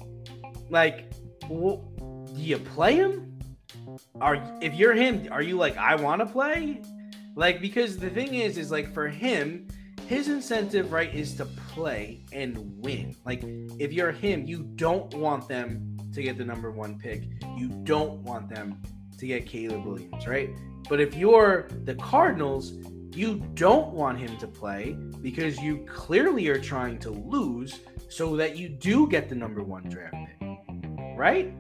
Like, 0.70 1.12
w- 1.42 1.82
do 2.34 2.42
you 2.42 2.58
play 2.58 2.96
him? 2.96 3.40
Are 4.22 4.36
if 4.62 4.74
you're 4.76 4.94
him, 4.94 5.28
are 5.32 5.42
you 5.42 5.56
like 5.58 5.78
I 5.78 5.96
want 5.96 6.22
to 6.22 6.26
play? 6.26 6.82
Like 7.36 7.62
because 7.62 7.98
the 7.98 8.10
thing 8.10 8.36
is, 8.36 8.58
is 8.58 8.72
like 8.72 8.94
for 8.94 9.08
him, 9.08 9.68
his 10.08 10.28
incentive 10.28 10.92
right 10.92 11.14
is 11.14 11.36
to 11.36 11.46
play 11.46 12.24
and 12.34 12.58
win. 12.84 13.16
Like 13.26 13.44
if 13.80 13.94
you're 13.94 14.12
him, 14.12 14.46
you 14.46 14.64
don't 14.76 15.14
want 15.14 15.48
them 15.48 15.98
to 16.14 16.24
get 16.24 16.38
the 16.38 16.46
number 16.46 16.72
one 16.72 16.98
pick. 16.98 17.24
You 17.58 17.70
don't 17.84 18.22
want 18.24 18.50
them 18.50 18.82
to 19.18 19.28
get 19.28 19.46
Caleb 19.46 19.86
Williams, 19.86 20.28
right? 20.28 20.50
But 20.90 21.00
if 21.00 21.16
you're 21.16 21.68
the 21.84 21.96
Cardinals, 21.96 22.74
you 23.14 23.36
don't 23.54 23.94
want 23.94 24.18
him 24.18 24.38
to 24.38 24.48
play 24.48 24.94
because 25.22 25.60
you 25.60 25.86
clearly 25.86 26.48
are 26.48 26.60
trying 26.60 27.00
to 27.00 27.12
lose 27.12 27.80
so 28.08 28.36
that 28.36 28.58
you 28.58 28.70
do 28.70 29.08
get 29.08 29.30
the 29.30 29.36
number 29.36 29.62
one 29.62 29.84
draft 29.90 30.16
pick, 30.40 30.49
right? 31.20 31.54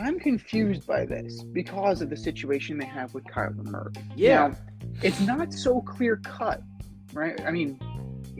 I'm 0.00 0.20
confused 0.20 0.86
by 0.86 1.04
this 1.04 1.42
because 1.42 2.00
of 2.00 2.10
the 2.10 2.16
situation 2.16 2.78
they 2.78 2.86
have 2.86 3.12
with 3.12 3.24
Kyler 3.24 3.64
Murray. 3.64 3.92
Yeah. 4.14 4.46
Now, 4.46 4.56
it's 5.02 5.20
not 5.20 5.52
so 5.52 5.80
clear 5.80 6.18
cut, 6.18 6.62
right? 7.12 7.44
I 7.44 7.50
mean, 7.50 7.76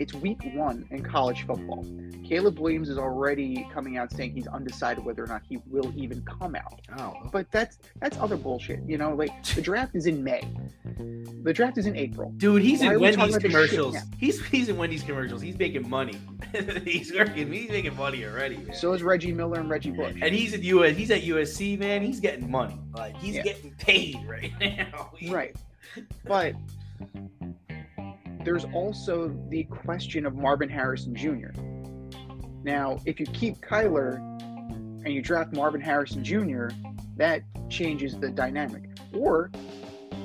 it's 0.01 0.15
week 0.15 0.41
one 0.55 0.87
in 0.91 1.03
college 1.05 1.47
football. 1.47 1.87
Caleb 2.25 2.59
Williams 2.59 2.89
is 2.89 2.97
already 2.99 3.67
coming 3.73 3.97
out 3.99 4.11
saying 4.13 4.33
he's 4.35 4.47
undecided 4.47 5.05
whether 5.05 5.23
or 5.23 5.27
not 5.27 5.43
he 5.49 5.59
will 5.67 5.93
even 5.97 6.23
come 6.23 6.55
out. 6.57 6.81
Oh, 6.99 7.29
But 7.31 7.51
that's 7.53 7.79
that's 8.01 8.17
other 8.19 8.37
bullshit. 8.37 8.81
You 8.87 8.99
know, 8.99 9.15
like 9.15 9.31
the 9.55 9.61
draft 9.63 9.95
is 9.95 10.07
in 10.07 10.25
May. 10.25 10.43
The 11.43 11.53
draft 11.53 11.77
is 11.79 11.87
in 11.87 11.97
April. 11.97 12.33
dude, 12.39 12.63
he's 12.63 12.81
Why 12.81 12.95
in 12.95 13.01
Wendy's 13.01 13.15
about 13.17 13.27
this 13.27 13.43
shit 13.43 13.51
commercials. 13.51 13.97
He's 14.19 14.45
he's 14.47 14.69
in 14.69 14.77
Wendy's 14.77 15.03
commercials. 15.03 15.43
He's 15.43 15.59
making 15.59 15.89
money. 15.89 16.19
he's 16.85 17.13
working. 17.13 17.53
He's 17.53 17.69
making 17.71 17.97
money 17.97 18.25
already, 18.25 18.57
man. 18.57 18.75
So 18.75 18.93
is 18.95 19.03
Reggie 19.03 19.33
Miller 19.33 19.61
and 19.61 19.69
Reggie 19.69 19.91
Bush. 19.91 20.17
and 20.23 20.35
he's 20.35 20.55
at 20.55 20.63
US. 20.63 20.97
He's 20.97 21.11
at 21.11 21.23
USC, 21.23 21.79
man. 21.79 22.03
He's 22.03 22.21
getting 22.21 22.51
money. 22.51 22.79
Like 22.95 23.17
he's 23.17 23.37
Yeah. 23.37 23.43
getting 23.43 23.73
paid 23.73 24.17
right 24.27 24.53
now. 24.61 25.11
Right. 25.29 25.55
But 26.25 26.55
there's 28.45 28.65
also 28.67 29.29
the 29.49 29.65
question 29.65 30.27
of 30.27 30.35
Marvin 30.35 30.69
Harrison 30.69 31.15
Jr. 31.15 31.51
Now, 32.63 32.99
if 33.07 33.21
you 33.21 33.27
keep 33.27 33.61
Kyler 33.61 34.17
and 35.05 35.09
you 35.09 35.23
draft 35.23 35.53
Marvin 35.55 35.81
Harrison 35.81 36.23
Jr., 36.23 36.69
that 37.17 37.43
changes 37.69 38.19
the 38.19 38.31
dynamic. 38.31 38.85
Or, 39.15 39.51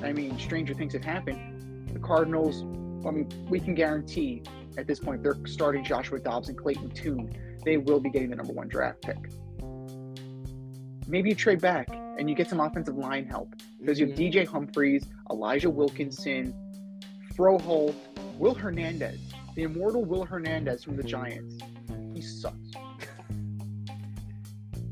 I 0.02 0.12
mean, 0.12 0.38
stranger 0.38 0.74
things 0.74 0.92
have 0.94 1.04
happened. 1.04 1.88
The 1.92 1.98
Cardinals, 1.98 2.62
I 3.06 3.10
mean, 3.10 3.28
we 3.48 3.60
can 3.60 3.74
guarantee 3.74 4.42
at 4.78 4.86
this 4.86 5.00
point 5.00 5.22
they're 5.22 5.36
starting 5.46 5.84
Joshua 5.84 6.18
Dobbs 6.18 6.48
and 6.48 6.58
Clayton 6.58 6.90
Tune. 6.90 7.34
They 7.64 7.78
will 7.78 8.00
be 8.00 8.10
getting 8.10 8.30
the 8.30 8.36
number 8.36 8.52
one 8.52 8.68
draft 8.68 9.02
pick. 9.02 9.16
Maybe 11.08 11.30
you 11.30 11.34
trade 11.34 11.60
back 11.60 11.88
and 11.90 12.28
you 12.28 12.34
get 12.34 12.48
some 12.48 12.60
offensive 12.60 12.96
line 12.96 13.26
help 13.26 13.54
because 13.80 13.98
you 14.00 14.06
have 14.06 14.16
Mhm. 14.16 14.32
DJ 14.32 14.44
Humphries, 14.44 15.06
Elijah 15.30 15.70
Wilkinson, 15.70 16.54
Froholdt, 17.36 17.94
Will 18.38 18.54
Hernandez, 18.54 19.20
the 19.54 19.64
immortal 19.64 20.04
Will 20.04 20.24
Hernandez 20.24 20.82
from 20.82 20.96
the 20.96 21.02
Giants. 21.02 21.58
He 22.14 22.22
sucks. 22.22 22.56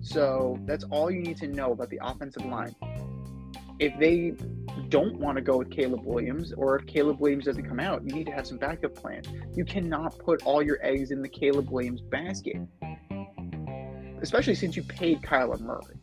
So 0.02 0.58
that's 0.66 0.84
all 0.84 1.10
you 1.10 1.22
need 1.22 1.38
to 1.38 1.48
know 1.48 1.72
about 1.72 1.90
the 1.90 1.98
offensive 2.02 2.44
line. 2.44 2.74
If 3.78 3.98
they 3.98 4.34
don't 4.88 5.18
want 5.18 5.36
to 5.36 5.42
go 5.42 5.56
with 5.56 5.70
Caleb 5.70 6.04
Williams, 6.04 6.52
or 6.52 6.76
if 6.78 6.86
Caleb 6.86 7.18
Williams 7.20 7.46
doesn't 7.46 7.66
come 7.66 7.80
out, 7.80 8.02
you 8.06 8.14
need 8.14 8.26
to 8.26 8.32
have 8.32 8.46
some 8.46 8.58
backup 8.58 8.94
plans. 8.94 9.26
You 9.56 9.64
cannot 9.64 10.18
put 10.18 10.42
all 10.44 10.62
your 10.62 10.78
eggs 10.82 11.10
in 11.10 11.22
the 11.22 11.28
Caleb 11.28 11.70
Williams 11.70 12.02
basket, 12.02 12.56
especially 14.20 14.54
since 14.54 14.76
you 14.76 14.82
paid 14.82 15.22
Kyler 15.22 15.60
Murray. 15.60 15.98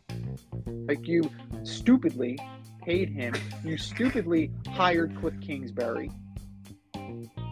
Like 0.88 1.06
you 1.06 1.30
stupidly 1.62 2.38
paid 2.82 3.08
him, 3.08 3.34
you 3.64 3.78
stupidly 3.78 4.50
hired 4.68 5.16
Cliff 5.18 5.34
Kingsbury, 5.40 6.10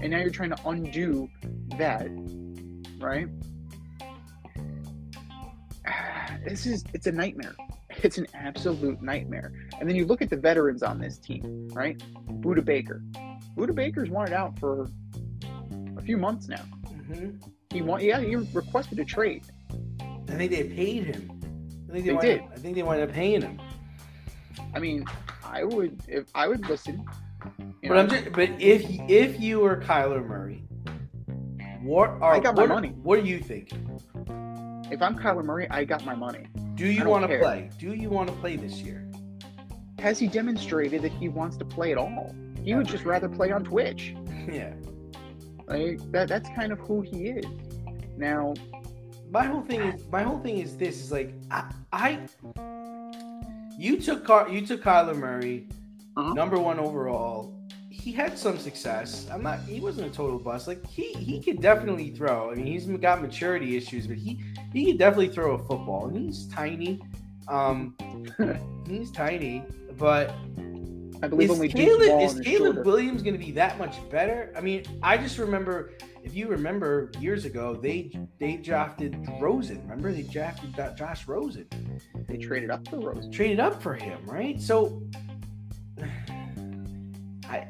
and 0.02 0.10
now 0.10 0.18
you're 0.18 0.30
trying 0.30 0.50
to 0.50 0.68
undo 0.68 1.28
that, 1.78 2.08
right? 2.98 3.28
This 6.44 6.64
is 6.64 6.84
it's 6.94 7.06
a 7.06 7.12
nightmare. 7.12 7.54
It's 8.02 8.16
an 8.16 8.26
absolute 8.32 9.02
nightmare. 9.02 9.52
And 9.78 9.86
then 9.88 9.94
you 9.94 10.06
look 10.06 10.22
at 10.22 10.30
the 10.30 10.36
veterans 10.36 10.82
on 10.82 10.98
this 10.98 11.18
team, 11.18 11.68
right? 11.72 12.02
Budda 12.40 12.64
Baker. 12.64 13.02
Budda 13.56 13.74
Baker's 13.74 14.08
wanted 14.08 14.32
out 14.32 14.58
for 14.58 14.88
a 15.98 16.02
few 16.02 16.16
months 16.16 16.48
now. 16.48 16.62
Mhm. 16.86 17.42
He 17.70 17.82
want 17.82 18.02
yeah, 18.02 18.20
he 18.20 18.36
requested 18.36 18.98
a 19.00 19.04
trade. 19.04 19.44
I 20.00 20.34
think 20.34 20.50
they 20.50 20.64
paid 20.64 21.04
him. 21.04 21.30
I 21.88 21.92
think 21.92 22.04
they, 22.04 22.10
They 22.10 22.12
wound 22.12 22.20
did. 22.26 22.40
I 22.40 22.56
think 22.56 22.74
they 22.76 22.82
wound 22.82 23.02
up 23.02 23.12
paying 23.12 23.42
him. 23.42 23.60
I 24.74 24.78
mean, 24.78 25.04
I 25.44 25.64
would 25.64 26.00
if 26.08 26.24
I 26.34 26.48
would 26.48 26.66
listen. 26.68 27.04
You 27.82 27.88
But 27.88 27.94
know. 27.94 28.00
I'm 28.00 28.08
just, 28.08 28.32
but 28.32 28.50
if 28.60 28.84
if 29.08 29.40
you 29.40 29.60
were 29.60 29.76
Kyler 29.76 30.26
Murray, 30.26 30.64
what 31.82 32.10
are 32.20 32.34
I 32.34 32.40
got 32.40 32.54
my 32.54 32.62
what, 32.62 32.68
money. 32.68 32.88
What 33.02 33.22
do 33.22 33.28
you 33.28 33.38
think? 33.40 33.72
if 34.92 35.00
I'm 35.00 35.16
Kyler 35.16 35.44
Murray, 35.44 35.68
I 35.70 35.84
got 35.84 36.04
my 36.04 36.14
money. 36.14 36.46
Do 36.74 36.86
you 36.86 37.04
want 37.08 37.28
to 37.30 37.38
play? 37.38 37.70
Do 37.78 37.94
you 37.94 38.10
want 38.10 38.28
to 38.28 38.34
play 38.36 38.56
this 38.56 38.80
year? 38.80 39.06
Has 40.00 40.18
he 40.18 40.26
demonstrated 40.26 41.02
that 41.02 41.12
he 41.12 41.28
wants 41.28 41.56
to 41.58 41.64
play 41.64 41.92
at 41.92 41.98
all? 41.98 42.34
He 42.64 42.74
would 42.74 42.86
just 42.88 43.04
rather 43.04 43.28
play 43.28 43.52
on 43.52 43.64
Twitch. 43.64 44.14
yeah. 44.50 44.72
Like 45.66 46.00
that 46.12 46.28
that's 46.28 46.48
kind 46.50 46.72
of 46.72 46.78
who 46.80 47.00
he 47.02 47.28
is. 47.28 47.44
Now, 48.16 48.54
My 49.30 49.44
whole 49.44 49.62
thing 49.62 49.80
is 49.80 50.06
my 50.10 50.22
whole 50.22 50.40
thing 50.40 50.58
is 50.58 50.76
this 50.76 50.96
is 51.00 51.12
like 51.12 51.32
I, 51.50 51.70
I 51.92 52.18
you 53.78 54.00
took 54.00 54.24
Car- 54.24 54.48
you 54.48 54.66
took 54.66 54.82
Kyler 54.82 55.16
Murray 55.16 55.68
Uh-huh. 56.16 56.34
number 56.34 56.58
one 56.58 56.78
overall. 56.78 57.56
He 57.88 58.12
had 58.12 58.38
some 58.38 58.58
success. 58.58 59.28
I'm 59.30 59.42
not. 59.42 59.60
He 59.60 59.78
wasn't 59.80 60.06
a 60.06 60.14
total 60.14 60.38
bust. 60.38 60.66
Like 60.66 60.84
he 60.86 61.12
he 61.12 61.40
could 61.40 61.60
definitely 61.60 62.10
throw. 62.10 62.50
I 62.50 62.54
mean, 62.54 62.66
he's 62.66 62.86
got 62.86 63.20
maturity 63.20 63.76
issues, 63.76 64.06
but 64.06 64.16
he 64.16 64.42
he 64.72 64.86
could 64.86 64.98
definitely 64.98 65.28
throw 65.28 65.54
a 65.54 65.58
football. 65.58 66.06
And 66.06 66.16
he's 66.16 66.46
tiny. 66.48 67.00
Um, 67.48 67.94
he's 68.88 69.10
tiny, 69.10 69.64
but 69.98 70.30
I 71.22 71.28
believe 71.28 71.50
is 71.50 71.56
only 71.56 71.68
Caleb, 71.68 72.22
is 72.22 72.40
Caleb. 72.40 72.86
Williams 72.86 73.22
going 73.22 73.38
to 73.38 73.44
be 73.44 73.52
that 73.52 73.78
much 73.78 73.96
better? 74.10 74.52
I 74.56 74.60
mean, 74.60 74.84
I 75.02 75.18
just 75.18 75.38
remember, 75.38 75.92
if 76.22 76.34
you 76.34 76.48
remember 76.48 77.10
years 77.18 77.44
ago, 77.44 77.74
they 77.74 78.12
they 78.38 78.56
drafted 78.56 79.16
Rosen. 79.40 79.82
Remember 79.82 80.12
they 80.12 80.22
drafted 80.22 80.74
Josh 80.96 81.28
Rosen, 81.28 81.66
They 82.26 82.38
traded 82.38 82.70
up 82.70 82.88
for 82.88 83.00
Rosen. 83.00 83.30
traded 83.30 83.60
up 83.60 83.82
for 83.82 83.94
him, 83.94 84.24
right? 84.24 84.60
So, 84.60 85.02
I 87.48 87.66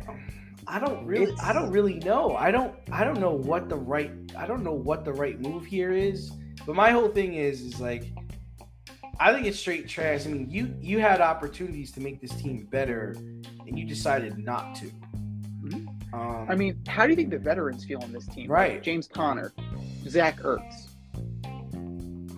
I 0.67 0.79
don't 0.79 1.05
really 1.07 1.35
I 1.43 1.53
don't 1.53 1.71
really 1.71 1.95
know. 1.95 2.37
I 2.37 2.51
don't 2.51 2.75
I 2.93 3.05
don't 3.05 3.19
know 3.21 3.33
what 3.33 3.69
the 3.69 3.77
right 3.77 4.13
I 4.37 4.47
don't 4.47 4.63
know 4.63 4.73
what 4.73 5.05
the 5.05 5.13
right 5.13 5.41
move 5.41 5.65
here 5.65 5.93
is. 5.93 6.33
But 6.67 6.77
my 6.77 6.91
whole 6.91 7.09
thing 7.09 7.35
is 7.35 7.63
is 7.63 7.81
like 7.81 8.13
I 9.19 9.33
think 9.35 9.47
it's 9.47 9.59
straight 9.59 9.87
trash. 9.89 10.27
I 10.27 10.31
mean, 10.31 10.49
you 10.51 10.75
you 10.81 10.99
had 10.99 11.21
opportunities 11.21 11.93
to 11.93 12.01
make 12.01 12.21
this 12.21 12.33
team 12.33 12.67
better, 12.71 13.15
and 13.67 13.79
you 13.79 13.85
decided 13.87 14.39
not 14.39 14.75
to. 14.77 14.87
Mhm. 15.63 15.89
Um, 16.15 16.47
I 16.49 16.55
mean, 16.55 16.81
how 16.87 17.05
do 17.05 17.11
you 17.11 17.17
think 17.17 17.31
the 17.31 17.39
veterans 17.39 17.85
feel 17.85 18.03
on 18.03 18.13
this 18.13 18.27
team? 18.27 18.51
Right. 18.51 18.83
James 18.83 19.07
Conner, 19.07 19.53
Zach 20.09 20.41
Ertz. 20.41 20.90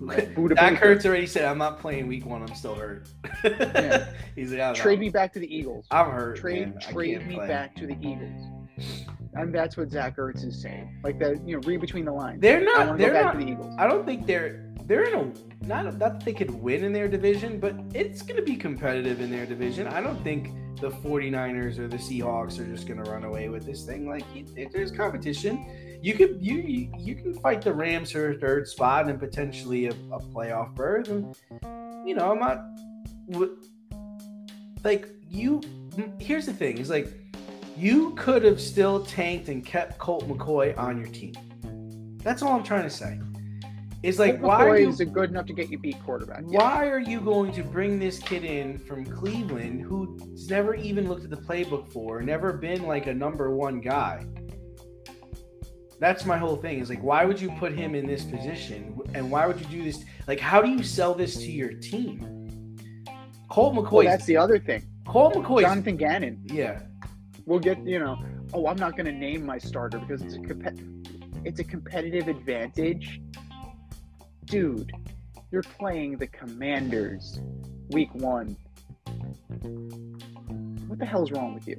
Zach 0.08 0.34
Baker. 0.34 0.96
Ertz 0.96 1.04
already 1.04 1.26
said, 1.26 1.44
"I'm 1.44 1.58
not 1.58 1.80
playing 1.80 2.06
Week 2.06 2.26
One. 2.26 2.42
I'm 2.42 2.54
still 2.54 2.74
hurt." 2.74 3.08
Yeah. 3.44 4.06
He's 4.36 4.50
like, 4.50 4.60
I 4.60 4.66
don't 4.66 4.74
Trade 4.74 4.98
know. 4.98 5.06
me 5.06 5.10
back 5.10 5.32
to 5.34 5.38
the 5.40 5.54
Eagles. 5.54 5.86
I'm 5.90 6.10
hurt. 6.10 6.36
Trade 6.36 6.70
man. 6.70 6.80
Trade 6.80 7.26
me 7.26 7.34
play." 7.36 7.48
back 7.48 7.74
to 7.76 7.86
the 7.86 7.96
Eagles. 8.00 8.48
And 9.34 9.54
that's 9.54 9.76
what 9.76 9.90
Zach 9.90 10.16
Ertz 10.16 10.44
is 10.44 10.60
saying. 10.60 11.00
Like 11.02 11.18
that, 11.20 11.46
you 11.46 11.56
know, 11.56 11.62
read 11.66 11.80
between 11.80 12.04
the 12.04 12.12
lines. 12.12 12.40
They're 12.40 12.62
not. 12.62 12.98
They're 12.98 13.12
back 13.12 13.24
not. 13.24 13.32
to 13.38 13.44
the 13.44 13.52
Eagles. 13.52 13.74
I 13.78 13.86
don't 13.86 14.04
think 14.04 14.26
they're 14.26 14.72
they're 14.86 15.04
in 15.04 15.14
a 15.14 15.66
not 15.66 15.84
not 15.84 15.98
that 15.98 16.24
they 16.24 16.32
could 16.32 16.50
win 16.50 16.84
in 16.84 16.92
their 16.92 17.08
division, 17.08 17.60
but 17.60 17.74
it's 17.94 18.22
going 18.22 18.36
to 18.36 18.42
be 18.42 18.56
competitive 18.56 19.20
in 19.20 19.30
their 19.30 19.46
division. 19.46 19.86
I 19.86 20.00
don't 20.00 20.22
think 20.22 20.50
the 20.80 20.90
49ers 20.90 21.78
or 21.78 21.86
the 21.86 21.96
Seahawks 21.96 22.58
are 22.58 22.66
just 22.66 22.88
going 22.88 23.02
to 23.02 23.08
run 23.10 23.24
away 23.24 23.48
with 23.48 23.64
this 23.64 23.84
thing. 23.84 24.08
Like 24.08 24.24
there's 24.72 24.90
competition. 24.90 25.91
You 26.02 26.14
could 26.14 26.38
you 26.40 26.56
you, 26.56 26.92
you 26.98 27.14
can 27.14 27.32
fight 27.32 27.62
the 27.62 27.72
Rams 27.72 28.10
for 28.10 28.32
a 28.32 28.38
third 28.38 28.66
spot 28.66 29.08
and 29.08 29.20
potentially 29.20 29.86
a, 29.86 29.92
a 30.10 30.18
playoff 30.18 30.74
berth. 30.74 31.08
And 31.08 31.36
you 32.04 32.16
know, 32.16 32.32
I'm 32.32 32.40
not 32.40 32.64
like 34.82 35.08
you. 35.28 35.60
Here's 36.18 36.46
the 36.46 36.52
thing: 36.52 36.78
is 36.78 36.90
like 36.90 37.06
you 37.76 38.14
could 38.16 38.42
have 38.42 38.60
still 38.60 39.04
tanked 39.04 39.48
and 39.48 39.64
kept 39.64 39.98
Colt 39.98 40.28
McCoy 40.28 40.76
on 40.76 40.98
your 40.98 41.06
team. 41.06 41.34
That's 42.18 42.42
all 42.42 42.52
I'm 42.52 42.64
trying 42.64 42.82
to 42.82 42.90
say. 42.90 43.20
Is 44.02 44.18
like 44.18 44.40
Colt 44.40 44.42
why 44.42 44.64
McCoy 44.64 44.80
you 44.80 44.88
is 44.88 44.98
a 44.98 45.04
good 45.04 45.30
enough 45.30 45.46
to 45.46 45.52
get 45.52 45.70
you 45.70 45.78
beat 45.78 46.02
quarterback. 46.02 46.42
Yeah. 46.48 46.58
why 46.58 46.88
are 46.88 46.98
you 46.98 47.20
going 47.20 47.52
to 47.52 47.62
bring 47.62 48.00
this 48.00 48.18
kid 48.18 48.44
in 48.44 48.76
from 48.76 49.06
Cleveland 49.06 49.82
who's 49.82 50.48
never 50.48 50.74
even 50.74 51.08
looked 51.08 51.22
at 51.22 51.30
the 51.30 51.36
playbook 51.36 51.92
for, 51.92 52.20
never 52.22 52.52
been 52.52 52.82
like 52.82 53.06
a 53.06 53.14
number 53.14 53.54
one 53.54 53.80
guy? 53.80 54.26
That's 56.02 56.26
my 56.26 56.36
whole 56.36 56.56
thing. 56.56 56.80
Is 56.80 56.90
like, 56.90 57.00
why 57.00 57.24
would 57.24 57.40
you 57.40 57.48
put 57.60 57.72
him 57.72 57.94
in 57.94 58.08
this 58.08 58.24
position, 58.24 58.98
and 59.14 59.30
why 59.30 59.46
would 59.46 59.60
you 59.60 59.66
do 59.66 59.84
this? 59.84 60.04
Like, 60.26 60.40
how 60.40 60.60
do 60.60 60.68
you 60.68 60.82
sell 60.82 61.14
this 61.14 61.36
to 61.36 61.48
your 61.48 61.74
team? 61.74 62.76
Colt 63.48 63.76
Well, 63.76 63.84
McCoy. 63.84 64.04
that's 64.06 64.24
the 64.24 64.36
other 64.36 64.58
thing. 64.58 64.82
Colt 65.06 65.34
McCoy. 65.34 65.60
Jonathan 65.60 65.96
Gannon. 65.96 66.40
Yeah, 66.46 66.80
We'll 67.46 67.60
get 67.60 67.78
you 67.86 68.00
know. 68.00 68.18
Oh, 68.52 68.66
I'm 68.66 68.78
not 68.78 68.96
going 68.96 69.06
to 69.06 69.12
name 69.12 69.46
my 69.46 69.58
starter 69.58 70.00
because 70.00 70.22
it's 70.22 70.34
a 70.34 70.38
compe- 70.40 71.06
it's 71.44 71.60
a 71.60 71.64
competitive 71.64 72.26
advantage. 72.26 73.20
Dude, 74.46 74.90
you're 75.52 75.62
playing 75.62 76.16
the 76.16 76.26
Commanders, 76.26 77.38
week 77.90 78.12
one. 78.12 78.56
What 80.88 80.98
the 80.98 81.06
hell's 81.06 81.30
wrong 81.30 81.54
with 81.54 81.68
you? 81.68 81.78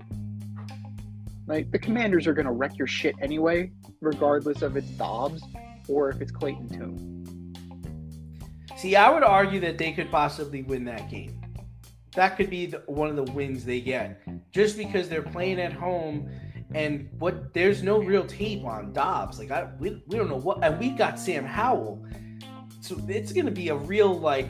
Like 1.45 1.71
the 1.71 1.79
Commanders 1.79 2.27
are 2.27 2.33
going 2.33 2.45
to 2.45 2.51
wreck 2.51 2.77
your 2.77 2.87
shit 2.87 3.15
anyway, 3.21 3.71
regardless 4.01 4.61
of 4.61 4.77
it's 4.77 4.89
Dobbs 4.91 5.43
or 5.87 6.09
if 6.09 6.21
it's 6.21 6.31
Clayton 6.31 6.69
Tune. 6.69 7.23
See, 8.77 8.95
I 8.95 9.09
would 9.09 9.23
argue 9.23 9.59
that 9.61 9.77
they 9.77 9.91
could 9.91 10.09
possibly 10.09 10.63
win 10.63 10.85
that 10.85 11.09
game. 11.09 11.39
That 12.15 12.37
could 12.37 12.49
be 12.49 12.67
the, 12.67 12.83
one 12.85 13.09
of 13.09 13.15
the 13.15 13.31
wins 13.31 13.65
they 13.65 13.81
get, 13.81 14.21
just 14.51 14.77
because 14.77 15.09
they're 15.09 15.23
playing 15.23 15.59
at 15.59 15.73
home, 15.73 16.29
and 16.75 17.09
what 17.19 17.53
there's 17.53 17.81
no 17.81 17.99
real 17.99 18.25
tape 18.25 18.63
on 18.65 18.93
Dobbs. 18.93 19.39
Like 19.39 19.51
I, 19.51 19.69
we, 19.79 20.03
we 20.07 20.17
don't 20.17 20.29
know 20.29 20.39
what, 20.39 20.63
and 20.63 20.79
we 20.79 20.89
got 20.89 21.19
Sam 21.19 21.45
Howell, 21.45 22.05
so 22.81 22.97
it's 23.07 23.31
gonna 23.31 23.51
be 23.51 23.69
a 23.69 23.75
real 23.75 24.13
like, 24.13 24.49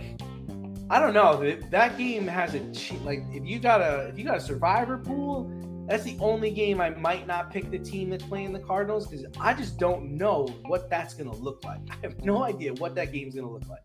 I 0.89 0.99
don't 0.99 1.13
know. 1.13 1.55
That 1.69 1.97
game 1.97 2.27
has 2.27 2.53
a 2.55 2.59
like 3.03 3.23
if 3.31 3.45
you 3.45 3.59
got 3.59 3.81
a 3.81 4.07
if 4.07 4.17
you 4.17 4.25
got 4.25 4.37
a 4.37 4.41
survivor 4.41 4.97
pool, 4.97 5.51
that's 5.87 6.03
the 6.03 6.17
only 6.19 6.49
game 6.51 6.79
I 6.81 6.89
might 6.91 7.27
not 7.27 7.51
pick 7.51 7.69
the 7.69 7.79
team 7.79 8.09
that's 8.09 8.23
playing 8.23 8.53
the 8.53 8.59
Cardinals 8.59 9.07
because 9.07 9.25
I 9.39 9.53
just 9.53 9.77
don't 9.77 10.11
know 10.17 10.47
what 10.65 10.89
that's 10.89 11.13
gonna 11.13 11.35
look 11.35 11.63
like. 11.63 11.79
I 11.91 11.95
have 12.03 12.23
no 12.23 12.43
idea 12.43 12.73
what 12.75 12.95
that 12.95 13.11
game's 13.11 13.35
gonna 13.35 13.51
look 13.51 13.67
like. 13.67 13.81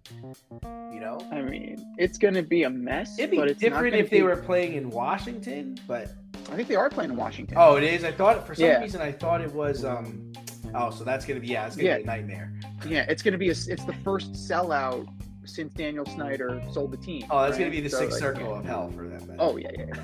You 0.93 1.01
know, 1.01 1.19
I 1.31 1.43
mean, 1.43 1.95
it's 1.99 2.19
going 2.19 2.35
to 2.35 2.43
be 2.43 2.65
a 2.65 2.71
mess. 2.71 3.19
it'd 3.19 3.31
be 3.31 3.37
but 3.37 3.49
it's 3.49 3.61
different 3.61 3.93
gonna 3.93 4.03
if 4.03 4.11
they 4.11 4.23
were 4.23 4.37
playing 4.37 4.75
in 4.75 4.91
Washington, 4.91 5.79
but 5.87 6.11
I 6.51 6.57
think 6.57 6.67
they 6.69 6.77
are 6.77 6.89
playing 6.89 7.11
in 7.11 7.17
Washington. 7.17 7.57
oh, 7.59 7.77
it 7.77 7.85
is. 7.85 8.05
I 8.05 8.11
thought 8.13 8.47
for 8.47 8.55
some 8.55 8.65
Yeah. 8.65 8.81
reason 8.81 9.01
I 9.01 9.13
thought 9.13 9.41
it 9.41 9.53
was. 9.53 9.85
um 9.85 10.33
Oh, 10.75 10.91
so 10.91 11.03
that's 11.05 11.25
gonna 11.25 11.41
be 11.41 11.47
yeah, 11.49 11.67
it's 11.67 11.77
gonna 11.77 11.89
Yeah. 11.89 11.97
be 11.99 12.03
a 12.03 12.07
nightmare. 12.07 12.53
Yeah, 12.87 13.07
it's 13.09 13.23
going 13.23 13.33
to 13.33 13.39
be 13.39 13.49
a, 13.49 13.53
it's 13.53 13.85
the 13.85 13.95
first 14.05 14.33
sellout 14.33 15.07
since 15.45 15.73
Daniel 15.73 16.05
Snyder 16.05 16.63
sold 16.73 16.91
the 16.93 16.97
team. 16.99 17.25
Oh, 17.31 17.41
that's 17.43 17.53
right? 17.53 17.61
gonna 17.61 17.71
be 17.71 17.81
the 17.81 17.89
So, 17.89 17.99
sixth 18.01 18.21
like, 18.21 18.21
circle 18.21 18.51
yeah. 18.53 18.59
of 18.59 18.65
hell 18.67 18.91
for 18.91 19.09
them. 19.09 19.27
Then. 19.27 19.37
Oh 19.39 19.57
yeah, 19.57 19.71
yeah. 19.77 19.95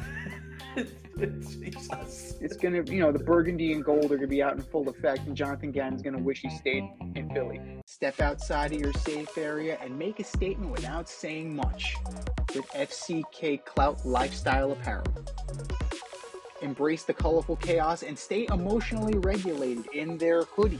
Jesus. 1.16 2.34
It's 2.40 2.56
gonna, 2.56 2.82
you 2.82 3.00
know, 3.00 3.12
the 3.12 3.22
burgundy 3.22 3.72
and 3.72 3.84
gold 3.84 4.10
are 4.12 4.16
gonna 4.16 4.26
be 4.26 4.42
out 4.42 4.54
in 4.54 4.62
full 4.62 4.88
effect, 4.88 5.26
and 5.26 5.36
Jonathan 5.36 5.70
Gannon's 5.70 6.02
gonna 6.02 6.18
wish 6.18 6.40
he 6.40 6.50
stayed 6.50 6.84
in 7.14 7.30
Philly. 7.32 7.60
Step 7.86 8.20
outside 8.20 8.72
of 8.72 8.80
your 8.80 8.92
safe 8.92 9.36
area 9.38 9.78
and 9.82 9.96
make 9.98 10.20
a 10.20 10.24
statement 10.24 10.72
without 10.72 11.08
saying 11.08 11.54
much 11.54 11.96
with 12.54 12.66
FCK 12.74 13.64
Clout 13.64 14.04
Lifestyle 14.04 14.72
Apparel. 14.72 15.06
Embrace 16.62 17.02
the 17.04 17.12
colorful 17.12 17.56
chaos 17.56 18.02
and 18.02 18.18
stay 18.18 18.46
emotionally 18.50 19.18
regulated 19.18 19.86
in 19.92 20.16
their 20.16 20.44
hoodies, 20.44 20.78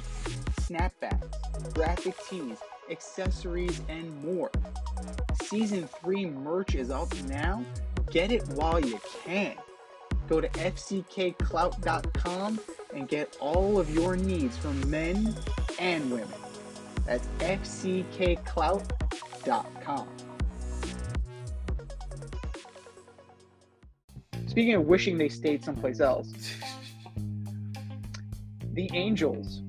snapbacks, 0.62 1.74
graphic 1.74 2.16
tees, 2.28 2.56
accessories, 2.90 3.80
and 3.88 4.24
more. 4.24 4.50
Season 5.42 5.86
3 6.02 6.26
merch 6.26 6.74
is 6.74 6.90
up 6.90 7.12
now. 7.24 7.62
Get 8.10 8.32
it 8.32 8.46
while 8.48 8.80
you 8.80 8.98
can. 9.24 9.56
Go 10.28 10.40
to 10.40 10.48
fckclout.com 10.48 12.60
and 12.94 13.08
get 13.08 13.36
all 13.40 13.78
of 13.78 13.94
your 13.94 14.16
needs 14.16 14.56
from 14.56 14.88
men 14.88 15.36
and 15.78 16.10
women. 16.10 16.38
That's 17.06 17.26
fckclout.com. 17.38 20.08
Speaking 24.46 24.74
of 24.74 24.84
wishing 24.84 25.18
they 25.18 25.28
stayed 25.28 25.62
someplace 25.64 26.00
else, 26.00 26.32
the 28.72 28.88
Angels, 28.92 29.60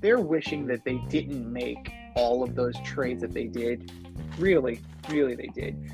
they're 0.00 0.20
wishing 0.20 0.66
that 0.66 0.84
they 0.84 0.98
didn't 1.08 1.52
make 1.52 1.92
all 2.14 2.42
of 2.42 2.54
those 2.54 2.74
trades 2.84 3.22
that 3.22 3.32
they 3.32 3.46
did. 3.46 3.90
Really, 4.38 4.80
really, 5.08 5.34
they 5.34 5.48
did. 5.48 5.90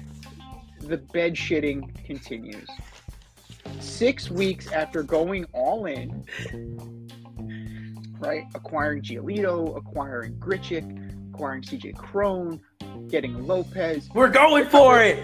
The 0.81 0.99
bed 0.99 1.35
shitting 1.35 2.05
continues. 2.05 2.69
Six 3.99 4.31
weeks 4.31 4.71
after 4.71 5.03
going 5.03 5.45
all 5.47 5.87
in, 5.87 6.25
right? 8.21 8.45
Acquiring 8.55 9.03
Giolito, 9.03 9.77
acquiring 9.77 10.35
Grichuk, 10.35 11.35
acquiring 11.35 11.63
CJ 11.63 11.97
Cron, 11.97 12.61
getting 13.09 13.45
Lopez. 13.45 14.09
We're 14.15 14.29
going 14.29 14.67
for 14.67 15.03
it. 15.03 15.19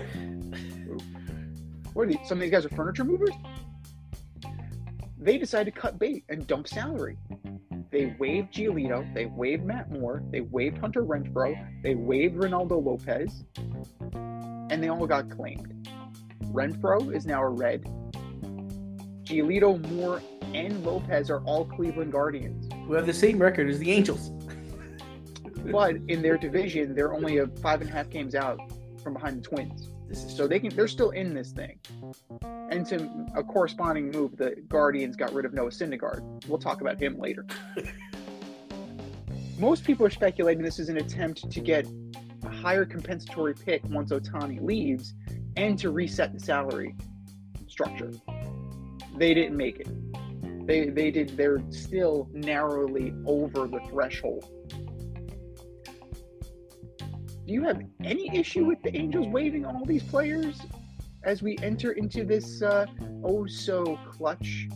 What 1.92 2.02
are 2.02 2.06
these? 2.06 2.18
Some 2.26 2.38
of 2.38 2.42
these 2.42 2.50
guys 2.50 2.64
are 2.66 2.70
furniture 2.70 3.04
movers? 3.04 3.30
They 5.20 5.38
decide 5.38 5.66
to 5.66 5.70
cut 5.70 6.00
bait 6.00 6.24
and 6.28 6.44
dump 6.44 6.66
salary. 6.66 7.16
They 7.92 8.16
waived 8.18 8.52
Giolito, 8.52 9.14
they 9.14 9.26
waived 9.26 9.64
Matt 9.64 9.92
Moore, 9.92 10.20
they 10.32 10.40
waived 10.40 10.78
Hunter 10.78 11.04
Renfroe, 11.04 11.54
they 11.84 11.94
waived 11.94 12.34
Ronaldo 12.34 12.84
Lopez, 12.84 13.44
and 14.68 14.82
they 14.82 14.88
all 14.88 15.06
got 15.06 15.30
claimed. 15.30 15.88
Renfroe 16.46 17.14
is 17.14 17.24
now 17.24 17.40
a 17.40 17.48
red. 17.48 17.88
Giolito, 19.24 19.80
Moore, 19.92 20.22
and 20.52 20.84
Lopez 20.84 21.30
are 21.30 21.40
all 21.44 21.64
Cleveland 21.64 22.12
Guardians. 22.12 22.68
We 22.86 22.96
have 22.96 23.06
the 23.06 23.14
same 23.14 23.38
record 23.38 23.68
as 23.68 23.78
the 23.78 23.90
Angels. 23.90 24.30
But 25.72 25.96
in 26.08 26.20
their 26.20 26.36
division, 26.36 26.94
they're 26.94 27.14
only 27.14 27.38
a 27.38 27.46
five 27.46 27.80
and 27.80 27.88
a 27.88 27.92
half 27.94 28.10
games 28.10 28.34
out 28.34 28.60
from 29.02 29.14
behind 29.14 29.38
the 29.38 29.48
Twins. 29.48 29.88
So 30.12 30.46
they 30.46 30.60
can 30.60 30.74
they're 30.76 30.88
still 30.88 31.10
in 31.10 31.32
this 31.32 31.52
thing. 31.52 31.78
And 32.42 32.86
to 32.88 33.08
a 33.34 33.42
corresponding 33.42 34.10
move, 34.10 34.36
the 34.36 34.56
Guardians 34.68 35.16
got 35.16 35.32
rid 35.32 35.46
of 35.46 35.54
Noah 35.54 35.70
Syndergaard. 35.70 36.46
We'll 36.48 36.58
talk 36.58 36.82
about 36.82 37.00
him 37.00 37.18
later. 37.18 37.46
Most 39.58 39.84
people 39.84 40.04
are 40.04 40.10
speculating 40.10 40.62
this 40.62 40.78
is 40.78 40.90
an 40.90 40.98
attempt 40.98 41.50
to 41.50 41.60
get 41.60 41.86
a 42.44 42.50
higher 42.50 42.84
compensatory 42.84 43.54
pick 43.54 43.82
once 43.84 44.10
Ohtani 44.10 44.60
leaves 44.60 45.14
and 45.56 45.78
to 45.78 45.90
reset 45.90 46.34
the 46.34 46.40
salary 46.40 46.94
structure. 47.68 48.10
They 49.16 49.34
didn't 49.34 49.56
make 49.56 49.80
it. 49.80 49.88
They 50.66 50.88
they 50.88 51.10
did. 51.10 51.36
They're 51.36 51.62
still 51.70 52.28
narrowly 52.32 53.14
over 53.26 53.66
the 53.66 53.80
threshold. 53.90 54.46
Do 57.46 57.52
you 57.52 57.62
have 57.64 57.82
any 58.02 58.34
issue 58.34 58.64
with 58.64 58.82
the 58.82 58.96
Angels 58.96 59.26
waiving 59.28 59.66
all 59.66 59.84
these 59.84 60.02
players 60.02 60.58
as 61.24 61.42
we 61.42 61.58
enter 61.62 61.92
into 61.92 62.24
this 62.24 62.62
uh, 62.62 62.86
oh 63.22 63.46
so 63.46 63.98
clutch 64.10 64.68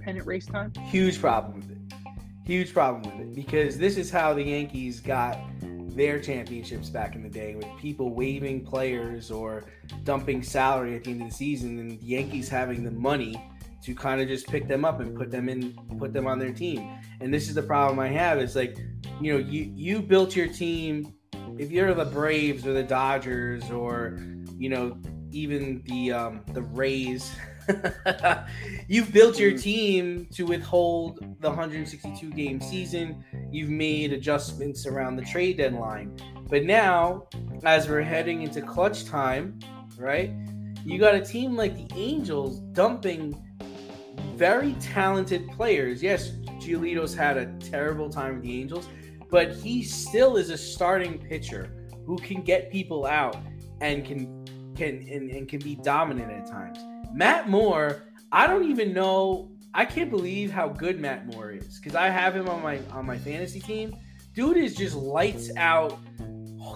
pennant 0.00 0.26
race 0.26 0.46
time? 0.46 0.72
Huge 0.84 1.20
problem 1.20 1.56
with 1.60 1.70
it. 1.72 1.78
Huge 2.44 2.72
problem 2.72 3.02
with 3.02 3.26
it 3.26 3.34
because 3.34 3.76
this 3.76 3.96
is 3.96 4.08
how 4.08 4.32
the 4.32 4.42
Yankees 4.42 5.00
got 5.00 5.40
their 5.96 6.20
championships 6.20 6.90
back 6.90 7.16
in 7.16 7.22
the 7.22 7.28
day 7.28 7.56
with 7.56 7.66
people 7.80 8.14
waiving 8.14 8.64
players 8.64 9.32
or 9.32 9.64
dumping 10.04 10.42
salary 10.42 10.94
at 10.94 11.02
the 11.02 11.10
end 11.10 11.22
of 11.22 11.28
the 11.28 11.34
season 11.34 11.78
and 11.80 11.90
the 11.90 11.96
Yankees 11.96 12.48
having 12.48 12.84
the 12.84 12.90
money 12.90 13.34
to 13.82 13.94
kind 13.94 14.20
of 14.20 14.28
just 14.28 14.46
pick 14.48 14.66
them 14.68 14.84
up 14.84 15.00
and 15.00 15.16
put 15.16 15.30
them 15.30 15.48
in 15.48 15.72
put 15.98 16.12
them 16.12 16.26
on 16.26 16.38
their 16.38 16.52
team. 16.52 16.98
And 17.20 17.32
this 17.32 17.48
is 17.48 17.54
the 17.54 17.62
problem 17.62 17.98
I 17.98 18.08
have 18.08 18.38
is 18.40 18.56
like, 18.56 18.78
you 19.20 19.32
know, 19.32 19.38
you 19.38 19.72
you 19.74 20.02
built 20.02 20.34
your 20.36 20.48
team 20.48 21.12
if 21.58 21.70
you're 21.70 21.94
the 21.94 22.04
Braves 22.04 22.66
or 22.66 22.72
the 22.72 22.82
Dodgers 22.82 23.70
or 23.70 24.18
you 24.58 24.68
know 24.68 24.98
even 25.30 25.82
the 25.86 26.12
um, 26.12 26.44
the 26.52 26.62
Rays, 26.62 27.34
you've 28.88 29.12
built 29.12 29.38
your 29.38 29.56
team 29.56 30.26
to 30.32 30.44
withhold 30.44 31.18
the 31.40 31.48
162 31.48 32.30
game 32.30 32.60
season. 32.60 33.24
You've 33.50 33.70
made 33.70 34.12
adjustments 34.12 34.86
around 34.86 35.16
the 35.16 35.24
trade 35.24 35.58
deadline, 35.58 36.16
but 36.48 36.64
now 36.64 37.28
as 37.64 37.88
we're 37.88 38.02
heading 38.02 38.42
into 38.42 38.62
clutch 38.62 39.04
time, 39.04 39.58
right? 39.98 40.32
You 40.84 40.98
got 40.98 41.14
a 41.14 41.20
team 41.20 41.56
like 41.56 41.74
the 41.74 41.88
Angels 41.98 42.60
dumping 42.72 43.34
very 44.36 44.74
talented 44.74 45.48
players. 45.48 46.02
Yes, 46.02 46.30
Giolito's 46.60 47.14
had 47.14 47.36
a 47.36 47.46
terrible 47.58 48.10
time 48.10 48.34
with 48.34 48.44
the 48.44 48.60
Angels, 48.60 48.88
but 49.30 49.54
he 49.54 49.82
still 49.82 50.36
is 50.36 50.50
a 50.50 50.58
starting 50.58 51.18
pitcher 51.18 51.72
who 52.04 52.16
can 52.18 52.42
get 52.42 52.70
people 52.70 53.06
out 53.06 53.36
and 53.80 54.04
can 54.04 54.44
can 54.76 55.06
and, 55.10 55.30
and 55.30 55.48
can 55.48 55.58
be 55.60 55.76
dominant 55.76 56.30
at 56.30 56.46
times. 56.46 56.78
Matt 57.12 57.48
Moore, 57.48 58.04
I 58.30 58.46
don't 58.46 58.70
even 58.70 58.92
know. 58.92 59.50
I 59.74 59.84
can't 59.84 60.10
believe 60.10 60.50
how 60.50 60.68
good 60.68 61.00
Matt 61.00 61.26
Moore 61.26 61.52
is 61.52 61.78
because 61.78 61.94
I 61.94 62.08
have 62.08 62.36
him 62.36 62.48
on 62.48 62.62
my 62.62 62.78
on 62.92 63.06
my 63.06 63.18
fantasy 63.18 63.60
team. 63.60 63.96
Dude 64.34 64.58
is 64.58 64.74
just 64.74 64.94
lights 64.94 65.50
out, 65.56 65.98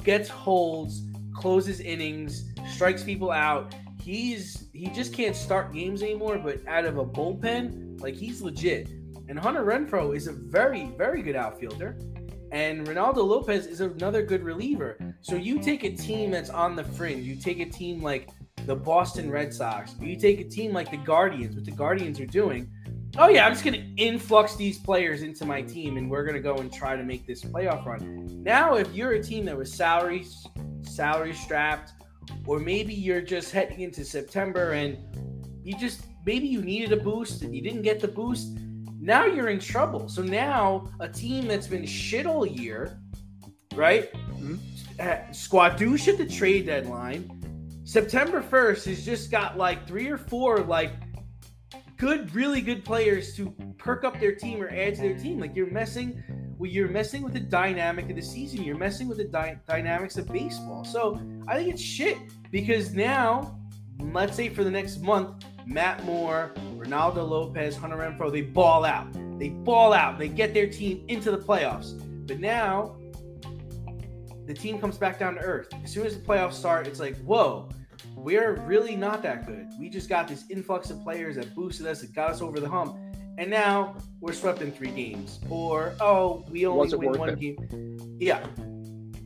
gets 0.03 0.31
holds, 0.31 1.03
closes 1.35 1.81
innings, 1.81 2.53
strikes 2.73 3.05
people 3.05 3.31
out. 3.31 3.75
He's 4.01 4.69
he 4.73 4.89
just 4.89 5.13
can't 5.13 5.37
start 5.37 5.73
games 5.73 6.03
anymore. 6.03 6.39
But 6.39 6.67
out 6.67 6.85
of 6.85 6.99
a 6.99 7.05
bullpen, 7.05 8.01
like 8.01 8.15
he's 8.15 8.43
legit. 8.43 8.89
And 9.29 9.39
Hunter 9.39 9.63
Renfroe 9.63 10.17
is 10.17 10.27
a 10.27 10.33
very 10.33 10.87
very 10.97 11.23
good 11.23 11.37
outfielder 11.37 11.97
and 12.53 12.87
Ronaldo 12.87 13.19
Lopez 13.19 13.67
is 13.67 13.81
another 13.81 14.23
good 14.23 14.43
reliever. 14.43 14.99
So 15.23 15.37
you 15.37 15.61
take 15.61 15.85
a 15.85 15.95
team 15.95 16.31
that's 16.31 16.51
on 16.51 16.75
the 16.75 16.85
fringe, 16.85 17.25
you 17.25 17.37
take 17.37 17.61
a 17.61 17.67
team 17.67 18.03
like 18.03 18.29
the 18.67 18.75
Boston 18.75 19.31
Red 19.31 19.55
Sox, 19.55 19.95
you 20.01 20.17
take 20.17 20.41
a 20.41 20.45
team 20.45 20.73
like 20.73 20.91
the 20.91 20.97
Guardians, 20.97 21.55
what 21.55 21.65
the 21.65 21.71
Guardians 21.71 22.19
are 22.21 22.27
doing. 22.27 22.69
Oh 23.17 23.29
yeah, 23.29 23.47
I'm 23.47 23.53
just 23.53 23.65
gonna 23.65 23.87
influx 23.97 24.57
these 24.57 24.79
players 24.79 25.23
into 25.23 25.45
my 25.45 25.63
team, 25.63 25.97
and 25.97 26.11
we're 26.11 26.25
gonna 26.25 26.41
go 26.41 26.57
and 26.57 26.73
try 26.73 26.97
to 26.97 27.03
make 27.03 27.27
this 27.27 27.43
playoff 27.43 27.85
run. 27.85 28.43
Now, 28.43 28.75
if 28.75 28.93
you're 28.95 29.13
a 29.13 29.23
team 29.23 29.45
that 29.47 29.57
was 29.57 29.73
salary 29.73 30.27
salary 30.83 31.35
strapped, 31.35 31.93
or 32.47 32.59
maybe 32.59 32.95
you're 32.95 33.21
just 33.21 33.53
heading 33.53 33.81
into 33.81 34.05
September 34.05 34.73
and 34.73 34.99
you 35.63 35.77
just 35.79 36.07
maybe 36.25 36.47
you 36.47 36.63
needed 36.63 36.93
a 36.93 37.03
boost 37.03 37.43
and 37.43 37.55
you 37.55 37.63
didn't 37.63 37.83
get 37.83 38.01
the 38.01 38.09
boost 38.09 38.59
now 39.01 39.25
you're 39.25 39.49
in 39.49 39.59
trouble. 39.59 40.09
So 40.09 40.23
now 40.23 40.89
a 41.01 41.09
team 41.09 41.49
that's 41.49 41.67
been 41.67 41.87
shit 41.87 42.27
all 42.27 42.47
year, 42.47 43.01
right? 43.75 44.13
Mm-hmm. 44.13 44.57
Squadouche 45.33 46.09
at 46.09 46.19
the 46.19 46.27
trade 46.27 46.67
deadline. 46.67 47.37
September 47.85 48.43
1st 48.43 48.85
has 48.85 49.05
just 49.05 49.31
got 49.31 49.57
like 49.57 49.89
three 49.89 50.09
or 50.09 50.19
four 50.19 50.59
like 50.59 50.93
good, 52.01 52.35
really 52.35 52.63
good 52.63 52.83
players 52.83 53.37
to 53.37 53.55
perk 53.77 54.05
up 54.05 54.19
their 54.19 54.35
team 54.35 54.63
or 54.63 54.71
add 54.71 54.95
to 54.95 55.03
their 55.03 55.19
team. 55.19 55.39
Like 55.39 55.55
you're 55.55 55.71
messing 55.71 56.23
well, 56.57 56.71
you're 56.71 56.89
messing 56.89 57.23
with 57.23 57.35
the 57.35 57.41
dynamic 57.41 58.11
of 58.11 58.17
the 58.17 58.23
season. 58.23 58.63
You're 58.63 58.77
messing 58.77 59.07
with 59.07 59.19
the 59.19 59.25
dy- 59.25 59.59
dynamics 59.69 60.17
of 60.17 60.27
baseball. 60.27 60.85
So 60.85 61.21
I 61.47 61.57
think 61.57 61.71
it's 61.71 61.81
shit 61.81 62.19
because 62.51 62.95
now, 62.95 63.59
let's 63.99 64.37
say 64.37 64.49
for 64.49 64.65
the 64.65 64.71
next 64.71 65.01
month, 65.01 65.45
Matt 65.67 66.05
Moore, 66.05 66.53
Ronaldo 66.77 67.27
Lopez, 67.29 67.77
Hunter 67.77 67.97
Renfroe, 67.97 68.33
they 68.33 68.43
ball 68.43 68.85
out. 68.85 69.11
They 69.39 69.51
ball 69.51 69.93
out. 69.93 70.19
They 70.19 70.29
get 70.29 70.53
their 70.53 70.67
team 70.67 71.05
into 71.09 71.31
the 71.31 71.39
playoffs. 71.39 71.99
But 72.27 72.41
now 72.41 72.97
the 74.47 74.55
team 74.55 74.79
comes 74.79 74.99
back 74.99 75.19
down 75.19 75.35
to 75.35 75.41
earth. 75.41 75.69
As 75.83 75.91
soon 75.93 76.07
as 76.07 76.15
the 76.15 76.23
playoffs 76.23 76.55
start, 76.55 76.87
it's 76.87 77.01
like, 77.01 77.17
whoa, 77.23 77.71
we're 78.23 78.57
really 78.67 78.97
not 78.97 79.23
that 79.23 79.47
good. 79.47 79.69
We 79.79 79.89
just 79.89 80.09
got 80.09 80.29
this 80.29 80.45
influx 80.51 80.91
of 80.91 81.03
players 81.03 81.37
that 81.37 81.55
boosted 81.55 81.87
us, 81.87 82.01
that 82.03 82.15
got 82.15 82.31
us 82.31 82.43
over 82.43 82.61
the 82.61 82.69
hump. 82.69 82.97
And 83.39 83.51
now 83.51 83.97
we're 84.21 84.35
swept 84.35 84.61
in 84.61 84.71
three 84.71 84.91
games. 84.91 85.41
Or, 85.49 85.95
oh, 86.01 86.45
we 86.51 86.67
only 86.67 86.95
win 86.95 87.19
one 87.19 87.31
it? 87.31 87.41
game. 87.41 88.17
Yeah. 88.19 88.45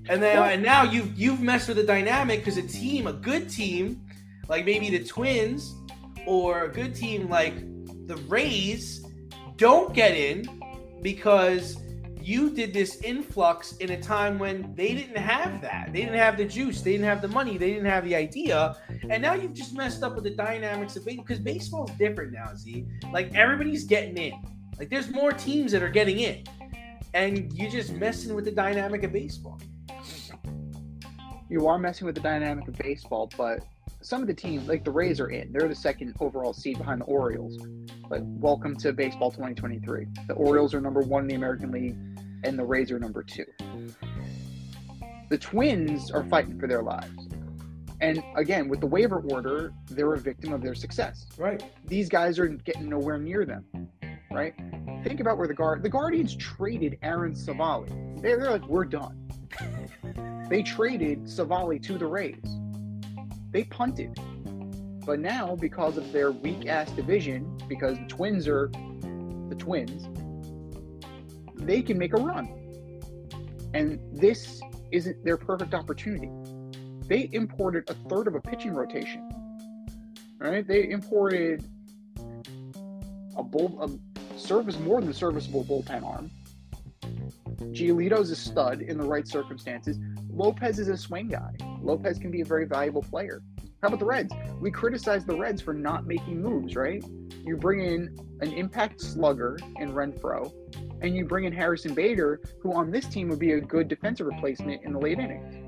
And 0.08 0.22
then 0.22 0.36
and 0.36 0.62
now 0.62 0.82
you've 0.82 1.18
you've 1.18 1.40
messed 1.40 1.66
with 1.66 1.78
the 1.78 1.82
dynamic 1.82 2.40
because 2.40 2.58
a 2.58 2.62
team, 2.62 3.06
a 3.06 3.12
good 3.12 3.48
team, 3.48 4.02
like 4.48 4.66
maybe 4.66 4.90
the 4.90 5.02
Twins, 5.02 5.74
or 6.26 6.64
a 6.64 6.68
good 6.68 6.94
team 6.94 7.28
like 7.30 7.54
the 8.06 8.16
Rays 8.28 9.04
don't 9.56 9.94
get 9.94 10.14
in 10.14 10.46
because 11.00 11.78
you 12.24 12.50
did 12.50 12.72
this 12.72 13.02
influx 13.02 13.76
in 13.76 13.90
a 13.90 14.00
time 14.00 14.38
when 14.38 14.74
they 14.74 14.94
didn't 14.94 15.18
have 15.18 15.60
that. 15.60 15.92
They 15.92 16.00
didn't 16.00 16.16
have 16.16 16.38
the 16.38 16.46
juice. 16.46 16.80
They 16.80 16.92
didn't 16.92 17.06
have 17.06 17.20
the 17.20 17.28
money. 17.28 17.58
They 17.58 17.70
didn't 17.70 17.86
have 17.86 18.04
the 18.04 18.16
idea. 18.16 18.76
And 19.10 19.22
now 19.22 19.34
you've 19.34 19.52
just 19.52 19.74
messed 19.74 20.02
up 20.02 20.14
with 20.14 20.24
the 20.24 20.30
dynamics 20.30 20.96
of 20.96 21.04
baseball 21.04 21.24
because 21.24 21.38
baseball's 21.38 21.90
different 21.92 22.32
now, 22.32 22.54
Z. 22.54 22.86
Like 23.12 23.34
everybody's 23.34 23.84
getting 23.84 24.16
in. 24.16 24.32
Like 24.78 24.88
there's 24.88 25.10
more 25.10 25.32
teams 25.32 25.70
that 25.72 25.82
are 25.82 25.90
getting 25.90 26.20
in. 26.20 26.44
And 27.12 27.52
you're 27.52 27.70
just 27.70 27.92
messing 27.92 28.34
with 28.34 28.46
the 28.46 28.52
dynamic 28.52 29.02
of 29.02 29.12
baseball. 29.12 29.60
You 31.50 31.68
are 31.68 31.78
messing 31.78 32.06
with 32.06 32.14
the 32.14 32.22
dynamic 32.22 32.66
of 32.66 32.74
baseball, 32.78 33.30
but 33.36 33.60
some 34.04 34.20
of 34.20 34.26
the 34.26 34.34
teams, 34.34 34.68
like 34.68 34.84
the 34.84 34.90
Rays, 34.90 35.18
are 35.18 35.30
in. 35.30 35.50
They're 35.50 35.66
the 35.66 35.74
second 35.74 36.14
overall 36.20 36.52
seed 36.52 36.76
behind 36.76 37.00
the 37.00 37.06
Orioles. 37.06 37.56
But 38.06 38.20
welcome 38.22 38.76
to 38.76 38.92
baseball 38.92 39.30
2023. 39.30 40.06
The 40.28 40.34
Orioles 40.34 40.74
are 40.74 40.80
number 40.82 41.00
one 41.00 41.22
in 41.22 41.28
the 41.28 41.34
American 41.36 41.70
League, 41.70 41.96
and 42.44 42.58
the 42.58 42.64
Rays 42.64 42.92
are 42.92 42.98
number 42.98 43.22
two. 43.22 43.46
The 45.30 45.38
Twins 45.38 46.10
are 46.10 46.22
fighting 46.24 46.60
for 46.60 46.68
their 46.68 46.82
lives. 46.82 47.28
And 48.02 48.22
again, 48.36 48.68
with 48.68 48.80
the 48.80 48.86
waiver 48.86 49.24
order, 49.30 49.72
they're 49.88 50.12
a 50.12 50.18
victim 50.18 50.52
of 50.52 50.60
their 50.60 50.74
success. 50.74 51.24
Right. 51.38 51.64
These 51.86 52.10
guys 52.10 52.38
are 52.38 52.48
getting 52.48 52.90
nowhere 52.90 53.16
near 53.16 53.46
them. 53.46 53.64
Right. 54.30 54.54
Think 55.02 55.20
about 55.20 55.38
where 55.38 55.48
the 55.48 55.54
guard 55.54 55.82
the 55.82 55.88
Guardians 55.88 56.36
traded 56.36 56.98
Aaron 57.02 57.32
Civale. 57.32 58.20
They're, 58.20 58.38
they're 58.38 58.50
like, 58.50 58.68
we're 58.68 58.84
done. 58.84 59.30
they 60.50 60.62
traded 60.62 61.26
Civale 61.26 61.78
to 61.78 61.96
the 61.96 62.06
Rays 62.06 62.58
they 63.54 63.62
punted. 63.64 64.18
But 65.06 65.20
now, 65.20 65.54
because 65.54 65.96
of 65.96 66.12
their 66.12 66.32
weak 66.32 66.66
ass 66.66 66.90
division, 66.90 67.56
because 67.68 67.96
the 67.96 68.06
Twins 68.06 68.48
are 68.48 68.68
the 69.48 69.54
Twins, 69.56 70.08
they 71.54 71.80
can 71.80 71.96
make 71.96 72.14
a 72.14 72.16
run. 72.16 72.48
And 73.72 74.00
this 74.12 74.60
isn't 74.90 75.24
their 75.24 75.36
perfect 75.36 75.72
opportunity. 75.72 76.30
They 77.06 77.30
imported 77.32 77.88
a 77.88 77.94
third 78.08 78.26
of 78.26 78.34
a 78.34 78.40
pitching 78.40 78.74
rotation. 78.74 79.30
Right? 80.38 80.66
They 80.66 80.90
imported 80.90 81.64
a 83.36 83.42
bull, 83.44 83.78
a 83.80 84.38
service 84.38 84.78
more 84.80 85.00
than 85.00 85.12
serviceable 85.12 85.64
bullpen 85.64 86.02
arm. 86.04 86.28
Giolito's 87.72 88.30
a 88.30 88.36
stud 88.36 88.80
in 88.80 88.98
the 88.98 89.06
right 89.06 89.28
circumstances. 89.28 89.98
Lopez 90.28 90.80
is 90.80 90.88
a 90.88 90.96
swing 90.96 91.28
guy. 91.28 91.54
Lopez 91.84 92.18
can 92.18 92.30
be 92.30 92.40
a 92.40 92.44
very 92.44 92.66
valuable 92.66 93.02
player. 93.02 93.42
How 93.82 93.88
about 93.88 94.00
the 94.00 94.06
Reds? 94.06 94.32
We 94.60 94.70
criticize 94.70 95.26
the 95.26 95.36
Reds 95.36 95.60
for 95.60 95.74
not 95.74 96.06
making 96.06 96.40
moves, 96.40 96.74
right? 96.74 97.04
You 97.44 97.56
bring 97.58 97.80
in 97.80 98.16
an 98.40 98.52
impact 98.54 99.02
slugger 99.02 99.58
in 99.76 99.92
Renfroe, 99.92 100.50
and 101.02 101.14
you 101.14 101.26
bring 101.26 101.44
in 101.44 101.52
Harrison 101.52 101.92
Bader, 101.92 102.40
who 102.62 102.72
on 102.72 102.90
this 102.90 103.06
team 103.06 103.28
would 103.28 103.38
be 103.38 103.52
a 103.52 103.60
good 103.60 103.88
defensive 103.88 104.26
replacement 104.26 104.82
in 104.84 104.94
the 104.94 104.98
late 104.98 105.18
innings. 105.18 105.62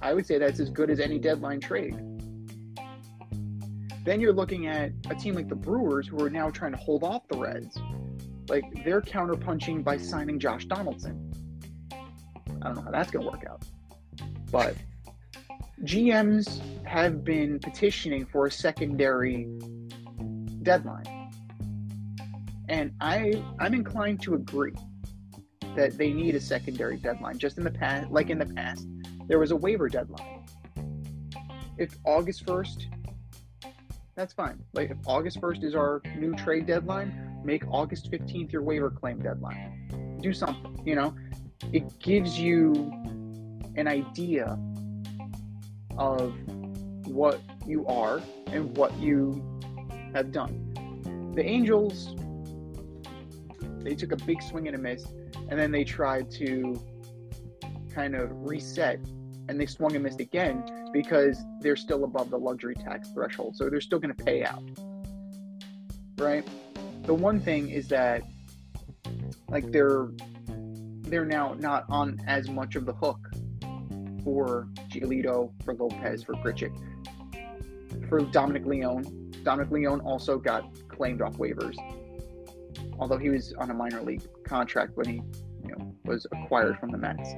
I 0.00 0.14
would 0.14 0.26
say 0.26 0.38
that's 0.38 0.60
as 0.60 0.70
good 0.70 0.88
as 0.88 0.98
any 0.98 1.18
deadline 1.18 1.60
trade. 1.60 1.94
Then 4.04 4.20
you're 4.20 4.32
looking 4.32 4.66
at 4.66 4.92
a 5.10 5.14
team 5.14 5.34
like 5.34 5.48
the 5.48 5.54
Brewers, 5.54 6.08
who 6.08 6.24
are 6.24 6.30
now 6.30 6.48
trying 6.48 6.72
to 6.72 6.78
hold 6.78 7.04
off 7.04 7.28
the 7.28 7.36
Reds. 7.36 7.78
Like 8.48 8.64
they're 8.84 9.02
counterpunching 9.02 9.84
by 9.84 9.98
signing 9.98 10.40
Josh 10.40 10.64
Donaldson. 10.64 11.30
I 11.92 12.66
don't 12.66 12.76
know 12.76 12.82
how 12.82 12.90
that's 12.90 13.10
going 13.10 13.24
to 13.24 13.30
work 13.30 13.44
out. 13.48 13.62
But 14.52 14.76
GMs 15.82 16.60
have 16.84 17.24
been 17.24 17.58
petitioning 17.58 18.26
for 18.26 18.46
a 18.46 18.50
secondary 18.50 19.48
deadline. 20.62 21.30
And 22.68 22.92
I 23.00 23.42
I'm 23.58 23.74
inclined 23.74 24.22
to 24.22 24.34
agree 24.34 24.74
that 25.74 25.96
they 25.96 26.12
need 26.12 26.34
a 26.34 26.40
secondary 26.40 26.98
deadline. 26.98 27.38
Just 27.38 27.56
in 27.56 27.64
the 27.64 27.70
past, 27.70 28.10
like 28.10 28.28
in 28.28 28.38
the 28.38 28.46
past, 28.46 28.86
there 29.26 29.38
was 29.38 29.50
a 29.50 29.56
waiver 29.56 29.88
deadline. 29.88 30.44
If 31.78 31.96
August 32.04 32.44
1st, 32.44 32.84
that's 34.14 34.34
fine. 34.34 34.62
Like 34.74 34.90
if 34.90 34.98
August 35.06 35.40
1st 35.40 35.64
is 35.64 35.74
our 35.74 36.02
new 36.18 36.34
trade 36.34 36.66
deadline, 36.66 37.40
make 37.42 37.64
August 37.68 38.10
15th 38.10 38.52
your 38.52 38.62
waiver 38.62 38.90
claim 38.90 39.20
deadline. 39.20 40.18
Do 40.22 40.34
something, 40.34 40.80
you 40.84 40.94
know? 40.94 41.14
It 41.72 41.98
gives 41.98 42.38
you 42.38 42.92
an 43.76 43.88
idea 43.88 44.58
of 45.98 46.34
what 47.06 47.40
you 47.66 47.86
are 47.86 48.20
and 48.46 48.76
what 48.76 48.96
you 48.98 49.60
have 50.14 50.32
done. 50.32 51.32
The 51.34 51.44
Angels, 51.44 52.14
they 53.78 53.94
took 53.94 54.12
a 54.12 54.16
big 54.16 54.42
swing 54.42 54.66
and 54.68 54.76
a 54.76 54.78
miss, 54.78 55.06
and 55.48 55.58
then 55.58 55.70
they 55.70 55.84
tried 55.84 56.30
to 56.32 56.80
kind 57.94 58.14
of 58.14 58.30
reset, 58.32 58.98
and 59.48 59.60
they 59.60 59.66
swung 59.66 59.94
and 59.94 60.04
missed 60.04 60.20
again 60.20 60.90
because 60.92 61.42
they're 61.60 61.76
still 61.76 62.04
above 62.04 62.30
the 62.30 62.38
luxury 62.38 62.74
tax 62.74 63.10
threshold, 63.12 63.56
so 63.56 63.68
they're 63.68 63.80
still 63.80 63.98
going 63.98 64.14
to 64.14 64.24
pay 64.24 64.44
out. 64.44 64.62
Right? 66.18 66.46
The 67.04 67.14
one 67.14 67.40
thing 67.40 67.70
is 67.70 67.88
that, 67.88 68.22
like, 69.48 69.72
they're 69.72 70.08
they're 71.12 71.24
now 71.26 71.54
not 71.58 71.84
on 71.90 72.22
as 72.26 72.48
much 72.48 72.74
of 72.74 72.86
the 72.86 72.94
hook 72.94 73.18
for 74.24 74.68
Giolito, 74.88 75.52
for 75.64 75.74
Lopez, 75.74 76.22
for 76.22 76.34
Grichuk, 76.34 76.72
for 78.08 78.20
Dominic 78.20 78.64
Leone. 78.66 79.30
Dominic 79.42 79.70
Leone 79.70 80.00
also 80.00 80.38
got 80.38 80.64
claimed 80.88 81.20
off 81.22 81.36
waivers, 81.36 81.76
although 82.98 83.18
he 83.18 83.28
was 83.30 83.52
on 83.58 83.70
a 83.70 83.74
minor 83.74 84.02
league 84.02 84.22
contract 84.44 84.96
when 84.96 85.06
he, 85.06 85.22
you 85.64 85.76
know, 85.76 85.94
was 86.04 86.26
acquired 86.32 86.78
from 86.78 86.90
the 86.90 86.98
Mets. 86.98 87.34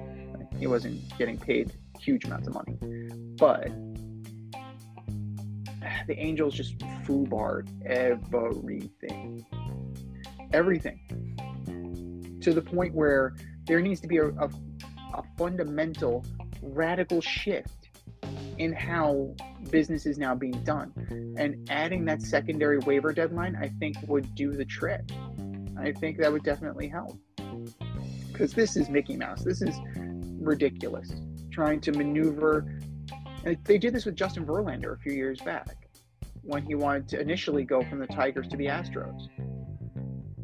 He 0.59 0.67
wasn't 0.67 1.01
getting 1.19 1.39
paid 1.39 1.73
huge 1.99 2.25
amounts 2.25 2.49
of 2.49 2.55
money, 2.55 2.77
but 3.39 3.69
the 6.07 6.19
Angels 6.19 6.55
just 6.55 6.79
foobarred 6.79 7.69
everything, 7.87 9.45
everything, 10.53 12.39
to 12.41 12.53
the 12.53 12.63
point 12.63 12.95
where 12.95 13.35
there 13.67 13.81
needs 13.81 14.01
to 14.01 14.07
be 14.07 14.19
a, 14.19 14.29
a, 14.29 14.51
a 15.15 15.23
fundamental 15.39 16.25
radical 16.65 17.21
shift 17.21 17.89
in 18.59 18.73
how 18.73 19.35
business 19.71 20.07
is 20.07 20.19
now 20.19 20.35
being 20.35 20.63
done. 20.65 20.93
And 21.37 21.69
adding 21.71 22.05
that 22.07 22.23
secondary 22.23 22.79
waiver 22.79 23.13
deadline, 23.13 23.57
I 23.57 23.69
think, 23.81 23.97
would 24.07 24.35
do 24.35 24.53
the 24.53 24.65
trick. 24.65 25.03
I 25.79 25.93
think 25.93 26.19
that 26.19 26.33
would 26.33 26.45
definitely 26.45 26.89
help. 26.89 27.19
Because 28.33 28.53
this 28.53 28.77
is 28.77 28.89
Mickey 28.89 29.17
Mouse. 29.17 29.43
This 29.43 29.63
is 29.63 29.77
ridiculous. 30.41 31.13
Trying 31.51 31.81
to 31.83 31.93
maneuver. 31.93 32.81
They 33.65 33.79
did 33.79 33.95
this 33.95 34.05
with 34.05 34.17
Justin 34.17 34.47
Verlander 34.47 34.95
a 34.95 34.99
few 34.99 35.13
years 35.13 35.41
back 35.41 35.89
when 36.43 36.63
he 36.65 36.75
wanted 36.75 37.09
to 37.09 37.21
initially 37.21 37.65
go 37.65 37.83
from 37.83 37.99
the 37.99 38.07
Tigers 38.07 38.49
to 38.49 38.57
the 38.57 38.67
Astros. 38.67 39.29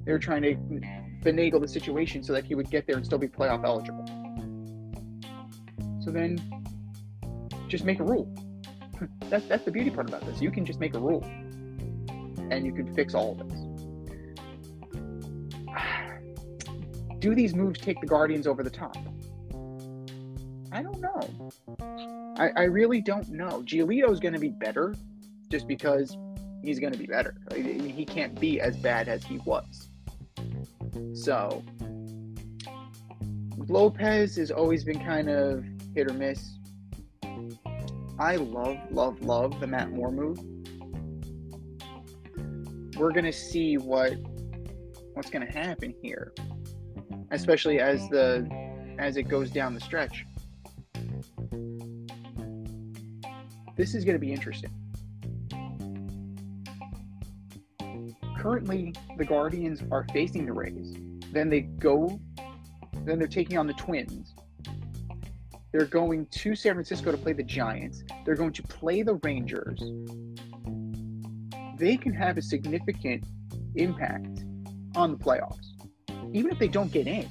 They 0.05 0.13
were 0.13 0.19
trying 0.19 0.43
to 0.43 0.55
finagle 1.23 1.61
the 1.61 1.69
situation 1.69 2.23
so 2.23 2.33
that 2.33 2.45
he 2.45 2.55
would 2.55 2.71
get 2.71 2.87
there 2.87 2.97
and 2.97 3.05
still 3.05 3.19
be 3.19 3.29
playoff 3.29 3.65
eligible. 3.65 4.07
So 6.01 6.11
then 6.11 6.39
just 7.69 7.85
make 7.85 8.01
a 8.01 8.05
rule. 8.05 8.33
that's, 9.29 9.47
that's 9.47 9.65
the 9.65 9.71
beauty 9.71 9.91
part 9.91 10.09
about 10.09 10.25
this. 10.27 10.41
You 10.41 10.51
can 10.51 10.65
just 10.65 10.81
make 10.81 10.95
a 10.95 10.99
rule 10.99 11.23
and 12.51 12.67
you 12.67 12.73
can 12.73 12.93
fix 12.95 13.15
all 13.15 13.39
of 13.41 13.49
this. 13.49 13.61
Do 17.19 17.35
these 17.35 17.55
moves 17.55 17.81
take 17.81 18.01
the 18.01 18.07
Guardians 18.07 18.47
over 18.47 18.63
the 18.63 18.71
top? 18.71 18.97
I 20.73 20.83
don't 20.83 21.01
know. 21.01 21.51
I, 22.39 22.51
I 22.57 22.63
really 22.65 23.01
don't 23.01 23.29
know. 23.31 23.63
Giolito 23.65 24.11
is 24.11 24.21
going 24.21 24.35
to 24.35 24.41
be 24.41 24.51
better 24.51 24.95
just 25.51 25.67
because 25.67 26.17
he's 26.63 26.79
going 26.79 26.93
to 26.93 26.99
be 26.99 27.07
better. 27.07 27.35
I 27.51 27.59
mean, 27.59 27.89
he 27.89 28.05
can't 28.05 28.39
be 28.39 28.61
as 28.61 28.77
bad 28.77 29.09
as 29.09 29.25
he 29.25 29.39
was. 29.39 29.91
So, 31.13 31.63
Lopez 33.69 34.37
has 34.37 34.51
always 34.51 34.85
been 34.85 35.05
kind 35.05 35.29
of 35.29 35.65
hit 35.95 36.11
or 36.11 36.15
miss. 36.15 36.59
I 38.19 38.37
love, 38.37 38.79
love, 38.91 39.23
love 39.23 39.61
the 39.61 39.67
Matt 39.67 39.91
Moore 39.91 40.13
move. 40.13 40.39
We're 42.97 43.13
gonna 43.13 43.33
see 43.33 43.79
what 43.79 44.13
what's 45.15 45.31
gonna 45.31 45.51
happen 45.51 45.95
here, 46.03 46.35
especially 47.31 47.81
as 47.81 48.07
the 48.11 48.47
as 48.99 49.17
it 49.17 49.25
goes 49.25 49.51
down 49.51 49.75
the 49.75 49.81
stretch. 49.81 50.27
This 53.77 53.95
is 53.95 54.05
gonna 54.05 54.19
be 54.19 54.33
interesting. 54.33 54.71
Currently, 58.39 58.95
the 59.17 59.25
Guardians 59.25 59.83
are 59.91 60.07
facing 60.13 60.47
the 60.47 60.53
Rays. 60.53 60.95
Then 61.33 61.49
they 61.49 61.61
go, 61.61 62.21
then 63.05 63.19
they're 63.19 63.29
taking 63.29 63.57
on 63.57 63.67
the 63.67 63.75
Twins. 63.75 64.35
They're 65.73 65.87
going 65.87 66.27
to 66.27 66.55
San 66.55 66.75
Francisco 66.75 67.13
to 67.13 67.19
play 67.19 67.33
the 67.33 67.45
Giants. 67.45 68.03
They're 68.25 68.35
going 68.35 68.53
to 68.55 68.63
play 68.65 69.03
the 69.03 69.15
Rangers. 69.23 69.81
They 71.79 71.97
can 71.97 72.13
have 72.13 72.39
a 72.39 72.43
significant 72.43 73.25
impact 73.77 74.45
on 74.97 75.13
the 75.13 75.19
playoffs, 75.19 75.69
even 76.33 76.51
if 76.51 76.59
they 76.59 76.69
don't 76.69 76.91
get 76.91 77.07
in. 77.07 77.29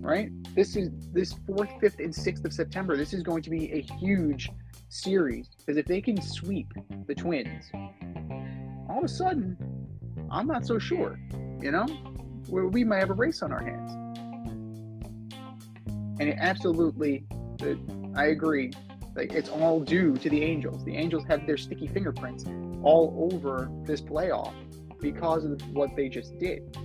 Right? 0.00 0.30
This 0.54 0.76
is 0.76 0.90
this 1.12 1.34
fourth, 1.46 1.70
fifth, 1.80 1.98
and 1.98 2.14
sixth 2.14 2.44
of 2.44 2.52
September. 2.52 2.96
This 2.96 3.12
is 3.12 3.22
going 3.22 3.42
to 3.42 3.50
be 3.50 3.72
a 3.72 3.80
huge 3.80 4.50
series 4.88 5.48
because 5.58 5.76
if 5.76 5.86
they 5.86 6.00
can 6.00 6.20
sweep 6.20 6.72
the 7.06 7.14
Twins, 7.14 7.64
all 8.88 8.98
of 8.98 9.04
a 9.04 9.08
sudden, 9.08 9.56
I'm 10.30 10.46
not 10.46 10.66
so 10.66 10.78
sure. 10.78 11.18
You 11.60 11.70
know, 11.70 11.86
we 12.48 12.84
might 12.84 13.00
have 13.00 13.10
a 13.10 13.14
race 13.14 13.42
on 13.42 13.52
our 13.52 13.62
hands. 13.62 14.03
And 16.20 16.28
it 16.28 16.36
absolutely, 16.40 17.24
I 18.14 18.26
agree. 18.26 18.72
Like 19.16 19.32
it's 19.32 19.48
all 19.48 19.80
due 19.80 20.16
to 20.16 20.30
the 20.30 20.42
Angels. 20.42 20.84
The 20.84 20.96
Angels 20.96 21.24
have 21.28 21.46
their 21.46 21.56
sticky 21.56 21.88
fingerprints 21.88 22.44
all 22.82 23.30
over 23.32 23.70
this 23.84 24.00
playoff 24.00 24.52
because 25.00 25.44
of 25.44 25.60
what 25.72 25.94
they 25.96 26.08
just 26.08 26.38
did. 26.38 26.76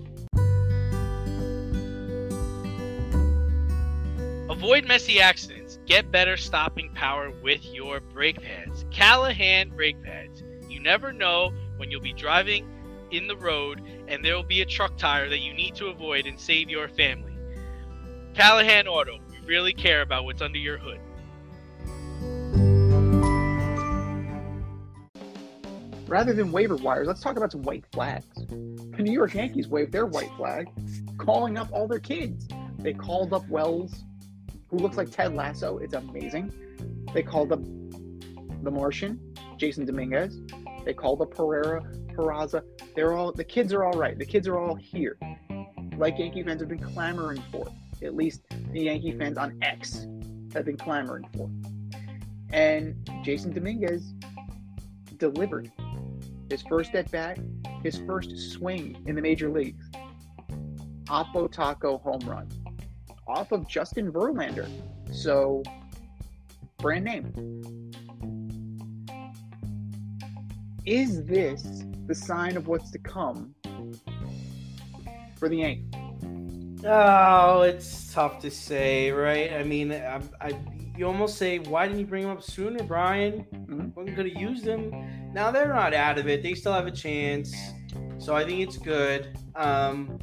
Avoid 4.50 4.86
messy 4.86 5.22
accidents. 5.22 5.80
Get 5.86 6.12
better 6.12 6.36
stopping 6.36 6.92
power 6.94 7.32
with 7.44 7.66
your 7.74 8.00
brake 8.00 8.42
pads. 8.42 8.84
Callahan 8.92 9.70
brake 9.70 10.02
pads. 10.04 10.44
You 10.68 10.80
never 10.80 11.14
know 11.14 11.54
when 11.78 11.90
you'll 11.90 12.02
be 12.02 12.14
driving 12.14 12.68
in 13.12 13.28
the 13.28 13.38
road 13.38 13.82
and 14.08 14.24
there 14.24 14.36
will 14.36 14.44
be 14.44 14.62
a 14.62 14.66
truck 14.66 14.98
tire 14.98 15.30
that 15.30 15.40
you 15.40 15.54
need 15.54 15.76
to 15.76 15.88
avoid 15.88 16.26
and 16.26 16.40
save 16.40 16.70
your 16.70 16.90
family. 16.90 17.29
Callahan 18.40 18.88
Auto, 18.88 19.20
we 19.30 19.38
really 19.46 19.74
care 19.74 20.02
about 20.02 20.24
what's 20.24 20.42
under 20.42 20.58
your 20.58 20.78
hood. 20.78 21.02
Rather 26.08 26.32
than 26.32 26.50
waiver 26.50 26.78
wires, 26.78 27.06
let's 27.06 27.20
talk 27.20 27.36
about 27.36 27.52
some 27.52 27.64
white 27.64 27.84
flags. 27.92 28.34
The 28.38 29.04
New 29.04 29.12
York 29.12 29.34
Yankees 29.34 29.68
waved 29.68 29.92
their 29.92 30.06
white 30.06 30.32
flag, 30.38 30.70
calling 31.18 31.58
up 31.58 31.68
all 31.74 31.86
their 31.86 32.00
kids. 32.00 32.48
They 32.78 32.94
called 32.94 33.34
up 33.34 33.46
Wells, 33.50 34.06
who 34.70 34.78
looks 34.78 34.96
like 34.96 35.12
Ted 35.12 35.36
Lasso. 35.36 35.78
It's 35.80 35.94
amazing. 35.94 36.54
They 37.14 37.24
called 37.24 37.52
up 37.52 37.60
the 37.62 38.72
Martian, 38.72 39.20
Jasson 39.58 39.86
Dominguez. 39.86 40.40
They 40.86 40.94
called 40.94 41.22
up 41.22 41.36
Pereira, 41.36 41.82
Peraza. 42.14 42.64
They're 42.96 43.18
all 43.18 43.34
the 43.34 43.44
kids 43.44 43.74
are 43.74 43.84
all 43.84 44.00
right. 44.00 44.18
The 44.18 44.26
kids 44.26 44.48
are 44.48 44.58
all 44.58 44.76
here, 44.76 45.18
like 45.98 46.18
Yankee 46.18 46.42
fans 46.44 46.62
have 46.62 46.70
been 46.70 46.80
clamoring 46.80 47.44
for. 47.52 47.68
At 48.02 48.16
least 48.16 48.42
the 48.72 48.82
Yankee 48.82 49.18
fans 49.18 49.38
on 49.38 49.58
X 49.62 50.08
have 50.54 50.66
been 50.66 50.78
clamoring 50.78 51.28
for. 51.36 51.50
And 52.52 52.96
Jasson 53.24 53.54
Dominguez 53.54 54.14
delivered 55.18 55.72
his 56.50 56.64
first 56.64 56.96
at 56.96 57.12
bat, 57.12 57.38
his 57.84 57.98
first 58.08 58.52
swing 58.52 59.02
in 59.06 59.16
the 59.16 59.22
major 59.22 59.50
leagues. 59.50 59.86
Oppo 61.06 61.52
Taco 61.52 61.98
home 61.98 62.22
run 62.22 62.48
off 63.28 63.52
of 63.52 63.68
Justin 63.68 64.12
Verlander. 64.12 64.68
So, 65.12 65.62
brand 66.80 67.06
name. 67.06 67.92
Is 70.86 71.24
this 71.26 71.84
the 72.08 72.16
sign 72.16 72.58
of 72.58 72.68
what's 72.68 72.90
to 72.92 72.98
come 72.98 73.54
for 75.38 75.48
the 75.48 75.58
Yankees? 75.58 75.99
Oh, 76.86 77.62
it's 77.64 78.14
tough 78.14 78.40
to 78.40 78.52
say, 78.52 79.12
right? 79.12 79.52
I 79.54 79.64
mean, 79.64 79.92
I, 79.92 80.22
I, 80.40 80.54
you 80.98 81.06
almost 81.06 81.38
say, 81.38 81.60
why 81.60 81.88
didn't 81.88 82.00
you 82.00 82.06
bring 82.06 82.24
him 82.24 82.30
up 82.30 82.42
sooner, 82.42 82.84
Brian? 82.84 83.46
Mhm. 83.54 83.96
Wasn't 83.96 84.16
gonna 84.16 84.30
use 84.30 84.62
them. 84.62 84.92
Now 85.34 85.52
they're 85.52 85.68
not 85.74 85.94
out 85.94 86.18
of 86.18 86.28
it. 86.28 86.42
They 86.42 86.54
still 86.54 86.74
have 86.74 86.88
a 86.88 86.92
chance. 86.92 87.54
So 88.18 88.36
I 88.36 88.46
think 88.46 88.62
it's 88.62 88.78
good. 88.78 89.38
Um, 89.56 90.18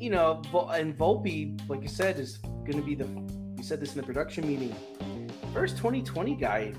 you 0.00 0.10
know, 0.10 0.42
and 0.72 0.96
Volpe, 0.96 1.60
like 1.68 1.82
you 1.82 1.88
said, 1.88 2.18
is 2.18 2.38
gonna 2.38 2.82
be 2.82 2.94
the. 2.94 3.06
You 3.56 3.62
said 3.62 3.80
this 3.80 3.94
in 3.94 4.00
the 4.00 4.06
production 4.06 4.46
meeting. 4.48 4.74
First 5.52 5.76
2020 5.76 6.34
guy 6.36 6.72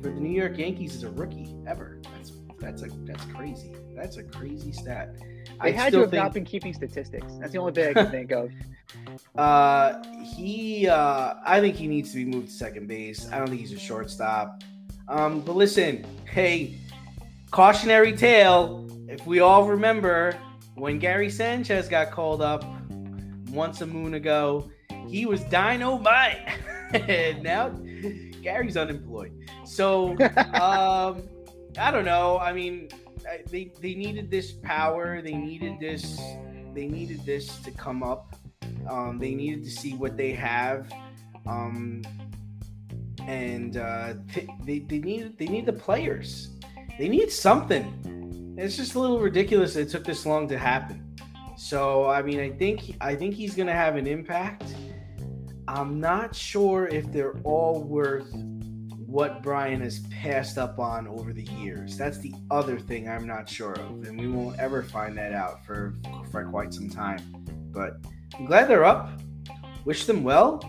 for 0.00 0.08
the 0.08 0.20
New 0.20 0.30
York 0.30 0.56
Yankees 0.58 0.94
is 0.94 1.02
a 1.02 1.10
rookie 1.10 1.54
ever. 1.66 2.00
That's 2.14 2.32
that's 2.58 2.82
a 2.82 2.88
that's 3.04 3.24
crazy. 3.26 3.72
That's 3.94 4.16
a 4.16 4.22
crazy 4.22 4.72
stat. 4.72 5.16
They 5.62 5.68
I 5.68 5.72
had 5.72 5.92
to 5.92 6.00
have 6.00 6.10
think 6.10 6.22
not 6.22 6.34
been 6.34 6.44
keeping 6.44 6.74
statistics. 6.74 7.32
That's 7.40 7.52
the 7.52 7.58
only 7.58 7.72
thing 7.72 7.88
I 7.88 7.92
can 7.94 8.10
think 8.10 8.32
of. 8.32 8.50
uh, 9.36 10.02
he, 10.22 10.88
uh, 10.88 11.34
I 11.44 11.60
think 11.60 11.76
he 11.76 11.86
needs 11.86 12.10
to 12.12 12.16
be 12.16 12.24
moved 12.24 12.48
to 12.48 12.54
second 12.54 12.88
base. 12.88 13.28
I 13.32 13.38
don't 13.38 13.48
think 13.48 13.60
he's 13.60 13.72
a 13.72 13.78
shortstop. 13.78 14.62
Um, 15.08 15.40
but 15.40 15.56
listen, 15.56 16.04
hey, 16.30 16.78
cautionary 17.50 18.16
tale. 18.16 18.86
If 19.08 19.26
we 19.26 19.40
all 19.40 19.64
remember 19.64 20.36
when 20.74 20.98
Gary 20.98 21.30
Sanchez 21.30 21.88
got 21.88 22.10
called 22.10 22.42
up 22.42 22.64
once 23.50 23.80
a 23.80 23.86
moon 23.86 24.14
ago, 24.14 24.70
he 25.08 25.26
was 25.26 25.42
dynamite. 25.44 26.48
and 26.92 27.42
now 27.42 27.70
Gary's 28.42 28.76
unemployed. 28.76 29.32
So, 29.64 30.10
um, 30.54 31.22
I 31.78 31.90
don't 31.90 32.04
know. 32.04 32.38
I 32.38 32.52
mean, 32.52 32.88
I- 33.30 33.42
they 33.50 33.72
they 33.80 33.94
needed 33.94 34.30
this 34.30 34.52
power. 34.52 35.20
They 35.22 35.34
needed 35.34 35.78
this. 35.80 36.20
They 36.74 36.86
needed 36.86 37.24
this 37.24 37.58
to 37.60 37.70
come 37.70 38.02
up. 38.02 38.36
Um, 38.88 39.18
they 39.18 39.34
needed 39.34 39.64
to 39.64 39.70
see 39.70 39.94
what 39.94 40.16
they 40.16 40.32
have, 40.32 40.92
um, 41.46 42.02
and 43.26 43.76
uh, 43.76 44.14
th- 44.32 44.48
they 44.64 44.80
they 44.80 44.98
needed 44.98 45.38
they 45.38 45.46
need 45.46 45.66
the 45.66 45.72
players. 45.72 46.50
They 46.98 47.08
need 47.08 47.30
something. 47.30 48.54
It's 48.58 48.76
just 48.76 48.94
a 48.94 49.00
little 49.00 49.20
ridiculous 49.20 49.74
that 49.74 49.82
it 49.82 49.88
took 49.90 50.04
this 50.04 50.24
long 50.24 50.48
to 50.48 50.58
happen. 50.58 51.02
So 51.56 52.06
I 52.06 52.22
mean, 52.22 52.40
I 52.40 52.50
think 52.50 52.96
I 53.00 53.14
think 53.14 53.34
he's 53.34 53.54
gonna 53.54 53.72
have 53.72 53.96
an 53.96 54.06
impact. 54.06 54.64
I'm 55.68 55.98
not 55.98 56.34
sure 56.34 56.86
if 56.86 57.10
they're 57.10 57.38
all 57.42 57.82
worth 57.82 58.32
what 59.16 59.42
Brian 59.42 59.80
has 59.80 60.00
passed 60.10 60.58
up 60.58 60.78
on 60.78 61.08
over 61.08 61.32
the 61.32 61.44
years. 61.44 61.96
That's 61.96 62.18
the 62.18 62.34
other 62.50 62.78
thing 62.78 63.08
I'm 63.08 63.26
not 63.26 63.48
sure 63.48 63.72
of, 63.72 64.04
and 64.06 64.20
we 64.20 64.28
won't 64.28 64.60
ever 64.60 64.82
find 64.82 65.16
that 65.16 65.32
out 65.32 65.64
for 65.64 65.94
for 66.30 66.44
quite 66.44 66.74
some 66.74 66.90
time. 66.90 67.20
But 67.72 67.96
I'm 68.38 68.44
glad 68.44 68.68
they're 68.68 68.84
up. 68.84 69.18
Wish 69.86 70.04
them 70.04 70.22
well. 70.22 70.62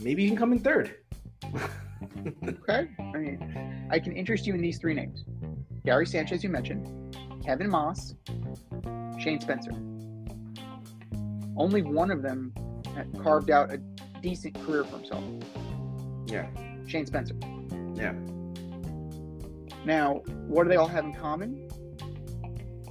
Maybe 0.00 0.22
you 0.22 0.30
can 0.30 0.38
come 0.38 0.52
in 0.52 0.60
third. 0.60 0.94
Okay. 2.46 2.88
I 2.98 3.16
mean, 3.16 3.88
I 3.90 3.98
can 3.98 4.12
interest 4.12 4.46
you 4.46 4.54
in 4.54 4.60
these 4.60 4.78
three 4.78 4.94
names 4.94 5.24
Gary 5.84 6.06
Sanchez, 6.06 6.44
you 6.44 6.48
mentioned, 6.48 7.16
Kevin 7.44 7.68
Maas, 7.68 8.14
Shane 9.18 9.40
Spencer. 9.40 9.72
Only 11.56 11.82
one 11.82 12.10
of 12.10 12.22
them 12.22 12.52
carved 13.22 13.50
out 13.50 13.72
a 13.72 13.78
decent 14.22 14.54
career 14.64 14.84
for 14.84 14.98
himself. 14.98 15.24
Yeah. 16.26 16.46
Shane 16.86 17.06
Spencer. 17.06 17.34
Yeah. 17.98 18.12
Now, 19.84 20.22
what 20.46 20.64
do 20.64 20.68
they 20.68 20.76
all 20.76 20.86
have 20.86 21.04
in 21.04 21.14
common? 21.14 21.68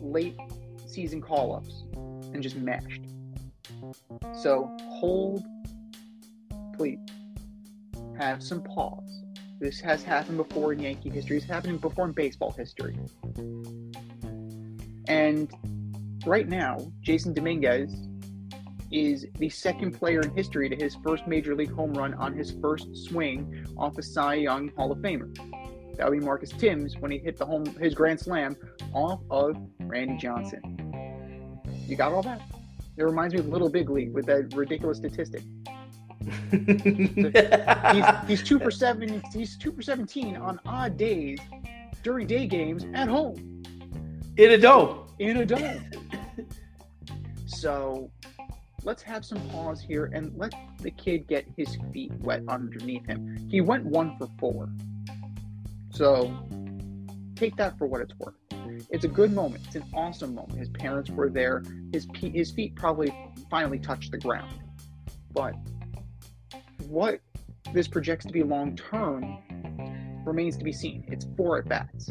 Late 0.02 0.36
season 0.86 1.22
call 1.22 1.56
ups 1.56 1.84
and 2.34 2.44
just 2.44 2.58
mashed. 2.58 3.02
So 4.34 4.76
hold, 4.90 5.44
please. 6.76 7.00
Have 8.18 8.42
some 8.42 8.64
pause. 8.64 9.24
This 9.60 9.80
has 9.82 10.04
happened 10.04 10.38
before 10.38 10.74
in 10.74 10.80
Yankee 10.80 11.10
history. 11.10 11.38
It's 11.38 11.46
happened 11.46 11.82
before 11.82 12.06
in 12.06 12.14
baseball 12.14 12.52
history. 12.52 12.98
And 15.08 15.52
right 16.26 16.48
now, 16.48 16.78
Jasson 17.04 17.34
Dominguez 17.34 18.07
is 18.92 19.26
the 19.38 19.50
second 19.50 19.92
player 19.92 20.22
in 20.22 20.34
history 20.36 20.70
to 20.70 20.76
his 20.76 20.96
first 21.04 21.28
major 21.28 21.56
league 21.56 21.72
home 21.72 21.94
run 21.94 22.14
on 22.16 22.34
his 22.34 22.52
first 22.62 22.96
swing 22.96 23.66
off 23.78 23.98
a 23.98 24.04
Cy 24.04 24.36
Young 24.36 24.70
Hall 24.78 24.92
of 24.92 25.00
Famer. 25.00 25.36
That 25.98 26.10
would 26.10 26.20
be 26.20 26.26
Marcus 26.26 26.52
Thames 26.52 26.96
when 26.98 27.12
he 27.12 27.18
hit 27.18 27.38
the 27.38 27.46
home 27.46 27.66
his 27.78 27.94
grand 27.94 28.20
slam 28.20 28.56
off 28.94 29.20
of 29.30 29.58
Randy 29.80 30.18
Johnson. 30.18 30.62
You 31.88 31.96
got 31.96 32.14
all 32.14 32.22
that? 32.24 32.42
It 32.98 33.04
reminds 33.04 33.34
me 33.34 33.40
of 33.40 33.48
Little 33.48 33.70
Big 33.70 33.90
League 33.90 34.14
with 34.14 34.26
that 34.28 34.54
ridiculous 34.56 34.98
statistic. 34.98 35.44
He's, 36.52 38.06
he's 38.28 38.44
two 38.44 38.60
for 38.60 38.70
seven. 38.70 39.24
He's 39.34 39.58
two 39.58 39.72
for 39.72 39.82
seventeen 39.82 40.36
on 40.36 40.60
odd 40.66 40.98
days 40.98 41.40
during 42.04 42.28
day 42.28 42.48
games 42.48 42.86
at 42.94 43.08
home 43.08 43.64
In 44.36 44.52
a 44.52 44.58
dope. 44.58 45.10
in 45.20 45.38
a 45.38 45.46
dome. 45.46 45.86
so 47.46 48.12
let's 48.88 49.04
have 49.04 49.26
some 49.26 49.38
pause 49.50 49.82
here 49.82 50.10
and 50.14 50.32
let 50.38 50.54
the 50.80 50.90
kid 50.90 51.28
get 51.28 51.46
his 51.58 51.78
feet 51.92 52.10
wet 52.22 52.42
underneath 52.48 53.06
him. 53.06 53.38
He 53.52 53.60
went 53.60 53.84
one 53.84 54.18
for 54.18 54.30
four. 54.40 54.70
So 55.92 56.34
take 57.36 57.58
that 57.58 57.78
for 57.78 57.86
what 57.86 58.00
it's 58.00 58.14
worth. 58.18 58.36
It's 58.90 59.04
a 59.04 59.10
good 59.10 59.34
moment. 59.34 59.66
It's 59.66 59.76
an 59.76 59.84
awesome 59.94 60.34
moment. 60.34 60.58
His 60.58 60.70
parents 60.70 61.10
were 61.10 61.30
there. 61.30 61.64
His 61.92 62.06
pe- 62.14 62.32
his 62.32 62.52
feet 62.52 62.78
probably 62.78 63.14
finally 63.52 63.78
touched 63.78 64.12
the 64.12 64.20
ground. 64.20 64.58
But 65.34 65.54
what 66.88 67.20
this 67.74 67.90
projects 67.90 68.26
to 68.28 68.32
be 68.32 68.42
long 68.42 68.78
term 68.78 69.38
remains 70.26 70.56
to 70.58 70.64
be 70.64 70.72
seen. 70.72 71.04
It's 71.10 71.28
four 71.36 71.58
at 71.58 71.68
bats. 71.68 72.10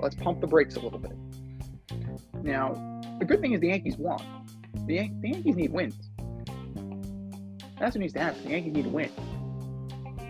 Let's 0.00 0.16
pump 0.16 0.40
the 0.40 0.48
brakes 0.48 0.74
a 0.74 0.80
little 0.80 0.98
bit. 0.98 1.16
Now, 2.42 3.00
the 3.20 3.24
good 3.24 3.40
thing 3.40 3.52
is 3.52 3.60
the 3.60 3.68
Yankees 3.68 3.96
won. 3.96 4.20
The, 4.86 4.94
Yan- 4.94 5.20
the 5.20 5.30
Yankees 5.30 5.54
need 5.54 5.72
wins. 5.72 6.05
That's 7.78 7.94
what 7.94 8.00
needs 8.00 8.14
to 8.14 8.20
happen. 8.20 8.42
The 8.44 8.50
Yankees 8.50 8.72
need 8.72 8.84
to 8.84 8.90
win. 8.90 9.10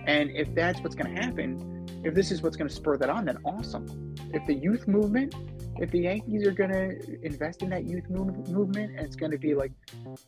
And 0.07 0.31
if 0.31 0.55
that's 0.55 0.81
what's 0.81 0.95
going 0.95 1.15
to 1.15 1.23
happen, 1.23 1.87
if 2.05 2.15
this 2.15 2.31
is 2.31 2.43
what's 2.43 2.57
going 2.57 2.69
to 2.69 2.75
spur 2.75 2.97
that 2.97 3.11
on, 3.11 3.25
then 3.25 3.39
awesome. 3.45 4.15
If 4.33 4.47
the 4.47 4.55
youth 4.55 4.87
movement, 4.87 5.35
if 5.79 5.91
the 5.91 6.01
Yankees 6.01 6.47
are 6.47 6.53
going 6.53 6.71
to 6.71 7.25
invest 7.25 7.63
in 7.63 7.71
that 7.71 7.85
youth 7.85 8.09
move- 8.09 8.49
movement 8.49 8.97
and 8.97 9.01
it's 9.01 9.17
going 9.17 9.33
to 9.33 9.39
be 9.39 9.55
like, 9.55 9.73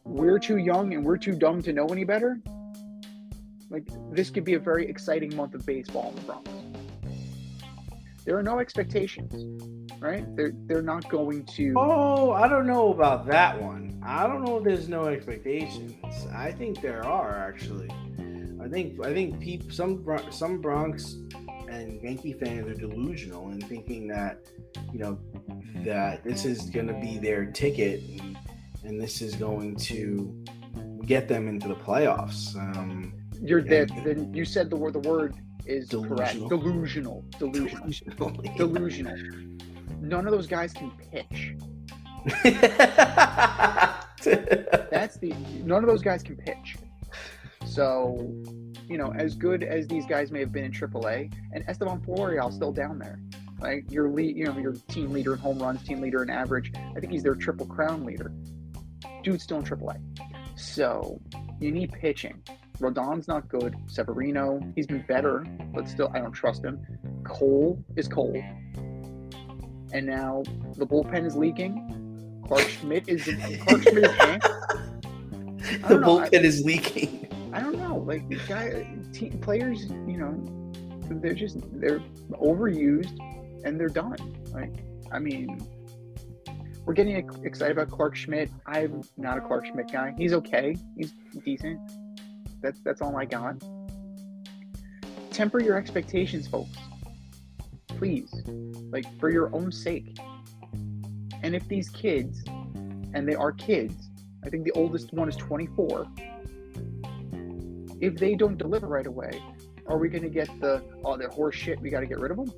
we're 0.04 0.38
too 0.38 0.58
young 0.58 0.94
and 0.94 1.04
we're 1.04 1.16
too 1.16 1.32
dumb 1.32 1.62
to 1.62 1.72
know 1.72 1.86
any 1.86 2.04
better, 2.04 2.40
like 3.70 3.84
this 4.10 4.30
could 4.30 4.44
be 4.44 4.54
a 4.54 4.58
very 4.58 4.88
exciting 4.88 5.34
month 5.36 5.54
of 5.54 5.64
baseball 5.64 6.10
in 6.10 6.16
the 6.16 6.22
Bronx. 6.22 6.50
There 8.28 8.36
are 8.36 8.42
no 8.42 8.58
expectations, 8.58 9.32
right? 10.00 10.22
They're 10.36 10.52
they're 10.66 10.82
not 10.82 11.08
going 11.08 11.46
to. 11.56 11.72
Oh, 11.78 12.32
I 12.32 12.46
don't 12.46 12.66
know 12.66 12.92
about 12.92 13.26
that 13.28 13.58
one. 13.58 13.98
I 14.04 14.26
don't 14.26 14.44
know 14.44 14.58
if 14.58 14.64
there's 14.64 14.86
no 14.86 15.06
expectations. 15.06 15.94
I 16.34 16.52
think 16.52 16.82
there 16.82 17.02
are 17.06 17.38
actually. 17.38 17.88
I 18.62 18.68
think 18.68 19.02
I 19.02 19.14
think 19.14 19.72
some 19.72 20.04
some 20.30 20.60
Bronx 20.60 21.16
and 21.70 22.02
Yankee 22.02 22.34
fans 22.34 22.68
are 22.68 22.74
delusional 22.74 23.50
in 23.50 23.62
thinking 23.62 24.06
that 24.08 24.40
you 24.92 24.98
know 24.98 25.18
that 25.86 26.22
this 26.22 26.44
is 26.44 26.68
going 26.68 26.88
to 26.88 27.00
be 27.00 27.16
their 27.16 27.46
ticket 27.46 28.02
and, 28.20 28.36
and 28.84 29.00
this 29.00 29.22
is 29.22 29.36
going 29.36 29.74
to 29.76 30.44
get 31.06 31.28
them 31.28 31.48
into 31.48 31.66
the 31.66 31.76
playoffs. 31.76 32.54
Um, 32.56 33.14
You're 33.40 33.62
that. 33.62 33.88
Then 34.04 34.32
you 34.34 34.44
said 34.44 34.70
the 34.70 34.76
word. 34.76 34.94
The 34.94 35.00
word 35.00 35.34
is 35.66 35.88
correct. 35.90 36.34
Delusional. 36.48 37.24
Delusional. 37.38 37.86
Delusional. 38.16 38.56
Delusional. 38.56 39.16
None 40.00 40.26
of 40.26 40.32
those 40.32 40.46
guys 40.46 40.72
can 40.72 40.90
pitch. 40.90 41.54
That's 44.90 45.18
the. 45.18 45.34
None 45.64 45.82
of 45.82 45.88
those 45.88 46.02
guys 46.02 46.22
can 46.22 46.36
pitch. 46.36 46.76
So, 47.64 48.32
you 48.88 48.96
know, 48.96 49.12
as 49.14 49.34
good 49.34 49.62
as 49.62 49.86
these 49.86 50.06
guys 50.06 50.32
may 50.32 50.40
have 50.40 50.52
been 50.52 50.64
in 50.64 50.72
AAA, 50.72 51.32
and 51.52 51.64
Estevan 51.68 52.00
Florial's 52.00 52.54
still 52.54 52.72
down 52.72 52.98
there. 52.98 53.20
Like 53.60 53.90
your 53.90 54.08
lead, 54.08 54.36
you 54.36 54.44
know, 54.44 54.56
your 54.56 54.72
team 54.88 55.12
leader 55.12 55.34
in 55.34 55.38
home 55.38 55.58
runs, 55.58 55.82
team 55.82 56.00
leader 56.00 56.22
in 56.22 56.30
average. 56.30 56.72
I 56.96 57.00
think 57.00 57.12
he's 57.12 57.22
their 57.22 57.34
triple 57.34 57.66
crown 57.66 58.04
leader. 58.04 58.32
Dude's 59.22 59.42
still 59.42 59.58
in 59.58 59.64
AAA. 59.64 60.00
So 60.56 61.20
you 61.60 61.72
need 61.72 61.92
pitching. 61.92 62.42
Rodon's 62.80 63.28
not 63.28 63.48
good. 63.48 63.76
Severino, 63.86 64.60
he's 64.74 64.86
been 64.86 65.04
better, 65.08 65.44
but 65.74 65.88
still, 65.88 66.10
I 66.14 66.20
don't 66.20 66.32
trust 66.32 66.64
him. 66.64 66.80
Cole 67.24 67.82
is 67.96 68.08
cold. 68.08 68.36
And 69.92 70.06
now 70.06 70.42
the 70.76 70.86
bullpen 70.86 71.26
is 71.26 71.36
leaking. 71.36 72.42
Clarke 72.46 72.68
Schmidt 72.68 73.08
is 73.08 73.24
Clarke 73.66 73.82
Schmidt 73.82 74.04
is 74.04 74.10
the 75.82 75.98
know, 75.98 76.18
I- 76.20 76.28
bullpen 76.28 76.44
is 76.44 76.64
leaking. 76.64 77.50
I 77.52 77.60
don't 77.60 77.78
know. 77.78 77.96
Like 77.96 78.28
guy 78.46 78.86
team 79.12 79.38
players, 79.40 79.86
you 80.06 80.18
know, 80.18 80.34
they're 81.10 81.34
just 81.34 81.58
they're 81.80 82.00
overused 82.32 83.18
and 83.64 83.80
they're 83.80 83.88
done. 83.88 84.16
Like 84.52 84.72
I 85.10 85.18
mean, 85.18 85.60
we're 86.84 86.94
getting 86.94 87.16
excited 87.42 87.76
about 87.76 87.90
Clarke 87.90 88.16
Schmidt. 88.16 88.50
I'm 88.66 89.02
not 89.16 89.38
a 89.38 89.40
Clarke 89.40 89.66
Schmidt 89.66 89.90
guy. 89.90 90.14
He's 90.16 90.32
okay. 90.34 90.76
He's 90.96 91.12
decent. 91.44 91.80
That's 92.60 92.80
that's 92.80 93.00
all 93.00 93.16
I 93.16 93.24
got. 93.24 93.62
temper 95.30 95.60
your 95.60 95.76
expectations, 95.76 96.48
folks. 96.48 96.76
Please, 97.86 98.32
like 98.90 99.06
for 99.18 99.30
your 99.30 99.54
own 99.54 99.70
sake. 99.70 100.18
And 101.42 101.54
if 101.54 101.66
these 101.68 101.88
kids, 101.88 102.42
and 103.14 103.28
they 103.28 103.34
are 103.34 103.52
kids, 103.52 104.10
I 104.44 104.50
think 104.50 104.64
the 104.64 104.72
oldest 104.72 105.12
one 105.12 105.28
is 105.28 105.36
24. 105.36 106.06
If 108.00 108.16
they 108.16 108.34
don't 108.34 108.56
deliver 108.56 108.86
right 108.86 109.06
away, 109.06 109.30
are 109.86 109.98
we 109.98 110.08
going 110.08 110.22
to 110.22 110.28
get 110.28 110.48
the 110.60 110.82
oh 111.04 111.16
they're 111.16 111.28
horse 111.28 111.54
shit? 111.54 111.80
We 111.80 111.90
got 111.90 112.00
to 112.00 112.06
get 112.06 112.18
rid 112.18 112.30
of 112.30 112.36
them. 112.36 112.52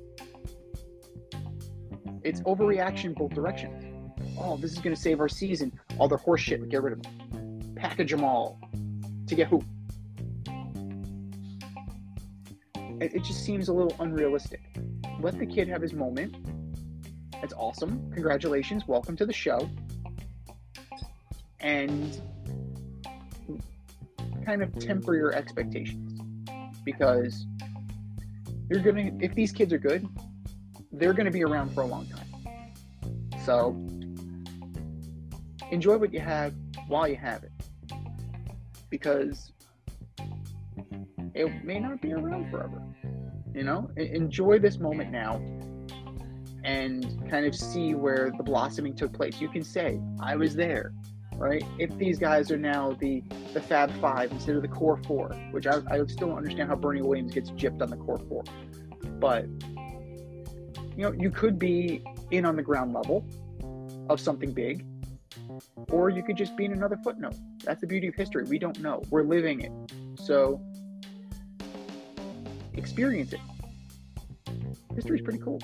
It's 2.23 2.41
overreaction 2.41 3.15
both 3.15 3.33
directions. 3.33 3.85
Oh, 4.37 4.57
this 4.57 4.71
is 4.71 4.77
going 4.79 4.95
to 4.95 5.01
save 5.01 5.19
our 5.19 5.29
season. 5.29 5.71
Oh, 5.91 6.01
all 6.01 6.07
their 6.07 6.17
horse 6.17 6.41
shit, 6.41 6.61
we 6.61 6.67
get 6.67 6.83
rid 6.83 6.93
of 6.93 7.03
them. 7.03 7.73
Package 7.75 8.11
them 8.11 8.23
all 8.23 8.59
to 9.27 9.35
get 9.35 9.47
who? 9.47 9.61
It, 13.01 13.23
just 13.23 13.43
seems 13.43 13.67
a 13.67 13.73
little 13.73 13.95
unrealistic. 13.99 14.61
Let 15.19 15.39
the 15.39 15.45
kid 15.47 15.67
have 15.67 15.81
his 15.81 15.91
moment. 15.91 16.35
That's 17.41 17.53
awesome. 17.53 18.11
Congratulations. 18.11 18.87
Welcome 18.87 19.15
to 19.17 19.25
the 19.25 19.33
show. 19.33 19.67
And 21.59 22.21
kind 24.45 24.61
of 24.61 24.77
temper 24.77 25.15
your 25.15 25.33
expectations 25.33 26.19
because 26.83 27.45
you're 28.69 28.79
gonna 28.79 29.11
if 29.19 29.35
these 29.35 29.51
kids 29.51 29.71
are 29.71 29.77
good 29.77 30.07
they're 30.93 31.13
gonna 31.13 31.29
be 31.29 31.43
around 31.43 31.69
for 31.75 31.81
a 31.81 31.85
long 31.85 32.07
time 32.07 32.25
so 33.45 33.69
enjoy 35.69 35.95
what 35.95 36.11
you 36.11 36.19
have 36.19 36.55
while 36.87 37.07
you 37.07 37.15
have 37.15 37.43
it 37.43 37.51
because 38.89 39.51
it 41.33 41.63
may 41.63 41.79
not 41.79 42.01
be 42.01 42.13
around 42.13 42.49
forever 42.49 42.81
you 43.53 43.63
know? 43.63 43.89
Enjoy 43.97 44.59
this 44.59 44.79
moment 44.79 45.11
now 45.11 45.41
and 46.63 47.29
kind 47.29 47.45
of 47.45 47.55
see 47.55 47.95
where 47.95 48.31
the 48.37 48.43
blossoming 48.43 48.95
took 48.95 49.11
place. 49.13 49.41
You 49.41 49.49
can 49.49 49.63
say 49.63 49.99
i 50.19 50.35
was 50.35 50.55
there 50.55 50.93
right? 51.37 51.63
If 51.79 51.97
these 51.97 52.19
guys 52.19 52.51
are 52.51 52.57
now 52.57 52.95
the 52.99 53.23
the 53.53 53.61
fab 53.61 53.91
five 53.99 54.31
instead 54.31 54.55
of 54.55 54.61
the 54.61 54.67
core 54.67 55.01
four 55.07 55.29
which 55.51 55.65
i, 55.65 55.81
I 55.89 56.05
still 56.05 56.27
don't 56.27 56.37
understand 56.37 56.69
how 56.69 56.75
bernie 56.75 57.01
williams 57.01 57.33
gets 57.33 57.49
gypped 57.51 57.81
on 57.81 57.89
the 57.89 57.97
core 57.97 58.19
four 58.29 58.43
but 59.19 59.45
you 60.95 61.03
know 61.03 61.13
you 61.13 61.31
could 61.31 61.57
be 61.57 62.03
in 62.29 62.45
on 62.45 62.55
the 62.55 62.61
ground 62.61 62.93
level 62.93 63.25
of 64.07 64.19
something 64.19 64.51
big 64.51 64.85
or 65.89 66.09
you 66.09 66.21
could 66.23 66.37
just 66.37 66.55
be 66.55 66.65
in 66.65 66.73
another 66.73 66.97
footnote. 67.03 67.35
That's 67.63 67.81
the 67.81 67.87
beauty 67.87 68.07
of 68.07 68.15
history. 68.15 68.43
We 68.45 68.59
don't 68.59 68.79
know. 68.79 69.01
We're 69.09 69.23
living 69.23 69.61
it. 69.61 69.71
So 70.15 70.61
experience 72.75 73.33
it 73.33 73.39
history's 74.95 75.21
pretty 75.21 75.39
cool 75.39 75.59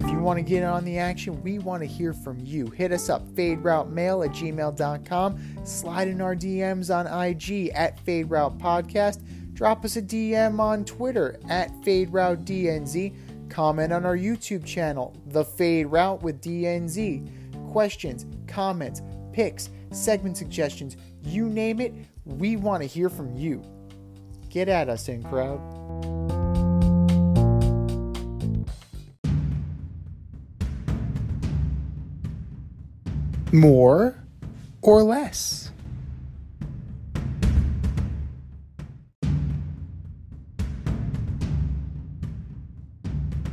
If 0.00 0.10
you 0.10 0.18
want 0.18 0.38
to 0.38 0.42
get 0.42 0.64
on 0.64 0.84
the 0.84 0.98
action, 0.98 1.40
we 1.42 1.58
want 1.58 1.82
to 1.82 1.86
hear 1.86 2.12
from 2.12 2.38
you. 2.40 2.66
Hit 2.66 2.92
us 2.92 3.08
up, 3.08 3.26
faderoutemail 3.34 4.26
at 4.26 4.32
gmail.com. 4.32 5.64
Slide 5.64 6.08
in 6.08 6.20
our 6.20 6.34
DMs 6.34 6.94
on 6.94 7.06
IG 7.06 7.70
at 7.74 8.00
Fade 8.00 8.30
Route 8.30 8.58
Podcast. 8.58 9.22
Drop 9.54 9.84
us 9.84 9.96
a 9.96 10.02
DM 10.02 10.58
on 10.58 10.84
Twitter 10.84 11.38
at 11.48 11.70
Fade 11.84 12.12
Route 12.12 12.44
DNZ. 12.44 13.14
Comment 13.48 13.92
on 13.92 14.04
our 14.04 14.16
YouTube 14.16 14.64
channel, 14.64 15.14
The 15.26 15.44
Fade 15.44 15.86
Route 15.86 16.22
with 16.22 16.40
DNZ. 16.40 17.70
Questions, 17.70 18.24
comments, 18.52 19.02
picks, 19.32 19.70
segment 19.90 20.36
suggestions, 20.36 20.96
you 21.24 21.48
name 21.48 21.80
it, 21.80 21.92
we 22.24 22.56
want 22.56 22.82
to 22.82 22.86
hear 22.86 23.08
from 23.08 23.34
you. 23.36 23.62
Get 24.50 24.68
at 24.68 24.88
us, 24.88 25.08
in 25.08 25.22
crowd. 25.22 25.60
More 33.52 34.22
or 34.82 35.02
less? 35.02 35.71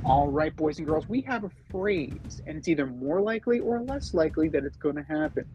All 0.10 0.28
right, 0.28 0.56
boys 0.56 0.80
and 0.80 0.88
girls, 0.88 1.08
we 1.08 1.22
have 1.22 1.44
a 1.44 1.52
phrase, 1.70 2.42
and 2.48 2.58
it's 2.58 2.68
either 2.68 2.88
more 2.88 3.22
likely 3.22 3.60
or 3.60 3.84
less 3.84 4.16
likely 4.16 4.50
that 4.50 4.64
it's 4.64 4.76
going 4.76 4.96
to 4.96 5.04
happen. 5.04 5.46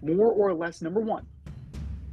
More 0.00 0.32
or 0.32 0.54
less, 0.54 0.80
number 0.80 1.00
one, 1.00 1.26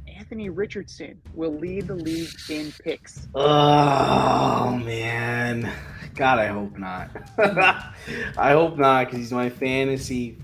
Anthony 0.06 0.50
Richardson 0.50 1.18
will 1.32 1.54
lead 1.54 1.86
the 1.86 1.94
league 1.94 2.28
in 2.50 2.72
picks. 2.72 3.26
Oh 3.34 4.76
man, 4.84 5.72
God, 6.14 6.38
I 6.38 6.48
hope 6.48 6.76
not. 6.76 7.08
I 7.38 8.52
hope 8.52 8.76
not 8.76 9.06
because 9.06 9.18
he's 9.18 9.32
my 9.32 9.48
fantasy. 9.48 10.36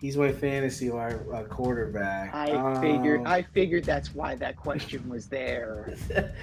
He's 0.00 0.16
my 0.16 0.30
fantasy 0.30 0.90
uh, 0.90 1.10
quarterback. 1.48 2.34
I 2.34 2.80
figured, 2.80 3.20
Um, 3.20 3.26
I 3.26 3.42
figured 3.42 3.84
that's 3.84 4.14
why 4.14 4.34
that 4.36 4.56
question 4.56 5.08
was 5.08 5.26
there. 5.26 5.94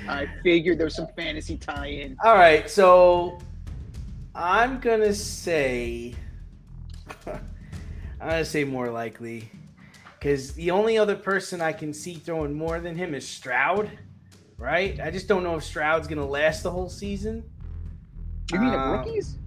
I 0.08 0.28
figured 0.42 0.80
there 0.80 0.86
was 0.88 0.96
some 0.96 1.08
fantasy 1.16 1.58
tie-in. 1.58 2.18
All 2.24 2.34
right, 2.34 2.68
so 2.70 3.38
I'm 4.34 4.80
gonna 4.80 5.14
say 5.14 6.16
I'm 7.28 7.40
gonna 8.20 8.44
say 8.46 8.64
more 8.64 8.90
likely 8.90 9.50
because 10.20 10.54
the 10.54 10.72
only 10.72 10.98
other 10.98 11.16
person 11.16 11.62
I 11.62 11.74
can 11.74 11.94
see 11.94 12.16
throwing 12.16 12.54
more 12.54 12.80
than 12.80 12.96
him 12.96 13.14
is 13.14 13.28
Stroud, 13.28 13.92
right? 14.58 15.00
I 15.00 15.12
just 15.12 15.28
don't 15.28 15.44
know 15.44 15.56
if 15.58 15.64
Stroud's 15.64 16.08
gonna 16.08 16.26
last 16.26 16.64
the 16.64 16.72
whole 16.72 16.90
season. 16.90 17.44
You 18.52 18.60
mean 18.60 18.74
Uh, 18.74 18.94
rookies, 18.94 19.38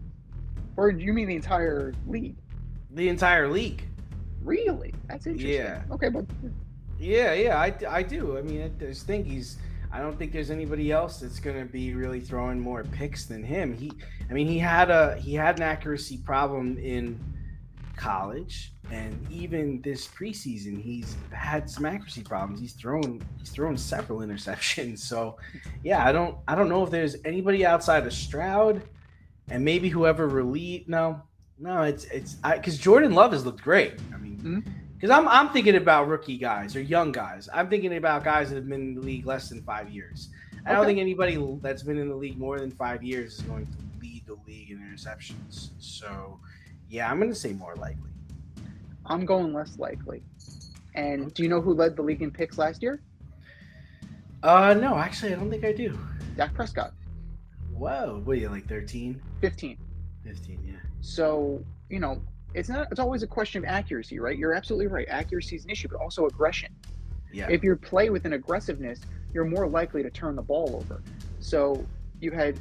or 0.76 0.92
do 0.92 1.02
you 1.04 1.12
mean 1.12 1.26
the 1.26 1.34
entire 1.36 1.92
league? 2.06 2.36
The 2.92 3.08
entire 3.08 3.48
league. 3.48 3.82
Really? 4.46 4.94
That's 5.08 5.26
interesting. 5.26 5.60
Yeah. 5.60 5.82
Okay, 5.90 6.08
but 6.08 6.24
Yeah, 6.98 7.34
yeah, 7.34 7.58
I, 7.58 7.74
I 7.88 8.02
do. 8.02 8.38
I 8.38 8.42
mean, 8.42 8.62
I 8.62 8.68
just 8.78 9.06
think 9.06 9.26
he's. 9.26 9.58
I 9.92 10.00
don't 10.00 10.18
think 10.18 10.32
there's 10.32 10.50
anybody 10.50 10.92
else 10.92 11.18
that's 11.18 11.40
going 11.40 11.58
to 11.58 11.64
be 11.64 11.94
really 11.94 12.20
throwing 12.20 12.60
more 12.60 12.84
picks 12.84 13.24
than 13.26 13.42
him. 13.42 13.72
He, 13.76 13.90
I 14.28 14.32
mean, 14.32 14.46
he 14.46 14.58
had 14.58 14.90
a 14.90 15.16
he 15.16 15.34
had 15.34 15.56
an 15.56 15.62
accuracy 15.62 16.18
problem 16.18 16.78
in 16.78 17.18
college, 17.96 18.72
and 18.92 19.26
even 19.30 19.80
this 19.82 20.06
preseason, 20.06 20.80
he's 20.80 21.16
had 21.32 21.68
some 21.68 21.84
accuracy 21.84 22.22
problems. 22.22 22.60
He's 22.60 22.74
thrown 22.74 23.20
he's 23.38 23.50
thrown 23.50 23.76
several 23.76 24.20
interceptions. 24.26 24.98
So, 24.98 25.38
yeah, 25.82 26.06
I 26.06 26.12
don't 26.12 26.36
I 26.46 26.54
don't 26.54 26.68
know 26.68 26.84
if 26.84 26.90
there's 26.90 27.16
anybody 27.24 27.66
outside 27.66 28.06
of 28.06 28.12
Stroud, 28.12 28.82
and 29.48 29.64
maybe 29.64 29.88
whoever 29.88 30.28
relieved. 30.28 30.88
No, 30.88 31.22
no, 31.58 31.82
it's 31.82 32.04
it's 32.06 32.34
because 32.34 32.78
Jordan 32.78 33.14
Love 33.14 33.32
has 33.32 33.44
looked 33.44 33.62
great. 33.62 33.94
I 34.12 34.16
mean, 34.16 34.64
because 34.94 35.10
I'm 35.10 35.28
I'm 35.28 35.50
thinking 35.50 35.76
about 35.76 36.08
rookie 36.08 36.38
guys 36.38 36.76
or 36.76 36.80
young 36.80 37.12
guys. 37.12 37.48
I'm 37.52 37.68
thinking 37.68 37.96
about 37.96 38.24
guys 38.24 38.50
that 38.50 38.56
have 38.56 38.68
been 38.68 38.80
in 38.80 38.94
the 38.94 39.00
league 39.00 39.26
less 39.26 39.48
than 39.48 39.62
five 39.62 39.90
years. 39.90 40.28
I 40.66 40.72
don't 40.72 40.84
think 40.84 40.98
anybody 40.98 41.38
that's 41.62 41.84
been 41.84 41.96
in 41.96 42.08
the 42.08 42.16
league 42.16 42.38
more 42.38 42.58
than 42.58 42.72
five 42.72 43.02
years 43.04 43.34
is 43.34 43.42
going 43.42 43.66
to 43.66 43.72
lead 44.00 44.26
the 44.26 44.36
league 44.46 44.72
in 44.72 44.78
interceptions. 44.78 45.70
So, 45.78 46.40
yeah, 46.88 47.08
I'm 47.08 47.18
going 47.18 47.30
to 47.30 47.36
say 47.36 47.52
more 47.52 47.76
likely. 47.76 48.10
I'm 49.04 49.24
going 49.24 49.52
less 49.52 49.78
likely. 49.78 50.24
And 50.96 51.32
do 51.34 51.44
you 51.44 51.48
know 51.48 51.60
who 51.60 51.72
led 51.72 51.94
the 51.94 52.02
league 52.02 52.20
in 52.20 52.32
picks 52.32 52.58
last 52.58 52.82
year? 52.82 53.00
Uh, 54.42 54.74
no, 54.74 54.96
actually, 54.96 55.32
I 55.32 55.36
don't 55.36 55.50
think 55.50 55.64
I 55.64 55.70
do. 55.72 55.96
Dak 56.36 56.52
Prescott, 56.52 56.92
Whoa, 57.72 58.22
what 58.24 58.36
are 58.36 58.40
you 58.40 58.48
like 58.48 58.66
13, 58.66 59.20
15. 59.40 59.78
15? 60.24 60.60
Yeah. 60.64 60.72
So, 61.06 61.62
you 61.88 62.00
know, 62.00 62.20
it's 62.54 62.68
not 62.68 62.88
it's 62.90 62.98
always 62.98 63.22
a 63.22 63.26
question 63.28 63.62
of 63.64 63.68
accuracy, 63.70 64.18
right? 64.18 64.36
You're 64.36 64.54
absolutely 64.54 64.88
right. 64.88 65.06
Accuracy 65.08 65.54
is 65.56 65.64
an 65.64 65.70
issue, 65.70 65.88
but 65.88 66.00
also 66.00 66.26
aggression. 66.26 66.74
Yeah. 67.32 67.46
If 67.48 67.62
you 67.62 67.76
play 67.76 68.10
with 68.10 68.24
an 68.24 68.32
aggressiveness, 68.32 69.00
you're 69.32 69.44
more 69.44 69.68
likely 69.68 70.02
to 70.02 70.10
turn 70.10 70.34
the 70.34 70.42
ball 70.42 70.74
over. 70.82 71.02
So 71.38 71.86
you 72.20 72.32
had 72.32 72.58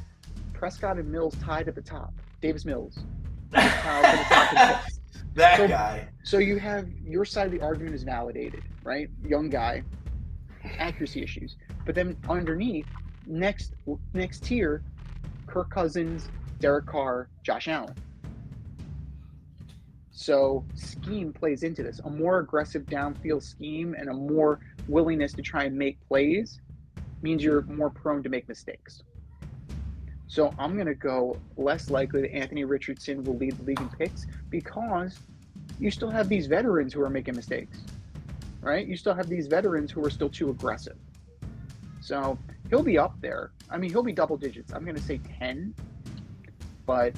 Prescott 0.52 0.96
and 0.98 1.10
Mills 1.10 1.34
tied 1.42 1.66
at 1.66 1.74
the 1.74 1.80
top. 1.82 2.12
Davis 2.40 2.64
Mills. 2.64 2.98
tied 3.52 4.04
at 4.04 4.28
the 4.28 4.34
top 4.34 4.52
in 4.52 4.84
picks. 4.84 5.00
that 5.34 5.56
So- 5.56 5.68
guy. 5.68 6.08
So 6.22 6.38
you 6.38 6.58
have 6.58 6.88
your 7.04 7.24
side 7.24 7.46
of 7.46 7.52
the 7.52 7.60
argument 7.60 7.94
is 7.96 8.02
validated, 8.04 8.62
right? 8.84 9.08
Young 9.24 9.48
guy, 9.50 9.82
accuracy 10.78 11.22
issues. 11.22 11.56
But 11.84 11.94
then 11.94 12.16
underneath, 12.28 12.86
next 13.26 13.74
next 14.12 14.44
tier, 14.44 14.82
Kirk 15.46 15.70
Cousins, 15.70 16.28
Derek 16.60 16.86
Carr, 16.86 17.28
Josh 17.42 17.68
Allen. 17.68 17.94
So 20.16 20.64
scheme 20.74 21.30
plays 21.30 21.62
into 21.62 21.82
this. 21.82 22.00
A 22.04 22.10
more 22.10 22.38
aggressive 22.38 22.86
downfield 22.86 23.42
scheme 23.42 23.94
and 23.98 24.08
a 24.08 24.14
more 24.14 24.60
willingness 24.88 25.34
to 25.34 25.42
try 25.42 25.64
and 25.64 25.76
make 25.76 25.98
plays 26.08 26.58
means 27.20 27.44
you're 27.44 27.60
more 27.64 27.90
prone 27.90 28.22
to 28.22 28.30
make 28.30 28.48
mistakes. 28.48 29.02
So 30.26 30.54
I'm 30.58 30.72
going 30.72 30.86
to 30.86 30.94
go 30.94 31.36
less 31.58 31.90
likely 31.90 32.22
that 32.22 32.32
Anthony 32.34 32.64
Richardson 32.64 33.24
will 33.24 33.36
lead 33.36 33.58
the 33.58 33.64
league 33.64 33.78
in 33.78 33.90
picks 33.90 34.26
because 34.48 35.18
you 35.78 35.90
still 35.90 36.10
have 36.10 36.30
these 36.30 36.46
veterans 36.46 36.94
who 36.94 37.02
are 37.02 37.10
making 37.10 37.36
mistakes, 37.36 37.80
right? 38.62 38.86
You 38.86 38.96
still 38.96 39.14
have 39.14 39.28
these 39.28 39.48
veterans 39.48 39.90
who 39.90 40.02
are 40.02 40.10
still 40.10 40.30
too 40.30 40.48
aggressive. 40.48 40.96
So 42.00 42.38
he'll 42.70 42.82
be 42.82 42.96
up 42.96 43.20
there. 43.20 43.50
I 43.68 43.76
mean, 43.76 43.90
he'll 43.90 44.02
be 44.02 44.14
double 44.14 44.38
digits. 44.38 44.72
I'm 44.72 44.84
going 44.84 44.96
to 44.96 45.02
say 45.02 45.20
10, 45.38 45.74
but 46.86 47.12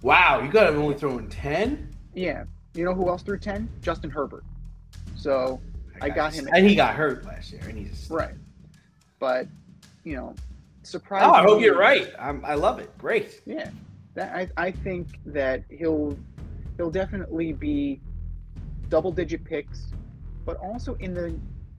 Wow, 0.00 0.40
you 0.42 0.50
got 0.50 0.72
him 0.72 0.80
only 0.80 0.94
throwing 0.94 1.28
10? 1.28 1.97
Yeah, 2.18 2.44
you 2.74 2.84
know 2.84 2.94
who 2.94 3.08
else 3.08 3.22
threw 3.22 3.38
10? 3.38 3.68
Justin 3.80 4.10
Herbert. 4.10 4.44
So, 5.16 5.60
I 6.00 6.08
got 6.08 6.32
him 6.32 6.48
And 6.52 6.66
he 6.66 6.74
got 6.74 6.94
hurt 6.94 7.24
last 7.24 7.52
year. 7.52 7.62
And 7.68 7.76
he's 7.76 8.08
right. 8.10 8.34
But, 9.18 9.48
you 10.04 10.16
know, 10.16 10.34
surprise. 10.82 11.24
Oh. 11.26 11.32
I 11.32 11.42
hope 11.42 11.60
you're 11.60 11.78
right. 11.78 12.12
I'm, 12.18 12.44
I 12.44 12.54
love 12.54 12.78
it. 12.78 12.96
Great. 12.98 13.40
Yeah, 13.46 13.70
that 14.14 14.34
I, 14.34 14.48
I 14.56 14.70
think 14.70 15.18
that 15.26 15.64
he'll 15.70 16.18
he'll 16.76 16.90
definitely 16.90 17.52
be 17.52 18.00
double 18.88 19.12
digit 19.12 19.44
picks, 19.44 19.92
but 20.44 20.56
also 20.58 20.94
in 20.94 21.14
the 21.14 21.38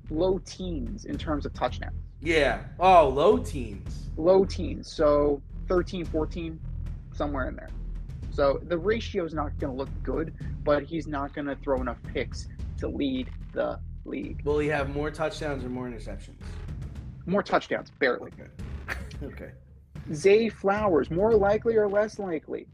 low 0.09 0.39
teens 0.39 1.05
in 1.05 1.17
terms 1.17 1.45
of 1.45 1.53
touchdowns. 1.53 1.95
Yeah. 2.21 2.61
Oh, 2.79 3.09
low 3.09 3.37
teens. 3.37 4.09
Low 4.17 4.43
teens, 4.43 4.91
so 4.91 5.41
13, 5.67 6.03
14, 6.03 6.59
somewhere 7.13 7.47
in 7.47 7.55
there. 7.55 7.69
So 8.39 8.61
the 8.63 8.77
ratio 8.77 9.25
is 9.25 9.33
not 9.33 9.59
going 9.59 9.73
to 9.73 9.77
look 9.77 9.89
good, 10.01 10.33
but 10.63 10.83
he's 10.83 11.07
not 11.07 11.33
going 11.33 11.47
to 11.47 11.57
throw 11.57 11.81
enough 11.81 11.97
picks 12.13 12.47
to 12.77 12.87
lead 12.87 13.29
the 13.51 13.77
league. 14.05 14.41
Will 14.45 14.59
he 14.59 14.69
have 14.69 14.95
more 14.95 15.11
touchdowns 15.11 15.65
or 15.65 15.67
more 15.67 15.89
interceptions? 15.89 16.37
More 17.25 17.43
touchdowns, 17.43 17.91
barely. 17.99 18.31
Okay. 18.39 18.97
okay. 19.25 19.51
Zay 20.13 20.47
Flowers, 20.47 21.11
more 21.11 21.33
likely 21.33 21.75
or 21.75 21.89
less 21.89 22.17
likely? 22.17 22.65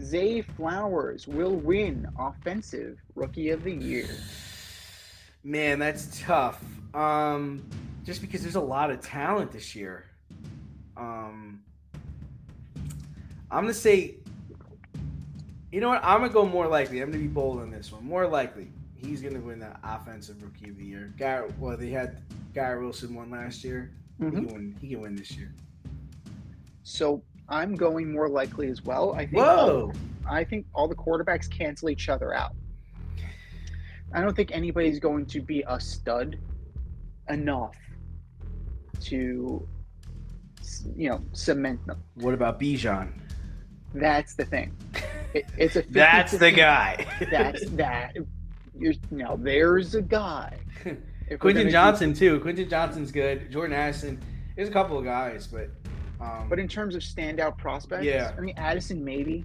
Zay 0.00 0.40
Flowers 0.40 1.28
will 1.28 1.56
win 1.56 2.08
Offensive 2.18 2.96
Rookie 3.14 3.50
of 3.50 3.62
the 3.62 3.74
Year. 3.74 4.08
Man, 5.44 5.78
that's 5.78 6.18
tough. 6.22 6.64
Um, 6.94 7.62
just 8.06 8.22
because 8.22 8.40
there's 8.40 8.56
a 8.56 8.60
lot 8.60 8.90
of 8.90 9.02
talent 9.02 9.52
this 9.52 9.76
year. 9.76 10.06
Um, 10.96 11.60
I'm 13.50 13.62
gonna 13.62 13.74
say, 13.74 14.16
you 15.76 15.82
know 15.82 15.90
what? 15.90 16.00
I'm 16.02 16.20
gonna 16.20 16.32
go 16.32 16.46
more 16.46 16.66
likely. 16.66 17.02
I'm 17.02 17.10
gonna 17.10 17.22
be 17.22 17.28
bold 17.28 17.60
on 17.60 17.70
this 17.70 17.92
one. 17.92 18.02
More 18.02 18.26
likely, 18.26 18.72
he's 18.94 19.20
gonna 19.20 19.42
win 19.42 19.58
the 19.58 19.76
offensive 19.84 20.42
rookie 20.42 20.70
of 20.70 20.78
the 20.78 20.84
year. 20.86 21.12
Garrett, 21.18 21.52
well, 21.58 21.76
they 21.76 21.90
had 21.90 22.22
Garrett 22.54 22.80
Wilson 22.80 23.14
won 23.14 23.30
last 23.30 23.62
year. 23.62 23.92
He 24.16 24.24
mm-hmm. 24.24 24.36
can 24.36 24.46
win. 24.46 24.76
He 24.80 24.88
can 24.88 25.02
win 25.02 25.14
this 25.14 25.32
year. 25.32 25.52
So 26.82 27.22
I'm 27.50 27.74
going 27.74 28.10
more 28.10 28.26
likely 28.26 28.68
as 28.70 28.84
well. 28.84 29.12
I 29.12 29.26
think 29.26 29.36
Whoa! 29.36 29.92
I 30.26 30.44
think 30.44 30.64
all 30.74 30.88
the 30.88 30.94
quarterbacks 30.94 31.50
cancel 31.50 31.90
each 31.90 32.08
other 32.08 32.32
out. 32.32 32.54
I 34.14 34.22
don't 34.22 34.34
think 34.34 34.52
anybody's 34.52 34.98
going 34.98 35.26
to 35.26 35.42
be 35.42 35.62
a 35.68 35.78
stud 35.78 36.38
enough 37.28 37.76
to, 39.02 39.68
you 40.96 41.10
know, 41.10 41.22
cement 41.32 41.86
them. 41.86 42.02
What 42.14 42.32
about 42.32 42.58
Bijan? 42.58 43.12
That's 43.92 44.34
the 44.36 44.46
thing. 44.46 44.74
It, 45.36 45.46
it's 45.58 45.76
a 45.76 45.82
50, 45.82 45.92
That's 45.92 46.32
the 46.32 46.50
guy. 46.50 47.06
That's 47.30 47.68
that. 47.70 48.16
You're, 48.78 48.94
now 49.10 49.36
there's 49.36 49.94
a 49.94 50.02
guy. 50.02 50.58
Quentin 51.38 51.70
Johnston 51.70 52.14
too. 52.14 52.40
Quentin 52.40 52.68
Johnston's 52.68 53.10
good. 53.10 53.50
Jordan 53.50 53.76
Addison. 53.76 54.20
There's 54.54 54.68
a 54.68 54.72
couple 54.72 54.98
of 54.98 55.04
guys, 55.04 55.46
but 55.46 55.70
um, 56.20 56.48
But 56.48 56.58
in 56.58 56.68
terms 56.68 56.94
of 56.94 57.02
standout 57.02 57.58
prospects, 57.58 58.04
Yeah. 58.04 58.32
I 58.36 58.40
mean 58.40 58.54
Addison 58.56 59.04
maybe, 59.04 59.44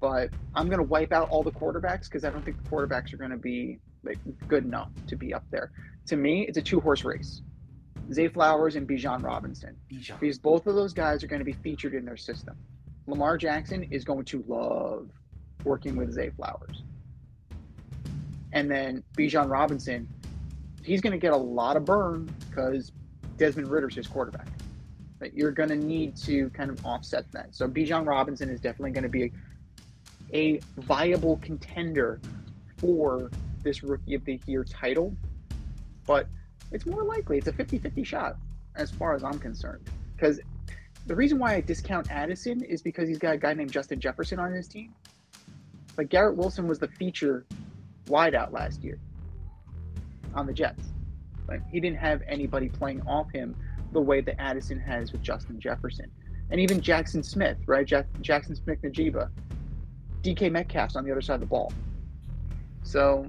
but 0.00 0.30
I'm 0.54 0.68
gonna 0.68 0.82
wipe 0.82 1.12
out 1.12 1.28
all 1.30 1.42
the 1.42 1.52
quarterbacks 1.52 2.04
because 2.04 2.24
I 2.24 2.30
don't 2.30 2.44
think 2.44 2.62
the 2.62 2.68
quarterbacks 2.68 3.12
are 3.12 3.16
gonna 3.18 3.36
be 3.36 3.78
like 4.04 4.18
good 4.48 4.64
enough 4.64 4.90
to 5.08 5.16
be 5.16 5.34
up 5.34 5.44
there. 5.50 5.72
To 6.06 6.16
me, 6.16 6.46
it's 6.46 6.58
a 6.58 6.62
two 6.62 6.80
horse 6.80 7.04
race. 7.04 7.42
Zay 8.12 8.28
Flowers 8.28 8.76
and 8.76 8.88
Bijan 8.88 9.22
Robinson. 9.22 9.76
Bijan. 9.90 10.18
Because 10.18 10.38
both 10.38 10.66
of 10.66 10.74
those 10.74 10.92
guys 10.92 11.22
are 11.22 11.26
going 11.26 11.38
to 11.40 11.44
be 11.44 11.52
featured 11.52 11.94
in 11.94 12.04
their 12.04 12.16
system. 12.16 12.56
Lamar 13.10 13.36
Jackson 13.36 13.84
is 13.90 14.04
going 14.04 14.24
to 14.26 14.44
love 14.46 15.10
working 15.64 15.96
with 15.96 16.12
Zay 16.12 16.30
Flowers. 16.30 16.82
And 18.52 18.70
then 18.70 19.02
Bijan 19.16 19.50
Robinson, 19.50 20.08
he's 20.82 21.00
going 21.00 21.12
to 21.12 21.18
get 21.18 21.32
a 21.32 21.36
lot 21.36 21.76
of 21.76 21.84
burn 21.84 22.32
because 22.48 22.92
Desmond 23.36 23.68
Ridder's 23.68 23.94
his 23.94 24.06
quarterback. 24.06 24.48
But 25.18 25.34
you're 25.34 25.50
going 25.50 25.68
to 25.68 25.76
need 25.76 26.16
to 26.18 26.48
kind 26.50 26.70
of 26.70 26.84
offset 26.84 27.30
that. 27.32 27.54
So 27.54 27.68
Bijan 27.68 28.06
Robinson 28.06 28.48
is 28.48 28.60
definitely 28.60 28.92
going 28.92 29.02
to 29.02 29.08
be 29.08 29.32
a, 30.32 30.36
a 30.36 30.60
viable 30.78 31.36
contender 31.38 32.20
for 32.78 33.30
this 33.62 33.82
Rookie 33.82 34.14
of 34.14 34.24
the 34.24 34.40
Year 34.46 34.64
title. 34.64 35.14
But 36.06 36.26
it's 36.72 36.86
more 36.86 37.02
likely 37.02 37.38
it's 37.38 37.48
a 37.48 37.52
50-50 37.52 38.04
shot 38.04 38.36
as 38.76 38.90
far 38.90 39.14
as 39.14 39.22
I'm 39.22 39.38
concerned. 39.38 39.88
Because 40.16 40.40
the 41.10 41.16
reason 41.16 41.40
why 41.40 41.56
I 41.56 41.60
discount 41.60 42.08
Addison 42.08 42.62
is 42.62 42.82
because 42.82 43.08
he's 43.08 43.18
got 43.18 43.34
a 43.34 43.36
guy 43.36 43.52
named 43.52 43.72
Justin 43.72 43.98
Jefferson 43.98 44.38
on 44.38 44.52
his 44.52 44.68
team. 44.68 44.94
But 45.96 46.08
Garrett 46.08 46.36
Wilson 46.36 46.68
was 46.68 46.78
the 46.78 46.86
feature 46.86 47.44
wideout 48.06 48.52
last 48.52 48.84
year 48.84 48.96
on 50.36 50.46
the 50.46 50.52
Jets. 50.52 50.84
Like 51.48 51.68
he 51.68 51.80
didn't 51.80 51.98
have 51.98 52.22
anybody 52.28 52.68
playing 52.68 53.02
off 53.08 53.28
him 53.32 53.56
the 53.90 54.00
way 54.00 54.20
that 54.20 54.40
Addison 54.40 54.78
has 54.78 55.10
with 55.10 55.20
Justin 55.20 55.58
Jefferson. 55.58 56.08
And 56.52 56.60
even 56.60 56.80
Jaxon 56.80 57.24
Smith, 57.24 57.58
right? 57.66 57.84
Jack- 57.84 58.06
Jaxon 58.22 58.56
Smith-Njigba. 58.62 59.30
DK 60.22 60.52
Metcalf's 60.52 60.94
on 60.94 61.04
the 61.04 61.10
other 61.10 61.22
side 61.22 61.34
of 61.34 61.40
the 61.40 61.46
ball. 61.46 61.72
So 62.84 63.28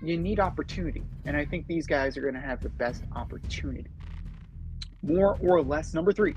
you 0.00 0.16
need 0.16 0.38
opportunity. 0.38 1.02
And 1.24 1.36
I 1.36 1.44
think 1.44 1.66
these 1.66 1.88
guys 1.88 2.16
are 2.16 2.22
going 2.22 2.34
to 2.34 2.40
have 2.40 2.62
the 2.62 2.68
best 2.68 3.02
opportunity. 3.16 3.90
More 5.02 5.38
or 5.40 5.62
less, 5.62 5.94
number 5.94 6.12
three, 6.12 6.34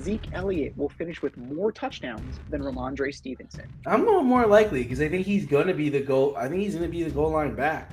Zeke 0.00 0.28
Elliott 0.32 0.76
will 0.76 0.88
finish 0.88 1.22
with 1.22 1.36
more 1.36 1.70
touchdowns 1.72 2.40
than 2.50 2.62
Rhamondre 2.62 3.14
Stevenson. 3.14 3.68
I'm 3.86 4.04
going 4.04 4.26
more 4.26 4.46
likely 4.46 4.82
because 4.82 5.00
I 5.00 5.08
think 5.08 5.26
he's 5.26 5.46
going 5.46 5.68
to 5.68 5.74
be 5.74 5.88
the 5.88 6.00
goal. 6.00 6.36
I 6.36 6.48
think 6.48 6.62
he's 6.62 6.74
going 6.74 6.86
to 6.86 6.90
be 6.90 7.02
the 7.02 7.10
goal 7.10 7.30
line 7.30 7.54
back, 7.54 7.92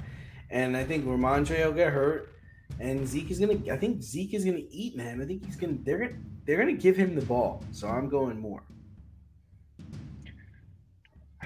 and 0.49 0.75
I 0.75 0.83
think 0.83 1.05
Rhamondre 1.05 1.65
will 1.65 1.73
get 1.73 1.93
hurt, 1.93 2.33
and 2.79 3.07
Zeke 3.07 3.29
is 3.31 3.39
going 3.39 3.63
to. 3.63 3.71
I 3.71 3.77
think 3.77 4.01
Zeke 4.01 4.33
is 4.33 4.45
going 4.45 4.57
to 4.57 4.73
eat, 4.73 4.95
man. 4.95 5.21
I 5.21 5.25
think 5.25 5.45
he's 5.45 5.55
going. 5.55 5.77
to 5.77 5.83
They're 5.83 5.99
going. 5.99 6.25
They're 6.45 6.57
going 6.57 6.75
to 6.75 6.81
give 6.81 6.95
him 6.95 7.15
the 7.15 7.21
ball, 7.21 7.63
so 7.71 7.87
I'm 7.87 8.09
going 8.09 8.39
more. 8.39 8.63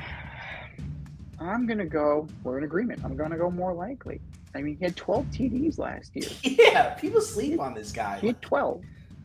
I'm 1.40 1.68
going 1.68 1.80
to 1.80 1.86
go, 1.86 2.28
we're 2.44 2.58
in 2.58 2.64
agreement. 2.64 3.02
I'm 3.04 3.18
going 3.18 3.32
to 3.32 3.38
go 3.38 3.52
more 3.52 3.74
likely. 3.74 4.22
I 4.56 4.62
mean, 4.62 4.78
he 4.78 4.86
had 4.86 4.96
12 4.96 5.26
TDs 5.28 5.78
last 5.78 6.16
year. 6.16 6.30
Yeah, 6.44 6.94
people 6.96 7.22
sleep 7.22 7.60
on 7.60 7.74
this 7.74 7.92
guy. 7.92 8.20
He 8.20 8.28
had 8.28 8.42
12, 8.42 8.82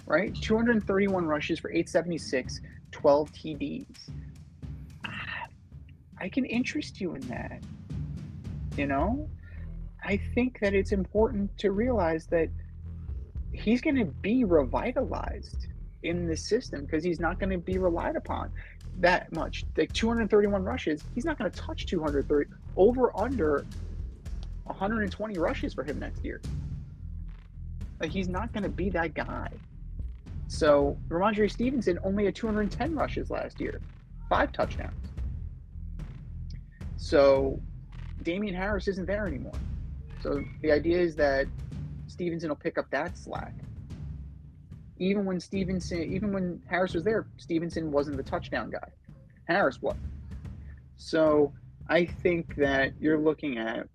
right? 0.06 0.34
231 0.34 1.24
rushes 1.24 1.58
for 1.58 1.70
876, 1.70 2.60
12 2.90 3.32
TDs. 3.32 3.86
Ah, 5.06 5.46
I 6.18 6.28
can 6.28 6.44
interest 6.44 7.00
you 7.00 7.14
in 7.14 7.20
that. 7.28 7.62
You 8.76 8.86
know? 8.86 9.28
I 10.02 10.16
think 10.34 10.58
that 10.60 10.74
it's 10.74 10.92
important 10.92 11.56
to 11.58 11.70
realize 11.70 12.26
that 12.26 12.48
he's 13.52 13.80
going 13.80 13.96
to 13.96 14.06
be 14.06 14.44
revitalized 14.44 15.68
in 16.02 16.26
this 16.26 16.48
system 16.48 16.86
because 16.86 17.04
he's 17.04 17.20
not 17.20 17.38
going 17.38 17.50
to 17.50 17.58
be 17.58 17.78
relied 17.78 18.16
upon 18.16 18.50
that 18.98 19.32
much. 19.32 19.64
Like 19.76 19.92
231 19.92 20.64
rushes, 20.64 21.04
he's 21.14 21.24
not 21.24 21.38
going 21.38 21.50
to 21.50 21.56
touch 21.56 21.86
230 21.86 22.50
over 22.76 23.16
under 23.16 23.66
120 24.64 25.38
rushes 25.38 25.74
for 25.74 25.84
him 25.84 25.98
next 25.98 26.24
year. 26.24 26.40
Like 28.00 28.10
he's 28.10 28.28
not 28.28 28.52
going 28.52 28.62
to 28.62 28.68
be 28.68 28.90
that 28.90 29.14
guy. 29.14 29.48
So 30.48 30.98
Ramondre 31.08 31.50
Stevenson 31.50 31.98
only 32.02 32.24
had 32.24 32.34
210 32.34 32.94
rushes 32.94 33.30
last 33.30 33.60
year, 33.60 33.80
five 34.28 34.52
touchdowns. 34.52 34.94
So 36.96 37.60
Damien 38.22 38.54
Harris 38.54 38.88
isn't 38.88 39.06
there 39.06 39.26
anymore. 39.26 39.54
So 40.22 40.42
the 40.62 40.72
idea 40.72 40.98
is 40.98 41.14
that 41.16 41.46
Stevenson 42.08 42.48
will 42.48 42.56
pick 42.56 42.78
up 42.78 42.90
that 42.90 43.16
slack. 43.16 43.54
Even 44.98 45.24
when 45.24 45.40
Stevenson, 45.40 46.02
even 46.02 46.32
when 46.32 46.60
Harris 46.66 46.92
was 46.92 47.04
there, 47.04 47.26
Stevenson 47.38 47.90
wasn't 47.90 48.16
the 48.16 48.22
touchdown 48.22 48.70
guy. 48.70 48.88
Harris 49.44 49.80
was. 49.80 49.96
So 50.96 51.52
I 51.88 52.04
think 52.04 52.56
that 52.56 52.92
you're 53.00 53.18
looking 53.18 53.58
at 53.58 53.88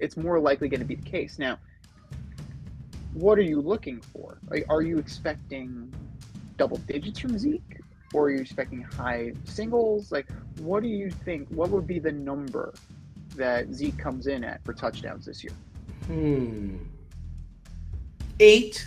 it's 0.00 0.16
more 0.16 0.38
likely 0.40 0.68
going 0.68 0.80
to 0.80 0.86
be 0.86 0.94
the 0.94 1.08
case. 1.08 1.38
Now, 1.38 1.58
what 3.12 3.38
are 3.38 3.42
you 3.42 3.60
looking 3.60 4.00
for? 4.00 4.38
Like, 4.50 4.66
are 4.68 4.82
you 4.82 4.98
expecting 4.98 5.92
double 6.56 6.76
digits 6.78 7.18
from 7.18 7.38
Zeke, 7.38 7.80
or 8.12 8.26
are 8.26 8.30
you 8.30 8.40
expecting 8.40 8.82
high 8.82 9.32
singles? 9.44 10.12
Like, 10.12 10.26
what 10.58 10.82
do 10.82 10.88
you 10.88 11.10
think? 11.10 11.48
What 11.48 11.70
would 11.70 11.86
be 11.86 11.98
the 11.98 12.12
number 12.12 12.74
that 13.36 13.72
Zeke 13.72 13.98
comes 13.98 14.26
in 14.26 14.44
at 14.44 14.64
for 14.64 14.72
touchdowns 14.72 15.26
this 15.26 15.42
year? 15.44 15.52
Hmm. 16.06 16.76
Eight. 18.40 18.86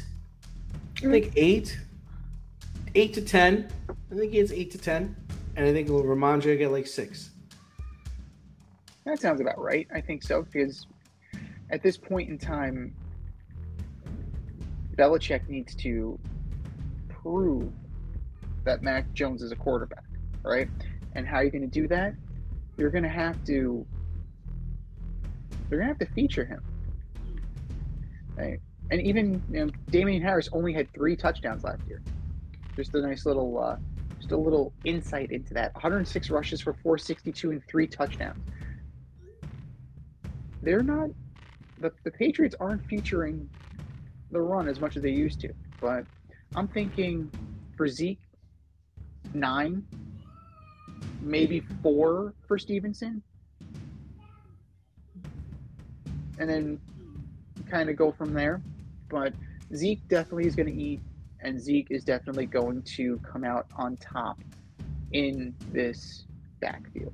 I 0.97 1.01
think 1.01 1.32
eight. 1.36 1.80
Eight 2.95 3.14
to 3.14 3.22
ten. 3.22 3.70
I 4.12 4.16
think 4.16 4.32
he 4.32 4.39
has 4.39 4.51
eight 4.51 4.72
to 4.72 4.78
ten. 4.78 5.16
and 5.55 5.68
I 5.68 5.74
think 5.74 5.88
Rhamondre 5.89 6.45
will 6.45 6.57
get 6.57 6.72
like 6.72 6.88
six. 6.88 7.32
That 9.05 9.20
sounds 9.20 9.41
about 9.41 9.60
right. 9.60 9.88
I 9.93 10.01
think 10.01 10.24
so 10.24 10.43
because 10.43 10.86
at 11.70 11.84
this 11.84 11.97
point 11.97 12.30
in 12.30 12.38
time, 12.38 12.93
Belichick 14.97 15.47
needs 15.47 15.76
to 15.76 16.20
prove 17.07 17.72
that 18.65 18.82
Mac 18.82 19.11
Jones 19.13 19.41
is 19.41 19.51
a 19.51 19.55
quarterback, 19.55 20.03
right? 20.43 20.67
And 21.13 21.28
how 21.28 21.38
are 21.38 21.43
you're 21.43 21.51
going 21.51 21.61
to 21.61 21.67
do 21.67 21.88
that? 21.88 22.13
You're 22.78 22.89
going 22.89 23.03
to 23.03 23.09
have 23.09 23.43
to 23.45 23.86
you're 25.70 25.80
going 25.80 25.88
to 25.88 25.99
have 25.99 26.07
to 26.07 26.13
feature 26.13 26.45
him. 26.45 26.61
Right? 28.36 28.59
And 28.91 29.01
even 29.01 29.41
you 29.51 29.65
know, 29.65 29.72
Damien 29.89 30.22
Harris 30.22 30.49
only 30.51 30.74
had 30.74 30.91
three 30.93 31.15
touchdowns 31.15 31.63
last 31.63 31.82
year. 31.88 32.01
Just 32.76 32.95
a 32.95 33.01
nice 33.01 33.26
little, 33.26 33.59
uh, 33.59 33.76
just 34.20 34.32
a 34.32 34.38
little 34.38 34.74
insight 34.84 35.32
into 35.32 35.53
that. 35.53 35.74
106 35.76 36.30
rushes 36.30 36.61
for 36.61 36.74
462 36.74 37.51
and 37.51 37.63
three 37.67 37.86
touchdowns. 37.86 38.39
They're 40.63 40.82
not 40.82 41.09
the, 41.80 41.91
the 42.03 42.11
Patriots 42.11 42.55
aren't 42.59 42.86
featuring 42.86 43.49
the 44.32 44.39
run 44.39 44.67
as 44.67 44.80
much 44.80 44.95
as 44.95 45.03
they 45.03 45.11
used 45.11 45.39
to. 45.41 45.53
But 45.82 46.05
I'm 46.55 46.67
thinking 46.67 47.32
for 47.77 47.88
Zeke, 47.88 48.19
nine, 49.34 49.86
maybe 51.21 51.61
four 51.82 52.34
for 52.47 52.57
Stevenson. 52.57 53.21
And 56.38 56.49
then 56.49 56.80
kind 57.69 57.89
of 57.89 57.95
go 57.95 58.11
from 58.11 58.34
there. 58.34 58.61
But 59.09 59.34
Zeke 59.75 60.07
definitely 60.07 60.47
is 60.47 60.55
going 60.55 60.73
to 60.73 60.82
eat, 60.82 61.01
and 61.41 61.59
Zeke 61.59 61.88
is 61.89 62.03
definitely 62.03 62.45
going 62.45 62.82
to 62.84 63.17
come 63.19 63.43
out 63.43 63.67
on 63.75 63.97
top 63.97 64.39
in 65.11 65.55
this 65.71 66.25
backfield. 66.59 67.13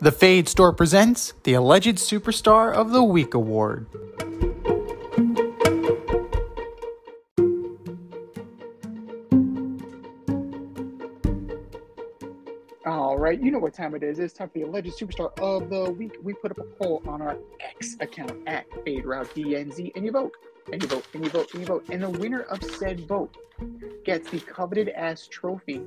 The 0.00 0.10
Fade 0.10 0.48
Store 0.48 0.72
presents 0.72 1.32
the 1.44 1.54
Alleged 1.54 1.96
Superstar 1.96 2.72
of 2.72 2.90
the 2.90 3.04
Week 3.04 3.34
Award. 3.34 3.86
You 13.42 13.50
know 13.50 13.58
what 13.58 13.74
time 13.74 13.92
it 13.96 14.04
is. 14.04 14.20
It's 14.20 14.32
time 14.32 14.48
for 14.48 14.60
the 14.60 14.62
Alleged 14.62 14.96
Superstar 14.96 15.36
of 15.40 15.68
the 15.68 15.90
Week. 15.90 16.14
We 16.22 16.32
put 16.32 16.52
up 16.52 16.58
a 16.58 16.62
poll 16.62 17.02
on 17.08 17.20
our 17.20 17.36
X 17.60 17.96
account 17.98 18.40
at 18.46 18.66
Fade 18.84 19.04
Route 19.04 19.34
DNZ, 19.34 19.90
and 19.96 20.04
you 20.04 20.12
vote, 20.12 20.32
and 20.72 20.80
you 20.80 20.88
vote, 20.88 21.04
and 21.12 21.24
you 21.24 21.30
vote, 21.30 21.52
and 21.52 21.60
you 21.60 21.66
vote. 21.66 21.84
And 21.90 22.02
the 22.04 22.10
winner 22.10 22.42
of 22.42 22.62
said 22.62 23.00
vote 23.00 23.36
gets 24.04 24.30
the 24.30 24.38
coveted 24.38 24.90
ass 24.90 25.26
trophy 25.26 25.82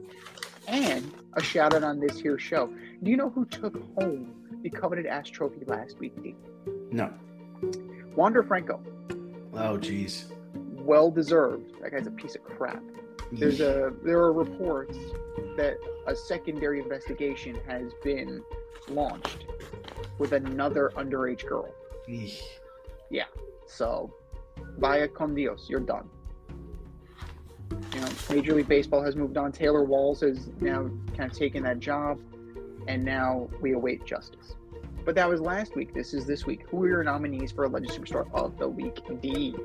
and 0.68 1.10
a 1.34 1.42
shout 1.42 1.74
out 1.74 1.84
on 1.84 2.02
this 2.02 2.20
here 2.20 2.38
show. 2.38 2.68
Do 3.02 3.10
you 3.10 3.16
know 3.16 3.30
who 3.30 3.46
took 3.46 3.82
home 3.98 4.36
the 4.62 4.70
coveted 4.70 5.06
ass 5.06 5.30
trophy 5.30 5.64
last 5.66 5.98
week, 5.98 6.22
Dean? 6.22 6.36
No. 6.92 7.14
Wander 8.18 8.44
Franco. 8.44 8.82
Oh, 9.54 9.78
jeez. 9.78 10.26
Well 10.54 11.10
deserved. 11.10 11.82
That 11.82 11.92
guy's 11.92 12.06
a 12.06 12.12
piece 12.12 12.36
of 12.36 12.44
crap. 12.44 12.84
There's 13.32 13.60
a 13.60 13.94
there 14.04 14.20
are 14.20 14.34
reports 14.34 14.98
that 15.58 15.78
a 16.08 16.16
secondary 16.16 16.80
investigation 16.80 17.58
has 17.68 17.92
been 18.04 18.44
launched 18.90 19.46
with 20.20 20.34
another 20.34 20.92
underage 20.96 21.46
girl. 21.46 21.74
Eesh. 22.08 22.42
Yeah. 23.10 23.26
So, 23.68 24.14
via 24.78 25.08
con 25.08 25.34
Dios, 25.34 25.68
you're 25.70 25.80
done. 25.80 26.10
You 27.94 28.02
know, 28.02 28.08
Major 28.30 28.54
League 28.54 28.68
Baseball 28.68 29.04
has 29.04 29.16
moved 29.16 29.38
on. 29.38 29.52
Taylor 29.52 29.84
Walls 29.84 30.22
has 30.22 30.50
now 30.60 30.90
kind 31.18 31.32
of 31.32 31.38
taken 31.38 31.64
that 31.64 31.80
job, 31.80 32.20
and 32.88 33.04
now 33.04 33.50
we 33.62 33.74
await 33.74 34.06
justice. 34.06 34.56
But 35.06 35.14
that 35.16 35.30
was 35.30 35.40
last 35.40 35.76
week. 35.76 35.94
This 35.94 36.16
is 36.16 36.26
this 36.26 36.48
week. 36.48 36.66
Who 36.70 36.84
are 36.84 36.88
your 36.88 37.04
nominees 37.04 37.52
for 37.52 37.66
Alleged 37.66 37.92
Superstar 37.92 38.28
of 38.34 38.58
the 38.58 38.68
Week? 38.68 39.00
D. 39.22 39.56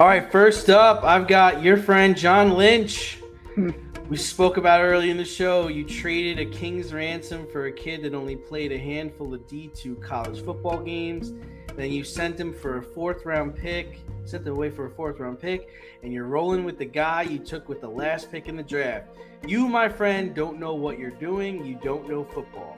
All 0.00 0.08
right, 0.08 0.30
first 0.30 0.68
up, 0.70 1.04
I've 1.04 1.28
got 1.28 1.62
your 1.62 1.76
friend 1.76 2.16
John 2.16 2.54
Lynch. 2.54 3.18
we 4.08 4.16
spoke 4.16 4.56
about 4.56 4.80
early 4.80 5.10
in 5.10 5.16
the 5.16 5.24
show. 5.24 5.68
You 5.68 5.84
traded 5.84 6.40
a 6.40 6.50
king's 6.50 6.92
ransom 6.92 7.46
for 7.52 7.66
a 7.66 7.72
kid 7.72 8.02
that 8.02 8.12
only 8.12 8.34
played 8.34 8.72
a 8.72 8.78
handful 8.78 9.32
of 9.32 9.46
D2 9.46 10.02
college 10.02 10.44
football 10.44 10.82
games. 10.82 11.32
Then 11.76 11.92
you 11.92 12.02
sent 12.02 12.38
him 12.38 12.52
for 12.52 12.78
a 12.78 12.82
fourth 12.82 13.24
round 13.24 13.54
pick, 13.54 14.00
sent 14.24 14.44
him 14.44 14.54
away 14.54 14.70
for 14.70 14.86
a 14.86 14.90
fourth 14.90 15.20
round 15.20 15.38
pick, 15.38 15.68
and 16.02 16.12
you're 16.12 16.26
rolling 16.26 16.64
with 16.64 16.76
the 16.76 16.84
guy 16.84 17.22
you 17.22 17.38
took 17.38 17.68
with 17.68 17.80
the 17.80 17.88
last 17.88 18.32
pick 18.32 18.48
in 18.48 18.56
the 18.56 18.64
draft. 18.64 19.06
You, 19.46 19.68
my 19.68 19.88
friend, 19.88 20.34
don't 20.34 20.58
know 20.58 20.74
what 20.74 20.98
you're 20.98 21.10
doing. 21.10 21.64
You 21.64 21.78
don't 21.82 22.08
know 22.08 22.24
football. 22.24 22.76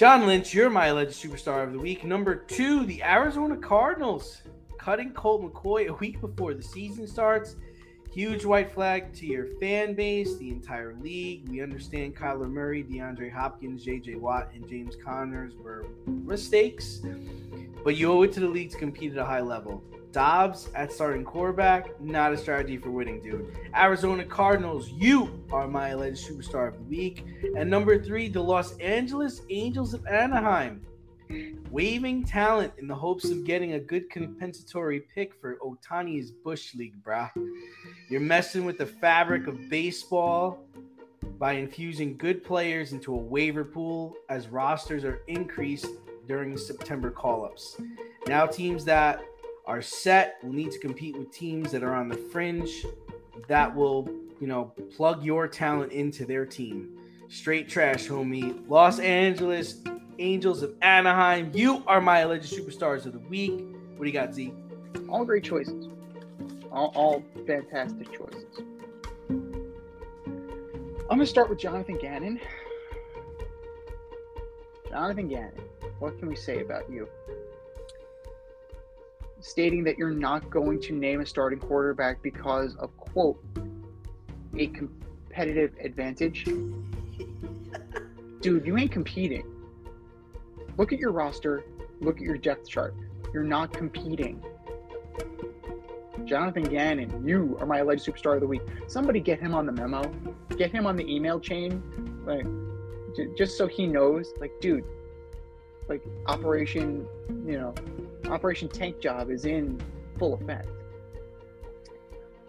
John 0.00 0.26
Lynch, 0.26 0.54
you're 0.54 0.70
my 0.70 0.86
alleged 0.86 1.12
superstar 1.12 1.62
of 1.62 1.74
the 1.74 1.78
week. 1.78 2.04
Number 2.04 2.34
two, 2.34 2.86
the 2.86 3.02
Arizona 3.02 3.54
Cardinals 3.54 4.40
cutting 4.78 5.12
Colt 5.12 5.42
McCoy 5.42 5.88
a 5.88 5.92
week 5.92 6.22
before 6.22 6.54
the 6.54 6.62
season 6.62 7.06
starts. 7.06 7.56
Huge 8.10 8.46
white 8.46 8.72
flag 8.72 9.12
to 9.12 9.26
your 9.26 9.48
fan 9.60 9.92
base, 9.92 10.38
the 10.38 10.48
entire 10.48 10.94
league. 10.94 11.46
We 11.50 11.60
understand 11.60 12.16
Kyler 12.16 12.50
Murray, 12.50 12.82
DeAndre 12.82 13.30
Hopkins, 13.30 13.84
JJ 13.84 14.18
Watt, 14.18 14.50
and 14.54 14.66
James 14.66 14.96
Connors 14.96 15.52
were 15.56 15.84
mistakes, 16.06 17.02
but 17.84 17.94
you 17.94 18.10
owe 18.10 18.22
it 18.22 18.32
to 18.32 18.40
the 18.40 18.48
league 18.48 18.70
to 18.70 18.78
compete 18.78 19.12
at 19.12 19.18
a 19.18 19.24
high 19.26 19.42
level. 19.42 19.84
Dobbs 20.12 20.68
at 20.74 20.92
starting 20.92 21.24
quarterback, 21.24 22.00
not 22.00 22.32
a 22.32 22.36
strategy 22.36 22.76
for 22.76 22.90
winning, 22.90 23.22
dude. 23.22 23.54
Arizona 23.76 24.24
Cardinals, 24.24 24.90
you 24.90 25.44
are 25.52 25.68
my 25.68 25.90
alleged 25.90 26.28
superstar 26.28 26.68
of 26.68 26.74
the 26.74 26.82
week. 26.84 27.24
And 27.56 27.70
number 27.70 28.02
three, 28.02 28.28
the 28.28 28.42
Los 28.42 28.76
Angeles 28.78 29.42
Angels 29.50 29.94
of 29.94 30.06
Anaheim. 30.06 30.84
Waiving 31.70 32.24
talent 32.24 32.72
in 32.78 32.88
the 32.88 32.94
hopes 32.94 33.30
of 33.30 33.44
getting 33.44 33.74
a 33.74 33.78
good 33.78 34.10
compensatory 34.10 35.02
pick 35.14 35.32
for 35.40 35.56
Ohtani's 35.58 36.32
Bush 36.32 36.74
League, 36.74 37.00
brah. 37.04 37.30
You're 38.08 38.20
messing 38.20 38.64
with 38.64 38.78
the 38.78 38.86
fabric 38.86 39.46
of 39.46 39.70
baseball 39.70 40.64
by 41.38 41.52
infusing 41.52 42.16
good 42.16 42.42
players 42.42 42.92
into 42.92 43.14
a 43.14 43.16
waiver 43.16 43.64
pool 43.64 44.16
as 44.28 44.48
rosters 44.48 45.04
are 45.04 45.22
increased 45.28 45.86
during 46.26 46.56
September 46.56 47.10
call 47.10 47.44
ups. 47.44 47.80
Now, 48.26 48.46
teams 48.46 48.84
that 48.84 49.22
are 49.66 49.82
set 49.82 50.38
will 50.42 50.52
need 50.52 50.72
to 50.72 50.78
compete 50.78 51.16
with 51.16 51.30
teams 51.30 51.70
that 51.72 51.82
are 51.82 51.94
on 51.94 52.08
the 52.08 52.16
fringe 52.16 52.84
that 53.48 53.74
will, 53.74 54.08
you 54.40 54.46
know, 54.46 54.72
plug 54.96 55.24
your 55.24 55.46
talent 55.48 55.92
into 55.92 56.24
their 56.24 56.46
team. 56.46 56.98
Straight 57.28 57.68
trash, 57.68 58.08
homie. 58.08 58.68
Los 58.68 58.98
Angeles 58.98 59.82
Angels 60.18 60.62
of 60.62 60.74
Anaheim. 60.82 61.50
You 61.54 61.82
are 61.86 62.00
my 62.00 62.20
alleged 62.20 62.52
superstars 62.52 63.06
of 63.06 63.12
the 63.12 63.20
week. 63.20 63.52
What 63.96 64.00
do 64.00 64.06
you 64.06 64.12
got, 64.12 64.34
Z? 64.34 64.52
All 65.08 65.24
great 65.24 65.44
choices. 65.44 65.88
All, 66.70 66.92
all 66.94 67.24
fantastic 67.46 68.12
choices. 68.12 68.60
I'm 69.28 71.16
going 71.16 71.20
to 71.20 71.26
start 71.26 71.48
with 71.48 71.58
Jonathan 71.58 71.98
Gannon. 71.98 72.40
Jonathan 74.88 75.28
Gannon, 75.28 75.52
what 75.98 76.18
can 76.18 76.28
we 76.28 76.36
say 76.36 76.60
about 76.60 76.90
you? 76.90 77.08
Stating 79.40 79.84
that 79.84 79.96
you're 79.98 80.10
not 80.10 80.50
going 80.50 80.80
to 80.82 80.92
name 80.92 81.20
a 81.20 81.26
starting 81.26 81.58
quarterback 81.58 82.22
because 82.22 82.76
of, 82.76 82.94
quote, 82.96 83.42
a 84.56 84.66
competitive 84.68 85.72
advantage. 85.82 86.44
Dude, 88.40 88.66
you 88.66 88.76
ain't 88.76 88.92
competing. 88.92 89.44
Look 90.76 90.92
at 90.92 90.98
your 90.98 91.12
roster, 91.12 91.64
look 92.00 92.16
at 92.16 92.22
your 92.22 92.38
depth 92.38 92.68
chart. 92.68 92.94
You're 93.32 93.44
not 93.44 93.72
competing. 93.72 94.42
Jonathan 96.24 96.64
Gannon, 96.64 97.26
you 97.26 97.56
are 97.60 97.66
my 97.66 97.78
alleged 97.78 98.04
superstar 98.04 98.34
of 98.34 98.40
the 98.40 98.46
week. 98.46 98.62
Somebody 98.86 99.20
get 99.20 99.40
him 99.40 99.54
on 99.54 99.66
the 99.66 99.72
memo, 99.72 100.02
get 100.56 100.70
him 100.70 100.86
on 100.86 100.96
the 100.96 101.04
email 101.04 101.40
chain, 101.40 101.82
like 102.24 102.46
just 103.36 103.56
so 103.58 103.66
he 103.66 103.86
knows, 103.86 104.32
like, 104.38 104.52
dude, 104.60 104.84
like 105.90 106.02
Operation, 106.26 107.06
you 107.44 107.58
know, 107.58 107.74
Operation 108.30 108.68
Tank 108.68 109.00
Job 109.00 109.30
is 109.30 109.44
in 109.44 109.80
full 110.18 110.34
effect. 110.34 110.68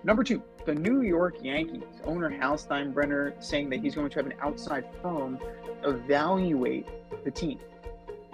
Number 0.03 0.23
two, 0.23 0.41
the 0.65 0.75
New 0.75 1.01
York 1.01 1.35
Yankees 1.41 1.83
owner 2.05 2.29
Hal 2.29 2.55
Steinbrenner 2.55 3.43
saying 3.43 3.69
that 3.71 3.81
he's 3.81 3.95
going 3.95 4.09
to 4.09 4.15
have 4.15 4.27
an 4.27 4.35
outside 4.39 4.85
firm 5.01 5.39
evaluate 5.83 6.87
the 7.23 7.31
team, 7.31 7.59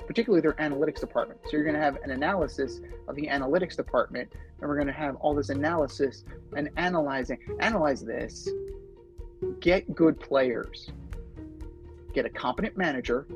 particularly 0.06 0.42
their 0.42 0.54
analytics 0.54 1.00
department. 1.00 1.40
So 1.46 1.52
you're 1.54 1.64
going 1.64 1.76
to 1.76 1.82
have 1.82 1.98
an 2.04 2.12
analysis 2.12 2.82
of 3.08 3.16
the 3.16 3.28
analytics 3.28 3.76
department, 3.76 4.32
and 4.60 4.70
we're 4.70 4.76
going 4.76 4.88
to 4.88 4.94
have 4.94 5.16
all 5.18 5.34
this 5.34 5.50
analysis 5.50 6.26
and 6.56 6.70
analyzing. 6.78 7.38
Analyze 7.60 8.02
this. 8.02 8.50
Get 9.62 9.94
good 9.96 10.20
players. 10.20 10.92
Get 12.14 12.26
a 12.26 12.30
competent 12.30 12.76
manager, 12.76 13.28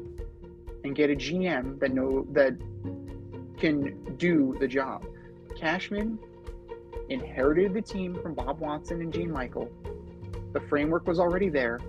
and 0.84 0.96
get 0.96 1.10
a 1.10 1.16
GM 1.16 1.80
that 1.80 1.94
know 1.94 2.26
that 2.32 2.56
can 3.60 4.16
do 4.18 4.56
the 4.60 4.68
job. 4.68 5.06
Cashman 5.60 6.18
inherited 7.10 7.74
the 7.74 7.82
team 7.82 8.18
from 8.22 8.34
Bob 8.34 8.60
Watson 8.60 9.02
and 9.02 9.14
Gene 9.14 9.32
Michael. 9.32 9.70
The 10.54 10.62
framework 10.62 11.08
was 11.08 11.20
already 11.20 11.50
there. 11.50 11.80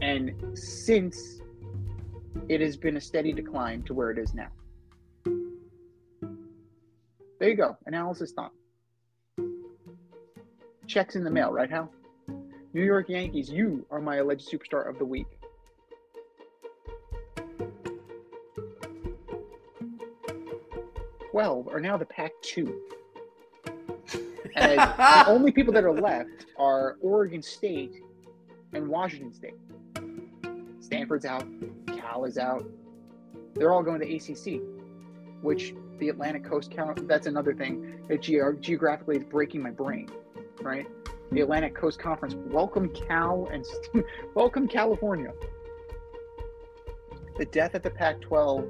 And 0.00 0.32
since 0.56 1.40
it 2.48 2.60
has 2.60 2.76
been 2.76 2.96
a 2.96 3.00
steady 3.00 3.32
decline 3.32 3.82
to 3.82 3.94
where 3.94 4.10
it 4.10 4.18
is 4.18 4.34
now. 4.34 4.48
There 7.38 7.48
you 7.48 7.56
go. 7.56 7.76
Analysis 7.86 8.32
done. 8.32 8.50
Checks 10.86 11.16
in 11.16 11.24
the 11.24 11.30
mail, 11.30 11.50
right, 11.52 11.70
Hal? 11.70 11.90
New 12.74 12.84
York 12.84 13.08
Yankees, 13.08 13.50
you 13.50 13.86
are 13.90 14.00
my 14.00 14.16
alleged 14.16 14.48
superstar 14.50 14.88
of 14.88 14.98
the 14.98 15.04
week. 15.04 15.26
12 21.32 21.68
are 21.68 21.80
now 21.80 21.96
the 21.96 22.04
Pac 22.04 22.30
2. 22.42 22.80
And 24.54 24.78
the 24.78 25.24
only 25.28 25.50
people 25.50 25.72
that 25.72 25.82
are 25.82 25.98
left 25.98 26.44
are 26.58 26.98
Oregon 27.00 27.40
State 27.40 28.02
and 28.74 28.86
Washington 28.86 29.32
State. 29.32 29.54
Stanford's 30.80 31.24
out, 31.24 31.46
Cal 31.86 32.26
is 32.26 32.36
out. 32.36 32.66
They're 33.54 33.72
all 33.72 33.82
going 33.82 34.00
to 34.00 34.14
ACC, 34.14 34.60
which 35.40 35.74
the 35.98 36.10
Atlantic 36.10 36.44
Coast 36.44 36.70
count. 36.70 37.08
That's 37.08 37.26
another 37.26 37.54
thing 37.54 38.04
that 38.08 38.20
ge- 38.20 38.60
geographically 38.60 39.16
is 39.16 39.24
breaking 39.24 39.62
my 39.62 39.70
brain, 39.70 40.10
right? 40.60 40.86
The 41.30 41.40
Atlantic 41.40 41.74
Coast 41.74 41.98
Conference. 41.98 42.34
Welcome 42.52 42.90
Cal 42.90 43.48
and 43.50 43.64
welcome 44.34 44.68
California. 44.68 45.32
The 47.38 47.46
death 47.46 47.74
of 47.74 47.82
the 47.82 47.90
Pac-12 47.90 48.68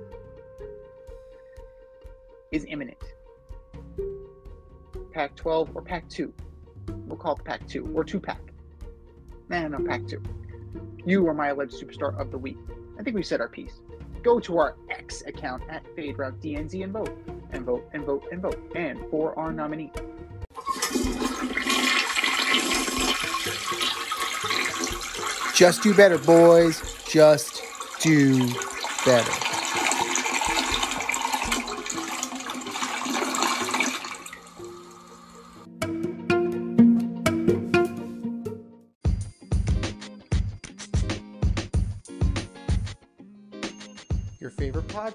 is 2.53 2.65
imminent. 2.69 3.03
Pac 5.13 5.35
12 5.35 5.71
or 5.75 5.83
Pac 5.83 6.09
2. 6.09 6.33
We'll 7.07 7.19
call 7.19 7.37
it 7.37 7.45
Pac 7.45 7.67
2 7.67 7.93
or 7.95 8.05
2 8.05 8.21
Pac. 8.21 8.41
No, 9.49 9.67
no, 9.69 9.79
Pac 9.85 10.07
2. 10.07 10.23
You 11.05 11.27
are 11.29 11.35
my 11.35 11.49
alleged 11.49 11.75
superstar 11.75 12.19
of 12.19 12.31
the 12.31 12.39
week. 12.39 12.59
I 12.99 13.03
think 13.03 13.17
we've 13.17 13.27
said 13.27 13.41
our 13.41 13.49
piece. 13.49 13.81
Go 14.23 14.39
to 14.39 14.59
our 14.59 14.77
X 14.91 15.23
account 15.27 15.65
at 15.69 15.85
fade 15.97 16.19
route 16.19 16.41
FadeRouteDNZ 16.41 16.85
and 16.85 16.93
vote, 16.93 17.19
and 17.51 17.65
vote, 17.65 17.91
and 17.93 18.05
vote, 18.05 18.25
and 18.31 18.41
vote, 18.41 18.73
and 18.77 19.01
for 19.11 19.37
our 19.39 19.53
nominee. 19.53 19.91
Just 25.55 25.83
do 25.83 25.93
better, 25.95 26.19
boys. 26.19 26.81
Just 27.09 27.63
do 28.01 28.49
better. 29.05 29.42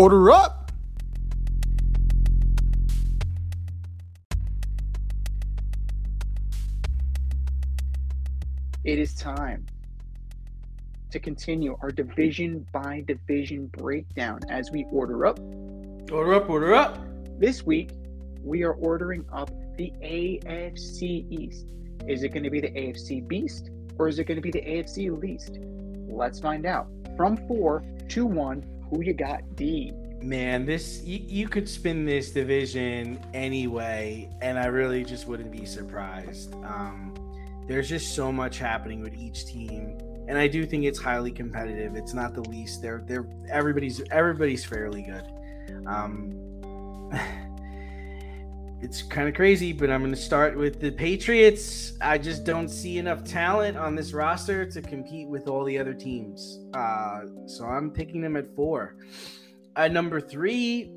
Order 0.00 0.30
up! 0.30 0.72
It 8.82 8.98
is 8.98 9.12
time 9.12 9.66
to 11.10 11.18
continue 11.18 11.76
our 11.82 11.90
division 11.90 12.66
by 12.72 13.04
division 13.06 13.66
breakdown 13.66 14.40
as 14.48 14.70
we 14.70 14.86
order 14.90 15.26
up. 15.26 15.38
Order 16.10 16.32
up, 16.32 16.48
order 16.48 16.74
up. 16.74 16.98
This 17.38 17.66
week, 17.66 17.90
we 18.42 18.62
are 18.62 18.72
ordering 18.72 19.26
up 19.30 19.50
the 19.76 19.92
AFC 20.02 21.30
East. 21.30 21.66
Is 22.08 22.22
it 22.22 22.30
going 22.30 22.44
to 22.44 22.50
be 22.50 22.62
the 22.62 22.70
AFC 22.70 23.28
Beast 23.28 23.68
or 23.98 24.08
is 24.08 24.18
it 24.18 24.24
going 24.24 24.36
to 24.36 24.40
be 24.40 24.50
the 24.50 24.62
AFC 24.62 25.20
Least? 25.20 25.58
Let's 26.08 26.40
find 26.40 26.64
out. 26.64 26.88
From 27.18 27.36
four 27.46 27.84
to 28.08 28.24
one, 28.24 28.64
who 28.90 29.02
you 29.02 29.14
got, 29.14 29.56
D? 29.56 29.92
Man, 30.20 30.66
this 30.66 31.02
you, 31.02 31.20
you 31.26 31.48
could 31.48 31.68
spin 31.68 32.04
this 32.04 32.30
division 32.30 33.18
anyway, 33.32 34.28
and 34.42 34.58
I 34.58 34.66
really 34.66 35.04
just 35.04 35.26
wouldn't 35.26 35.50
be 35.50 35.64
surprised. 35.64 36.54
Um, 36.56 37.14
there's 37.66 37.88
just 37.88 38.14
so 38.14 38.30
much 38.30 38.58
happening 38.58 39.00
with 39.00 39.14
each 39.14 39.46
team, 39.46 39.96
and 40.28 40.36
I 40.36 40.46
do 40.46 40.66
think 40.66 40.84
it's 40.84 40.98
highly 40.98 41.30
competitive. 41.30 41.94
It's 41.96 42.12
not 42.12 42.34
the 42.34 42.42
least. 42.42 42.82
They're 42.82 43.02
they're 43.06 43.26
everybody's 43.48 44.02
everybody's 44.10 44.64
fairly 44.64 45.02
good. 45.02 45.24
Um, 45.86 46.36
it's 48.82 49.02
kind 49.02 49.28
of 49.28 49.34
crazy, 49.34 49.72
but 49.72 49.90
I'm 49.90 50.00
going 50.00 50.14
to 50.14 50.20
start 50.20 50.56
with 50.56 50.80
the 50.80 50.90
Patriots. 50.90 51.92
I 52.00 52.16
just 52.18 52.44
don't 52.44 52.68
see 52.68 52.98
enough 52.98 53.24
talent 53.24 53.76
on 53.76 53.94
this 53.94 54.12
roster 54.12 54.64
to 54.70 54.80
compete 54.80 55.28
with 55.28 55.48
all 55.48 55.64
the 55.64 55.78
other 55.78 55.92
teams. 55.94 56.60
Uh, 56.74 57.20
so 57.46 57.64
I'm 57.66 57.90
picking 57.90 58.20
them 58.22 58.36
at 58.36 58.54
four. 58.56 58.96
At 59.76 59.92
number 59.92 60.20
three, 60.20 60.92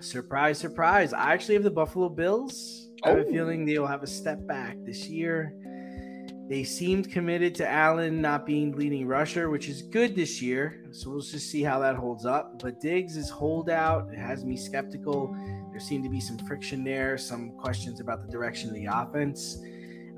surprise, 0.00 0.58
surprise. 0.58 1.12
I 1.12 1.32
actually 1.32 1.54
have 1.54 1.64
the 1.64 1.70
Buffalo 1.70 2.08
Bills. 2.08 2.88
I 3.04 3.10
have 3.10 3.18
a 3.18 3.24
Oh. 3.26 3.30
feeling 3.30 3.64
they'll 3.64 3.86
have 3.86 4.02
a 4.02 4.06
step 4.08 4.44
back 4.46 4.76
this 4.84 5.08
year. 5.08 5.54
They 6.48 6.64
seemed 6.64 7.12
committed 7.12 7.54
to 7.56 7.68
Allen 7.68 8.22
not 8.22 8.46
being 8.46 8.72
leading 8.72 9.06
rusher, 9.06 9.50
which 9.50 9.68
is 9.68 9.82
good 9.82 10.16
this 10.16 10.40
year. 10.40 10.82
So 10.92 11.10
we'll 11.10 11.20
just 11.20 11.50
see 11.50 11.62
how 11.62 11.78
that 11.80 11.94
holds 11.94 12.24
up. 12.24 12.62
But 12.62 12.80
Diggs 12.80 13.18
is 13.18 13.28
holdout. 13.28 14.08
It 14.10 14.18
has 14.18 14.46
me 14.46 14.56
skeptical. 14.56 15.36
There 15.70 15.80
seemed 15.80 16.04
to 16.04 16.10
be 16.10 16.20
some 16.20 16.38
friction 16.38 16.84
there, 16.84 17.18
some 17.18 17.50
questions 17.50 18.00
about 18.00 18.24
the 18.24 18.32
direction 18.32 18.70
of 18.70 18.76
the 18.76 18.86
offense. 18.86 19.58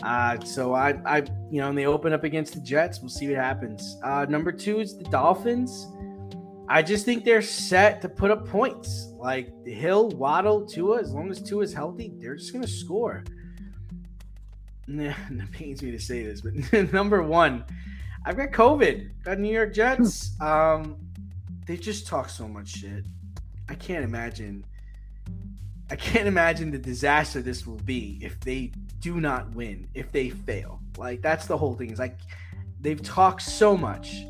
Uh, 0.05 0.39
so 0.45 0.73
I, 0.73 1.01
I, 1.05 1.19
you 1.51 1.61
know, 1.61 1.69
and 1.69 1.77
they 1.77 1.87
open 1.87 2.13
up 2.13 2.23
against 2.23 2.55
the 2.55 2.61
Jets. 2.61 3.01
We'll 3.01 3.11
see 3.11 3.27
what 3.27 3.37
happens. 3.37 3.99
Uh, 4.05 4.25
number 4.29 4.53
two 4.53 4.79
is 4.79 4.97
the 4.97 5.05
Dolphins. 5.05 5.89
I 6.69 6.83
just 6.83 7.05
think 7.05 7.25
they're 7.25 7.43
set 7.43 8.01
to 8.03 8.09
put 8.09 8.31
up 8.31 8.47
points. 8.47 9.13
Like 9.19 9.53
Hill, 9.67 10.11
Waddle, 10.11 10.65
Tua, 10.65 11.01
as 11.01 11.13
long 11.13 11.29
as 11.29 11.43
Tua's 11.43 11.75
healthy, 11.75 12.13
they're 12.19 12.37
just 12.37 12.53
gonna 12.53 12.69
score. 12.69 13.25
Nah, 14.91 15.15
it 15.31 15.53
pains 15.53 15.83
me 15.83 15.93
to 15.93 16.01
say 16.01 16.25
this, 16.25 16.41
but 16.41 16.93
number 16.93 17.23
one, 17.23 17.65
I've 18.25 18.37
got 18.37 18.51
COVID. 18.51 19.11
Got 19.23 19.39
New 19.39 19.53
York 19.53 19.73
Jets. 19.73 20.39
Um, 20.41 20.97
they 21.67 21.77
just 21.77 22.07
talk 22.07 22.29
so 22.29 22.49
much 22.49 22.69
shit. 22.69 23.05
I 23.69 23.75
can't 23.75 24.05
imagine. 24.05 24.65
I 25.91 25.97
can't 25.97 26.27
imagine 26.27 26.71
the 26.71 26.79
disaster 26.79 27.41
this 27.41 27.67
will 27.67 27.77
be 27.77 28.19
if 28.21 28.39
they 28.41 28.73
do 29.01 29.21
not 29.21 29.51
win, 29.55 29.89
if 29.95 30.13
they 30.13 30.31
fail. 30.31 30.81
Like 30.99 31.23
that's 31.23 31.47
the 31.47 31.57
whole 31.57 31.75
thing. 31.75 31.91
Is 31.91 31.99
like 31.99 32.19
they've 32.81 33.03
talked 33.03 33.43
so 33.43 33.77
much. 33.77 34.25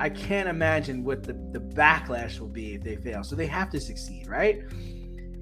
I 0.00 0.08
can't 0.08 0.48
imagine 0.48 1.04
what 1.04 1.22
the, 1.22 1.34
the 1.52 1.60
backlash 1.60 2.40
will 2.40 2.48
be 2.48 2.74
if 2.74 2.82
they 2.82 2.96
fail. 2.96 3.22
So 3.22 3.36
they 3.36 3.46
have 3.46 3.70
to 3.70 3.80
succeed, 3.80 4.26
right? 4.26 4.62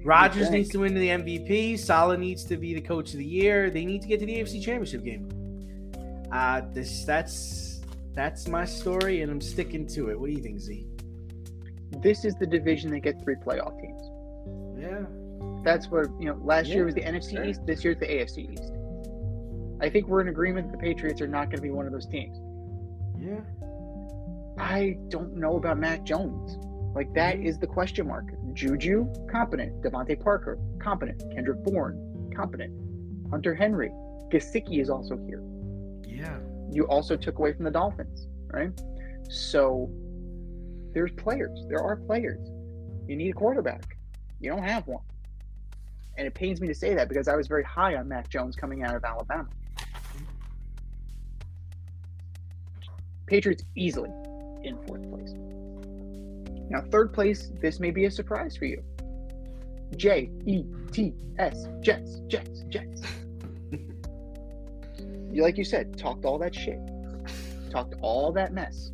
Rodgers 0.03 0.49
needs 0.49 0.69
to 0.69 0.79
win 0.79 0.93
the 0.93 1.07
MVP. 1.07 1.79
Saleh 1.79 2.19
needs 2.19 2.43
to 2.45 2.57
be 2.57 2.73
the 2.73 2.81
coach 2.81 3.11
of 3.13 3.19
the 3.19 3.25
year. 3.25 3.69
They 3.69 3.85
need 3.85 4.01
to 4.01 4.07
get 4.07 4.19
to 4.19 4.25
the 4.25 4.35
AFC 4.35 4.61
Championship 4.63 5.03
game. 5.03 5.29
Uh, 6.31 6.61
this 6.73 7.05
that's 7.05 7.81
that's 8.13 8.47
my 8.47 8.65
story, 8.65 9.21
and 9.21 9.31
I'm 9.31 9.41
sticking 9.41 9.87
to 9.87 10.09
it. 10.09 10.19
What 10.19 10.27
do 10.27 10.33
you 10.33 10.41
think, 10.41 10.59
Z? 10.59 10.85
This 12.01 12.25
is 12.25 12.35
the 12.35 12.45
division 12.47 12.91
that 12.91 12.99
gets 13.01 13.21
three 13.23 13.35
playoff 13.35 13.79
teams. 13.79 14.01
Yeah, 14.79 15.03
That's 15.63 15.89
where 15.89 16.05
you 16.19 16.25
know. 16.25 16.39
Last 16.43 16.67
Yeah, 16.67 16.75
year 16.75 16.85
was 16.85 16.95
the 16.95 17.01
NFC 17.01 17.31
sure. 17.35 17.45
East. 17.45 17.65
This 17.65 17.83
year's 17.83 17.97
the 17.99 18.07
AFC 18.07 18.51
East. 18.51 18.73
I 19.79 19.89
think 19.89 20.07
we're 20.07 20.21
in 20.21 20.27
agreement 20.29 20.71
that 20.71 20.77
the 20.77 20.83
Patriots 20.83 21.21
are 21.21 21.27
not 21.27 21.45
going 21.45 21.57
to 21.57 21.61
be 21.61 21.69
one 21.71 21.85
of 21.85 21.91
those 21.91 22.07
teams. 22.07 22.37
yeah. 23.19 23.39
I 24.57 24.97
don't 25.09 25.35
know 25.35 25.57
about 25.57 25.79
Mac 25.79 26.03
Jones. 26.03 26.57
Like 26.95 27.11
that 27.15 27.39
is 27.39 27.57
the 27.57 27.65
question 27.67 28.07
mark. 28.07 28.25
Juju, 28.53 29.11
competent. 29.29 29.81
DeVante 29.81 30.19
Parker, 30.19 30.57
competent. 30.79 31.21
Kendrick 31.33 31.63
Bourne, 31.63 32.31
competent. 32.35 32.73
Hunter 33.29 33.55
Henry. 33.55 33.91
Gesicki 34.31 34.81
is 34.81 34.89
also 34.89 35.17
here. 35.27 35.43
Yeah. 36.07 36.37
You 36.71 36.87
also 36.87 37.15
took 37.15 37.39
away 37.39 37.53
from 37.53 37.65
the 37.65 37.71
Dolphins, 37.71 38.27
right? 38.47 38.71
So 39.29 39.89
there's 40.93 41.11
players. 41.11 41.65
There 41.69 41.81
are 41.81 41.95
players. 41.95 42.49
You 43.07 43.15
need 43.15 43.29
a 43.29 43.33
quarterback. 43.33 43.97
You 44.39 44.49
don't 44.51 44.63
have 44.63 44.87
one. 44.87 45.03
And 46.17 46.27
it 46.27 46.33
pains 46.33 46.61
me 46.61 46.67
to 46.67 46.75
say 46.75 46.93
that 46.93 47.09
because 47.09 47.27
I 47.27 47.35
was 47.35 47.47
very 47.47 47.63
high 47.63 47.95
on 47.95 48.07
Mac 48.07 48.29
Jones 48.29 48.55
coming 48.55 48.83
out 48.83 48.95
of 48.95 49.03
Alabama. 49.03 49.49
Patriots 53.25 53.63
easily 53.75 54.11
in 54.63 54.77
fourth 54.85 55.09
place. 55.09 55.33
Now, 56.73 56.81
third 56.81 57.13
place, 57.13 57.51
this 57.61 57.79
may 57.79 57.91
be 57.91 58.05
a 58.05 58.11
surprise 58.11 58.57
for 58.57 58.65
you. 58.65 58.83
J 59.95 60.31
E 60.47 60.63
T 60.91 61.13
S, 61.37 61.67
Jets, 61.81 62.21
Jets, 62.27 62.63
Jets. 62.67 63.03
you, 65.31 65.43
like 65.43 65.59
you 65.59 65.63
said, 65.63 65.95
talked 65.99 66.25
all 66.25 66.39
that 66.39 66.55
shit, 66.55 66.79
talked 67.69 67.93
all 68.01 68.31
that 68.31 68.53
mess. 68.53 68.89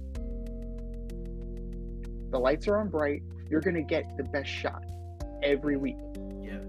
The 2.31 2.37
lights 2.37 2.67
are 2.67 2.77
on 2.77 2.89
bright. 2.89 3.23
You're 3.49 3.61
going 3.61 3.75
to 3.75 3.81
get 3.81 4.17
the 4.17 4.25
best 4.25 4.49
shot 4.49 4.83
every 5.41 5.77
week. 5.77 5.95
Yeah. 6.43 6.59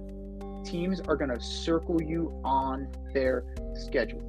Teams 0.65 1.01
are 1.01 1.17
going 1.17 1.31
to 1.31 1.41
circle 1.41 2.01
you 2.01 2.41
on 2.45 2.87
their 3.13 3.45
schedule. 3.75 4.23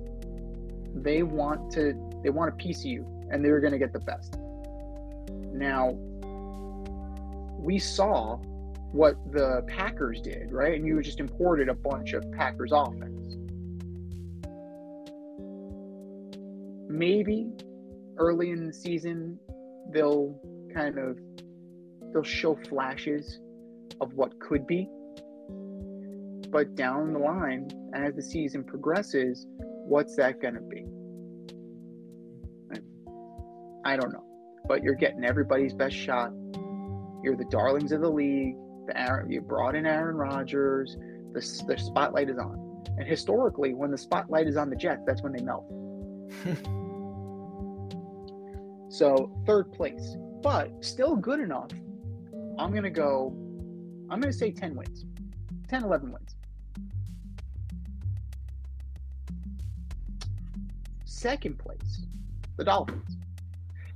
They 0.96 1.22
want 1.22 1.72
to 1.74 1.94
they 2.24 2.32
want 2.32 2.50
a 2.50 2.56
piece 2.56 2.80
of 2.80 2.86
you 2.86 3.06
and 3.30 3.46
they're 3.46 3.60
going 3.60 3.72
to 3.72 3.80
get 3.80 3.94
the 3.94 4.00
best. 4.00 4.40
Now, 5.54 5.96
we 7.62 7.78
saw 7.80 8.38
what 8.92 9.16
the 9.32 9.64
Packers 9.68 10.22
did, 10.22 10.52
right? 10.52 10.76
And 10.76 10.86
you 10.86 11.02
just 11.02 11.20
imported 11.20 11.70
a 11.70 11.74
bunch 11.74 12.14
of 12.14 12.30
Packers 12.34 12.72
offense. 12.74 13.36
Maybe 16.90 17.52
early 18.18 18.52
in 18.52 18.68
the 18.68 18.74
season 18.74 19.40
they'll 19.94 20.38
kind 20.74 20.98
of 20.98 21.18
they'll 22.14 22.24
show 22.24 22.56
flashes 22.68 23.40
of 24.02 24.14
what 24.14 24.38
could 24.40 24.68
be. 24.68 24.90
But 26.50 26.76
down 26.76 27.14
the 27.14 27.20
line, 27.20 27.70
as 27.94 28.16
the 28.16 28.22
season 28.22 28.64
progresses, 28.64 29.48
what's 29.86 30.16
that 30.18 30.42
going 30.42 30.56
to 30.56 30.62
be? 30.62 30.86
I 33.86 33.96
don't 33.96 34.12
know. 34.12 34.26
But 34.68 34.84
you're 34.84 34.96
getting 34.96 35.24
everybody's 35.24 35.74
best 35.74 35.96
shot. 35.96 36.32
You're 37.24 37.36
the 37.36 37.46
darlings 37.46 37.92
of 37.92 38.02
the 38.02 38.10
league. 38.10 38.56
The 38.88 39.00
Aaron, 39.00 39.30
you 39.32 39.42
brought 39.42 39.76
in 39.76 39.86
Aaron 39.86 40.16
Rodgers. 40.16 40.98
The, 41.34 41.64
the 41.68 41.78
spotlight 41.78 42.30
is 42.30 42.38
on. 42.38 42.84
And 42.98 43.08
historically, 43.08 43.74
when 43.74 43.92
the 43.92 43.98
spotlight 43.98 44.48
is 44.48 44.58
on 44.58 44.70
the 44.70 44.76
Jets, 44.76 45.04
that's 45.06 45.22
when 45.22 45.34
they 45.34 45.42
melt. 45.42 45.66
so, 48.92 49.32
third 49.46 49.72
place. 49.72 50.18
But 50.42 50.84
still 50.84 51.16
good 51.16 51.40
enough. 51.40 51.72
I'm 52.58 52.72
going 52.72 52.84
to 52.84 52.90
go, 52.90 53.34
I'm 54.10 54.20
going 54.20 54.32
to 54.32 54.38
say 54.38 54.52
10 54.52 54.76
wins. 54.76 55.06
10, 55.68 55.84
11 55.84 56.12
wins. 56.12 56.36
Second 61.06 61.60
place, 61.60 62.08
the 62.58 62.64
Dolphins. 62.64 63.18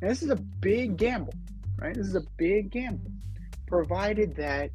Now, 0.01 0.09
this 0.09 0.21
is 0.21 0.29
a 0.29 0.35
big 0.35 0.95
gamble, 0.95 1.33
right? 1.79 1.95
This 1.95 2.05
is 2.07 2.15
a 2.15 2.23
big 2.37 2.69
gamble, 2.69 3.11
provided 3.65 4.35
that 4.35 4.71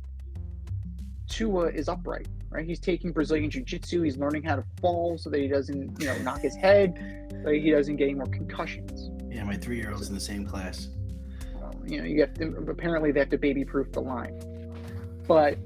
Tua 1.29 1.69
is 1.69 1.89
upright, 1.89 2.29
right? 2.51 2.67
He's 2.67 2.81
taking 2.81 3.13
Brazilian 3.13 3.51
Jiu 3.51 3.63
Jitsu. 3.63 4.03
He's 4.03 4.17
learning 4.17 4.43
how 4.43 4.57
to 4.57 4.65
fall 4.81 5.17
so 5.17 5.31
that 5.31 5.39
he 5.41 5.49
doesn't, 5.49 6.01
you 6.01 6.07
know, 6.07 6.19
knock 6.19 6.41
his 6.41 6.57
head, 6.57 7.31
so 7.45 7.51
he 7.51 7.71
doesn't 7.71 7.97
get 7.97 8.05
any 8.05 8.15
more 8.15 8.27
concussions. 8.27 9.11
Yeah, 9.33 9.45
my 9.45 9.57
three 9.57 9.77
year 9.77 9.93
old's 9.93 10.09
in 10.09 10.15
the 10.15 10.21
same 10.21 10.45
class. 10.45 10.89
Um, 11.63 11.87
you 11.87 11.99
know, 11.99 12.05
you 12.05 12.21
have 12.21 12.35
to, 12.35 12.57
apparently 12.69 13.13
they 13.13 13.21
have 13.21 13.31
to 13.31 13.39
baby 13.39 13.65
proof 13.65 13.93
the 13.93 14.01
line, 14.01 14.41
but 15.27 15.57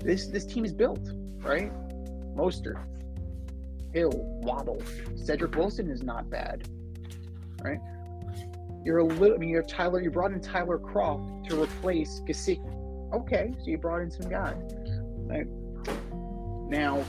this 0.00 0.28
this 0.28 0.46
team 0.46 0.64
is 0.64 0.72
built, 0.72 1.00
right? 1.38 1.72
Mostert, 2.36 2.82
Hill, 3.92 4.12
Waddle, 4.14 4.80
Cedric 5.16 5.56
Wilson 5.56 5.90
is 5.90 6.02
not 6.02 6.30
bad, 6.30 6.68
right? 7.62 7.80
You're 8.84 8.98
a 8.98 9.04
little. 9.04 9.34
I 9.34 9.38
mean, 9.38 9.50
you 9.50 9.56
have 9.56 9.66
Tyler. 9.66 10.00
You 10.00 10.10
brought 10.10 10.32
in 10.32 10.40
Tyler 10.40 10.78
Kroft 10.78 11.48
to 11.48 11.62
replace 11.62 12.20
Gesicki. 12.26 12.60
Okay, 13.12 13.52
so 13.58 13.64
you 13.66 13.78
brought 13.78 14.00
in 14.02 14.10
some 14.10 14.30
guys. 14.30 14.56
Right? 15.26 15.46
Now, 16.70 17.04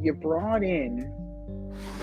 you 0.00 0.12
brought 0.12 0.62
in 0.62 1.12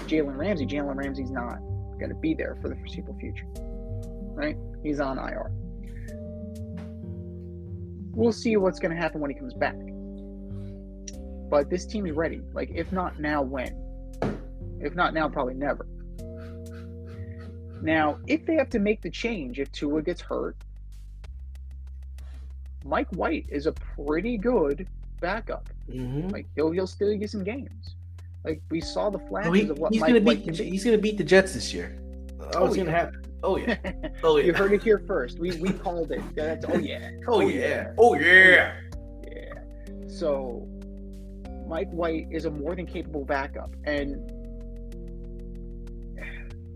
Jalen 0.07 0.38
Ramsey. 0.38 0.65
Jalen 0.65 0.95
Ramsey's 0.95 1.31
not 1.31 1.59
going 1.99 2.09
to 2.09 2.15
be 2.15 2.34
there 2.34 2.57
for 2.61 2.69
the 2.69 2.75
foreseeable 2.75 3.15
future, 3.19 3.45
right? 4.35 4.57
He's 4.84 4.99
on 4.99 5.17
IR. 5.17 5.51
We'll 8.15 8.34
see 8.34 8.57
what's 8.57 8.80
going 8.80 8.95
to 8.95 9.01
happen 9.01 9.21
when 9.21 9.31
he 9.31 9.35
comes 9.35 9.53
back. 9.53 9.75
But 11.49 11.69
this 11.69 11.85
team's 11.85 12.11
ready. 12.11 12.41
Like, 12.53 12.71
if 12.73 12.91
not 12.91 13.19
now, 13.19 13.41
when? 13.41 13.75
If 14.80 14.95
not 14.95 15.13
now, 15.13 15.30
probably 15.30 15.53
never. 15.53 15.88
Now, 17.84 18.18
if 18.27 18.45
they 18.45 18.55
have 18.55 18.69
to 18.72 18.80
make 18.80 19.01
the 19.01 19.10
change, 19.10 19.60
if 19.60 19.72
Tua 19.72 20.01
gets 20.01 20.22
hurt, 20.22 20.55
Mike 22.85 23.10
White 23.11 23.45
is 23.49 23.65
a 23.68 23.73
pretty 23.73 24.38
good 24.38 24.88
backup. 25.19 25.69
Mm-hmm. 25.89 26.30
Like 26.30 26.47
he'll 26.55 26.72
he'll 26.72 26.88
still 26.88 27.15
get 27.18 27.30
some 27.30 27.43
games. 27.43 27.95
Like 28.43 28.61
we 28.69 28.81
saw 28.81 29.10
the 29.10 29.19
flashes 29.19 29.49
Oh, 29.49 29.53
he, 29.53 29.69
of 29.69 29.80
what 29.80 29.91
he's 29.93 30.01
Mike 30.01 30.14
gonna 30.14 30.22
White 30.26 30.38
beat. 30.39 30.45
can 30.45 30.53
The, 30.55 30.64
he's 30.69 30.84
gonna 30.84 30.97
beat 30.97 31.18
the 31.18 31.23
Jets 31.23 31.53
this 31.53 31.73
year. 31.73 31.97
Oh, 32.39 32.49
Oh, 32.55 32.65
it's 32.68 32.77
yeah. 32.77 32.84
happen. 32.89 33.23
Oh 33.43 33.57
yeah. 33.57 33.77
Oh 34.23 34.38
yeah. 34.38 34.45
you 34.45 34.53
heard 34.53 34.72
it 34.73 34.81
here 34.84 34.99
first. 34.99 35.39
We 35.39 35.51
we 35.57 35.69
called 35.69 36.11
it. 36.11 36.22
That's 36.35 36.65
oh 36.68 36.77
yeah. 36.77 37.11
Oh 37.27 37.41
yeah. 37.41 37.93
Oh 37.97 38.15
yeah. 38.15 38.76
Yeah. 39.30 39.53
So 40.07 40.68
Mike 41.68 41.89
White 41.91 42.27
is 42.31 42.45
a 42.45 42.51
more 42.51 42.76
than 42.76 42.85
capable 42.85 43.23
backup. 43.26 43.73
And 43.85 44.30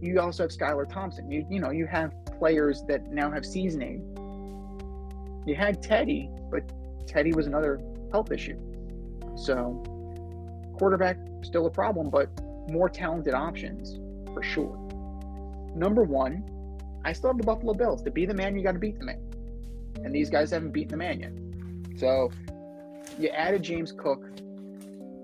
you 0.01 0.19
also 0.19 0.43
have 0.43 0.51
Skylar 0.51 0.89
Thompson. 0.91 1.29
You 1.31 1.45
you 1.49 1.59
know, 1.59 1.71
you 1.71 1.85
have 1.87 2.13
players 2.37 2.83
that 2.87 3.11
now 3.11 3.31
have 3.31 3.45
seasoning. 3.45 4.01
You 5.45 5.55
had 5.55 5.81
Teddy, 5.81 6.29
but 6.51 6.63
Teddy 7.07 7.33
was 7.33 7.47
another 7.47 7.81
health 8.11 8.31
issue. 8.31 8.59
So 9.35 9.83
quarterback 10.77 11.17
still 11.41 11.65
a 11.65 11.71
problem, 11.71 12.09
but 12.09 12.29
more 12.69 12.89
talented 12.89 13.33
options 13.33 13.99
for 14.33 14.43
sure. 14.43 14.77
Number 15.75 16.03
one, 16.03 16.43
I 17.05 17.13
still 17.13 17.29
have 17.29 17.37
the 17.37 17.43
Buffalo 17.43 17.73
Bills. 17.73 18.01
To 18.03 18.11
be 18.11 18.25
the 18.25 18.33
man, 18.33 18.57
you 18.57 18.63
got 18.63 18.73
to 18.73 18.79
beat 18.79 18.99
the 18.99 19.05
man. 19.05 19.21
And 20.03 20.13
these 20.13 20.29
guys 20.29 20.51
haven't 20.51 20.71
beaten 20.71 20.91
the 20.91 20.97
man 20.97 21.19
yet. 21.19 21.99
So 21.99 22.31
you 23.17 23.29
added 23.29 23.63
James 23.63 23.91
Cook. 23.91 24.23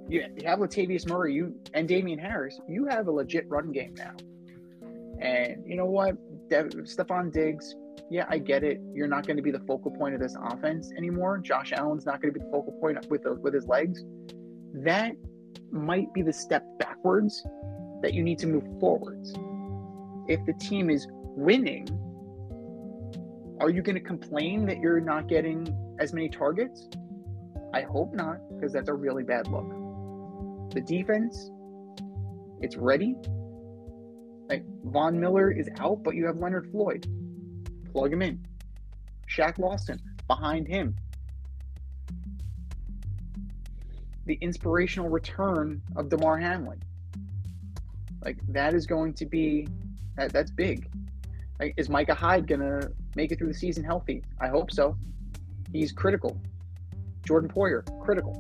You, 0.08 0.22
have 0.46 0.60
Latavius 0.60 1.08
Murray 1.08 1.34
you 1.34 1.56
and 1.74 1.88
Damien 1.88 2.20
Harris. 2.20 2.60
You 2.68 2.86
have 2.88 3.08
a 3.08 3.12
legit 3.12 3.50
run 3.50 3.72
game 3.72 3.94
now. 3.96 4.12
And 5.20 5.64
you 5.66 5.76
know 5.76 5.86
what? 5.86 6.16
Dev- 6.50 6.70
Stefon 6.70 7.32
Diggs, 7.32 7.76
yeah, 8.10 8.26
I 8.30 8.38
get 8.38 8.64
it. 8.64 8.82
You're 8.94 9.08
not 9.08 9.26
going 9.26 9.38
to 9.38 9.44
be 9.44 9.52
the 9.52 9.62
focal 9.62 9.92
point 9.92 10.16
of 10.16 10.22
this 10.22 10.36
offense 10.42 10.92
anymore. 10.98 11.38
Josh 11.38 11.72
Allen's 11.72 12.06
not 12.06 12.22
going 12.22 12.34
to 12.34 12.40
be 12.40 12.46
the 12.46 12.52
focal 12.52 12.74
point 12.74 13.10
with 13.10 13.24
the, 13.24 13.36
with 13.36 13.54
his 13.54 13.68
legs. 13.68 14.04
That 14.74 15.14
might 15.72 16.14
be 16.14 16.22
the 16.22 16.34
step 16.34 16.64
backwards 16.80 17.46
that 18.02 18.14
you 18.14 18.24
need 18.24 18.40
to 18.40 18.48
move 18.48 18.66
forwards. 18.80 19.34
If 20.28 20.46
the 20.46 20.54
team 20.54 20.90
is 20.90 21.08
winning, 21.10 21.88
are 23.60 23.70
you 23.70 23.82
going 23.82 23.96
to 23.96 24.02
complain 24.02 24.66
that 24.66 24.80
you're 24.80 25.00
not 25.00 25.28
getting 25.28 25.68
as 26.00 26.14
many 26.14 26.30
targets? 26.30 26.90
I 27.74 27.82
hope 27.82 28.14
not, 28.14 28.38
because 28.54 28.74
that's 28.74 28.90
a 28.90 28.94
really 28.94 29.24
bad 29.24 29.48
look. 29.48 29.70
The 30.72 30.82
defense, 30.82 31.50
it's 32.62 32.76
ready. 32.78 33.16
Like 34.54 34.66
Von 34.84 35.20
Miller 35.20 35.50
is 35.50 35.68
out, 35.80 36.04
but 36.04 36.14
you 36.14 36.28
have 36.28 36.38
Leonard 36.38 36.70
Floyd. 36.70 37.08
Plug 37.92 38.14
him 38.14 38.22
in. 38.22 38.46
Shaq 39.28 39.58
Lawson 39.58 40.00
behind 40.28 40.68
him. 40.68 40.96
The 44.28 44.38
inspirational 44.42 45.10
return 45.10 45.82
of 45.96 46.08
Damar 46.08 46.38
Hamlin. 46.38 46.80
Like 48.24 48.38
that 48.50 48.76
is 48.76 48.86
going 48.86 49.16
to 49.16 49.26
be 49.26 49.68
that, 50.18 50.32
that's 50.32 50.52
big. 50.52 50.88
Like, 51.60 51.74
is 51.76 51.90
Micah 51.90 52.14
Hyde 52.14 52.46
gonna 52.46 52.92
make 53.16 53.32
it 53.32 53.40
through 53.40 53.48
the 53.48 53.56
season 53.56 53.84
healthy? 53.84 54.22
I 54.40 54.50
hope 54.50 54.70
so. 54.70 54.96
He's 55.72 55.92
critical. 55.92 56.40
Jordan 57.26 57.50
Poyer, 57.50 57.84
critical. 58.04 58.36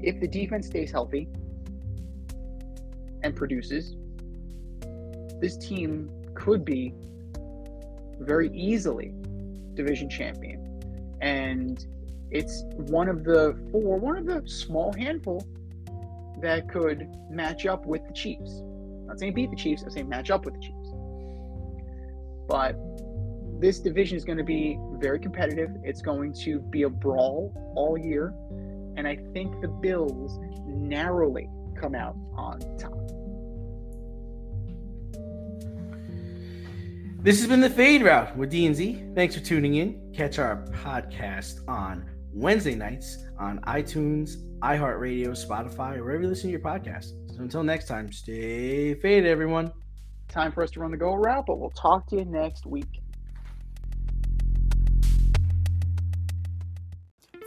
If 0.00 0.20
the 0.20 0.28
defense 0.28 0.68
stays 0.68 0.92
healthy 0.92 1.28
and 3.22 3.34
produces, 3.34 3.96
this 5.40 5.56
team 5.56 6.10
could 6.34 6.64
be 6.64 6.94
very 8.20 8.50
easily 8.54 9.14
division 9.74 10.08
champion. 10.08 10.66
And 11.20 11.84
it's 12.30 12.62
one 12.76 13.08
of 13.08 13.24
the 13.24 13.58
four, 13.70 13.98
one 13.98 14.16
of 14.16 14.26
the 14.26 14.48
small 14.48 14.92
handful 14.92 15.46
that 16.40 16.68
could 16.68 17.08
match 17.30 17.66
up 17.66 17.86
with 17.86 18.06
the 18.06 18.12
Chiefs. 18.12 18.60
I'm 18.60 19.06
not 19.06 19.18
saying 19.18 19.34
beat 19.34 19.50
the 19.50 19.56
Chiefs, 19.56 19.82
I'm 19.82 19.90
saying 19.90 20.08
match 20.08 20.30
up 20.30 20.44
with 20.44 20.54
the 20.54 20.60
Chiefs. 20.60 20.76
But 22.48 22.76
this 23.60 23.78
division 23.78 24.16
is 24.16 24.24
going 24.24 24.38
to 24.38 24.44
be 24.44 24.78
very 24.94 25.18
competitive. 25.18 25.70
It's 25.84 26.00
going 26.00 26.32
to 26.44 26.60
be 26.60 26.84
a 26.84 26.88
brawl 26.88 27.52
all 27.76 27.98
year. 27.98 28.32
And 28.96 29.06
I 29.06 29.16
think 29.32 29.60
the 29.60 29.68
Bills 29.68 30.38
narrowly 30.66 31.48
come 31.80 31.94
out 31.94 32.14
on 32.36 32.60
top. 32.76 32.92
This 37.22 37.38
has 37.40 37.48
been 37.48 37.60
the 37.60 37.70
Fade 37.70 38.02
Route 38.02 38.36
with 38.36 38.50
D 38.50 38.66
and 38.66 38.76
Z. 38.76 39.02
Thanks 39.14 39.34
for 39.34 39.42
tuning 39.42 39.76
in. 39.76 40.12
Catch 40.14 40.38
our 40.38 40.64
podcast 40.72 41.66
on 41.68 42.08
Wednesday 42.32 42.74
nights 42.74 43.24
on 43.38 43.58
iTunes, 43.60 44.36
iHeartRadio, 44.60 45.28
Spotify, 45.30 45.96
or 45.96 46.04
wherever 46.04 46.22
you 46.22 46.28
listen 46.28 46.48
to 46.48 46.52
your 46.52 46.60
podcast. 46.60 47.12
So 47.34 47.40
until 47.40 47.62
next 47.62 47.88
time, 47.88 48.12
stay 48.12 48.94
faded, 48.94 49.26
everyone. 49.26 49.72
Time 50.28 50.52
for 50.52 50.62
us 50.62 50.70
to 50.72 50.80
run 50.80 50.90
the 50.90 50.96
go 50.96 51.14
route, 51.14 51.44
but 51.46 51.58
we'll 51.58 51.70
talk 51.70 52.06
to 52.08 52.16
you 52.16 52.24
next 52.24 52.66
week. 52.66 53.00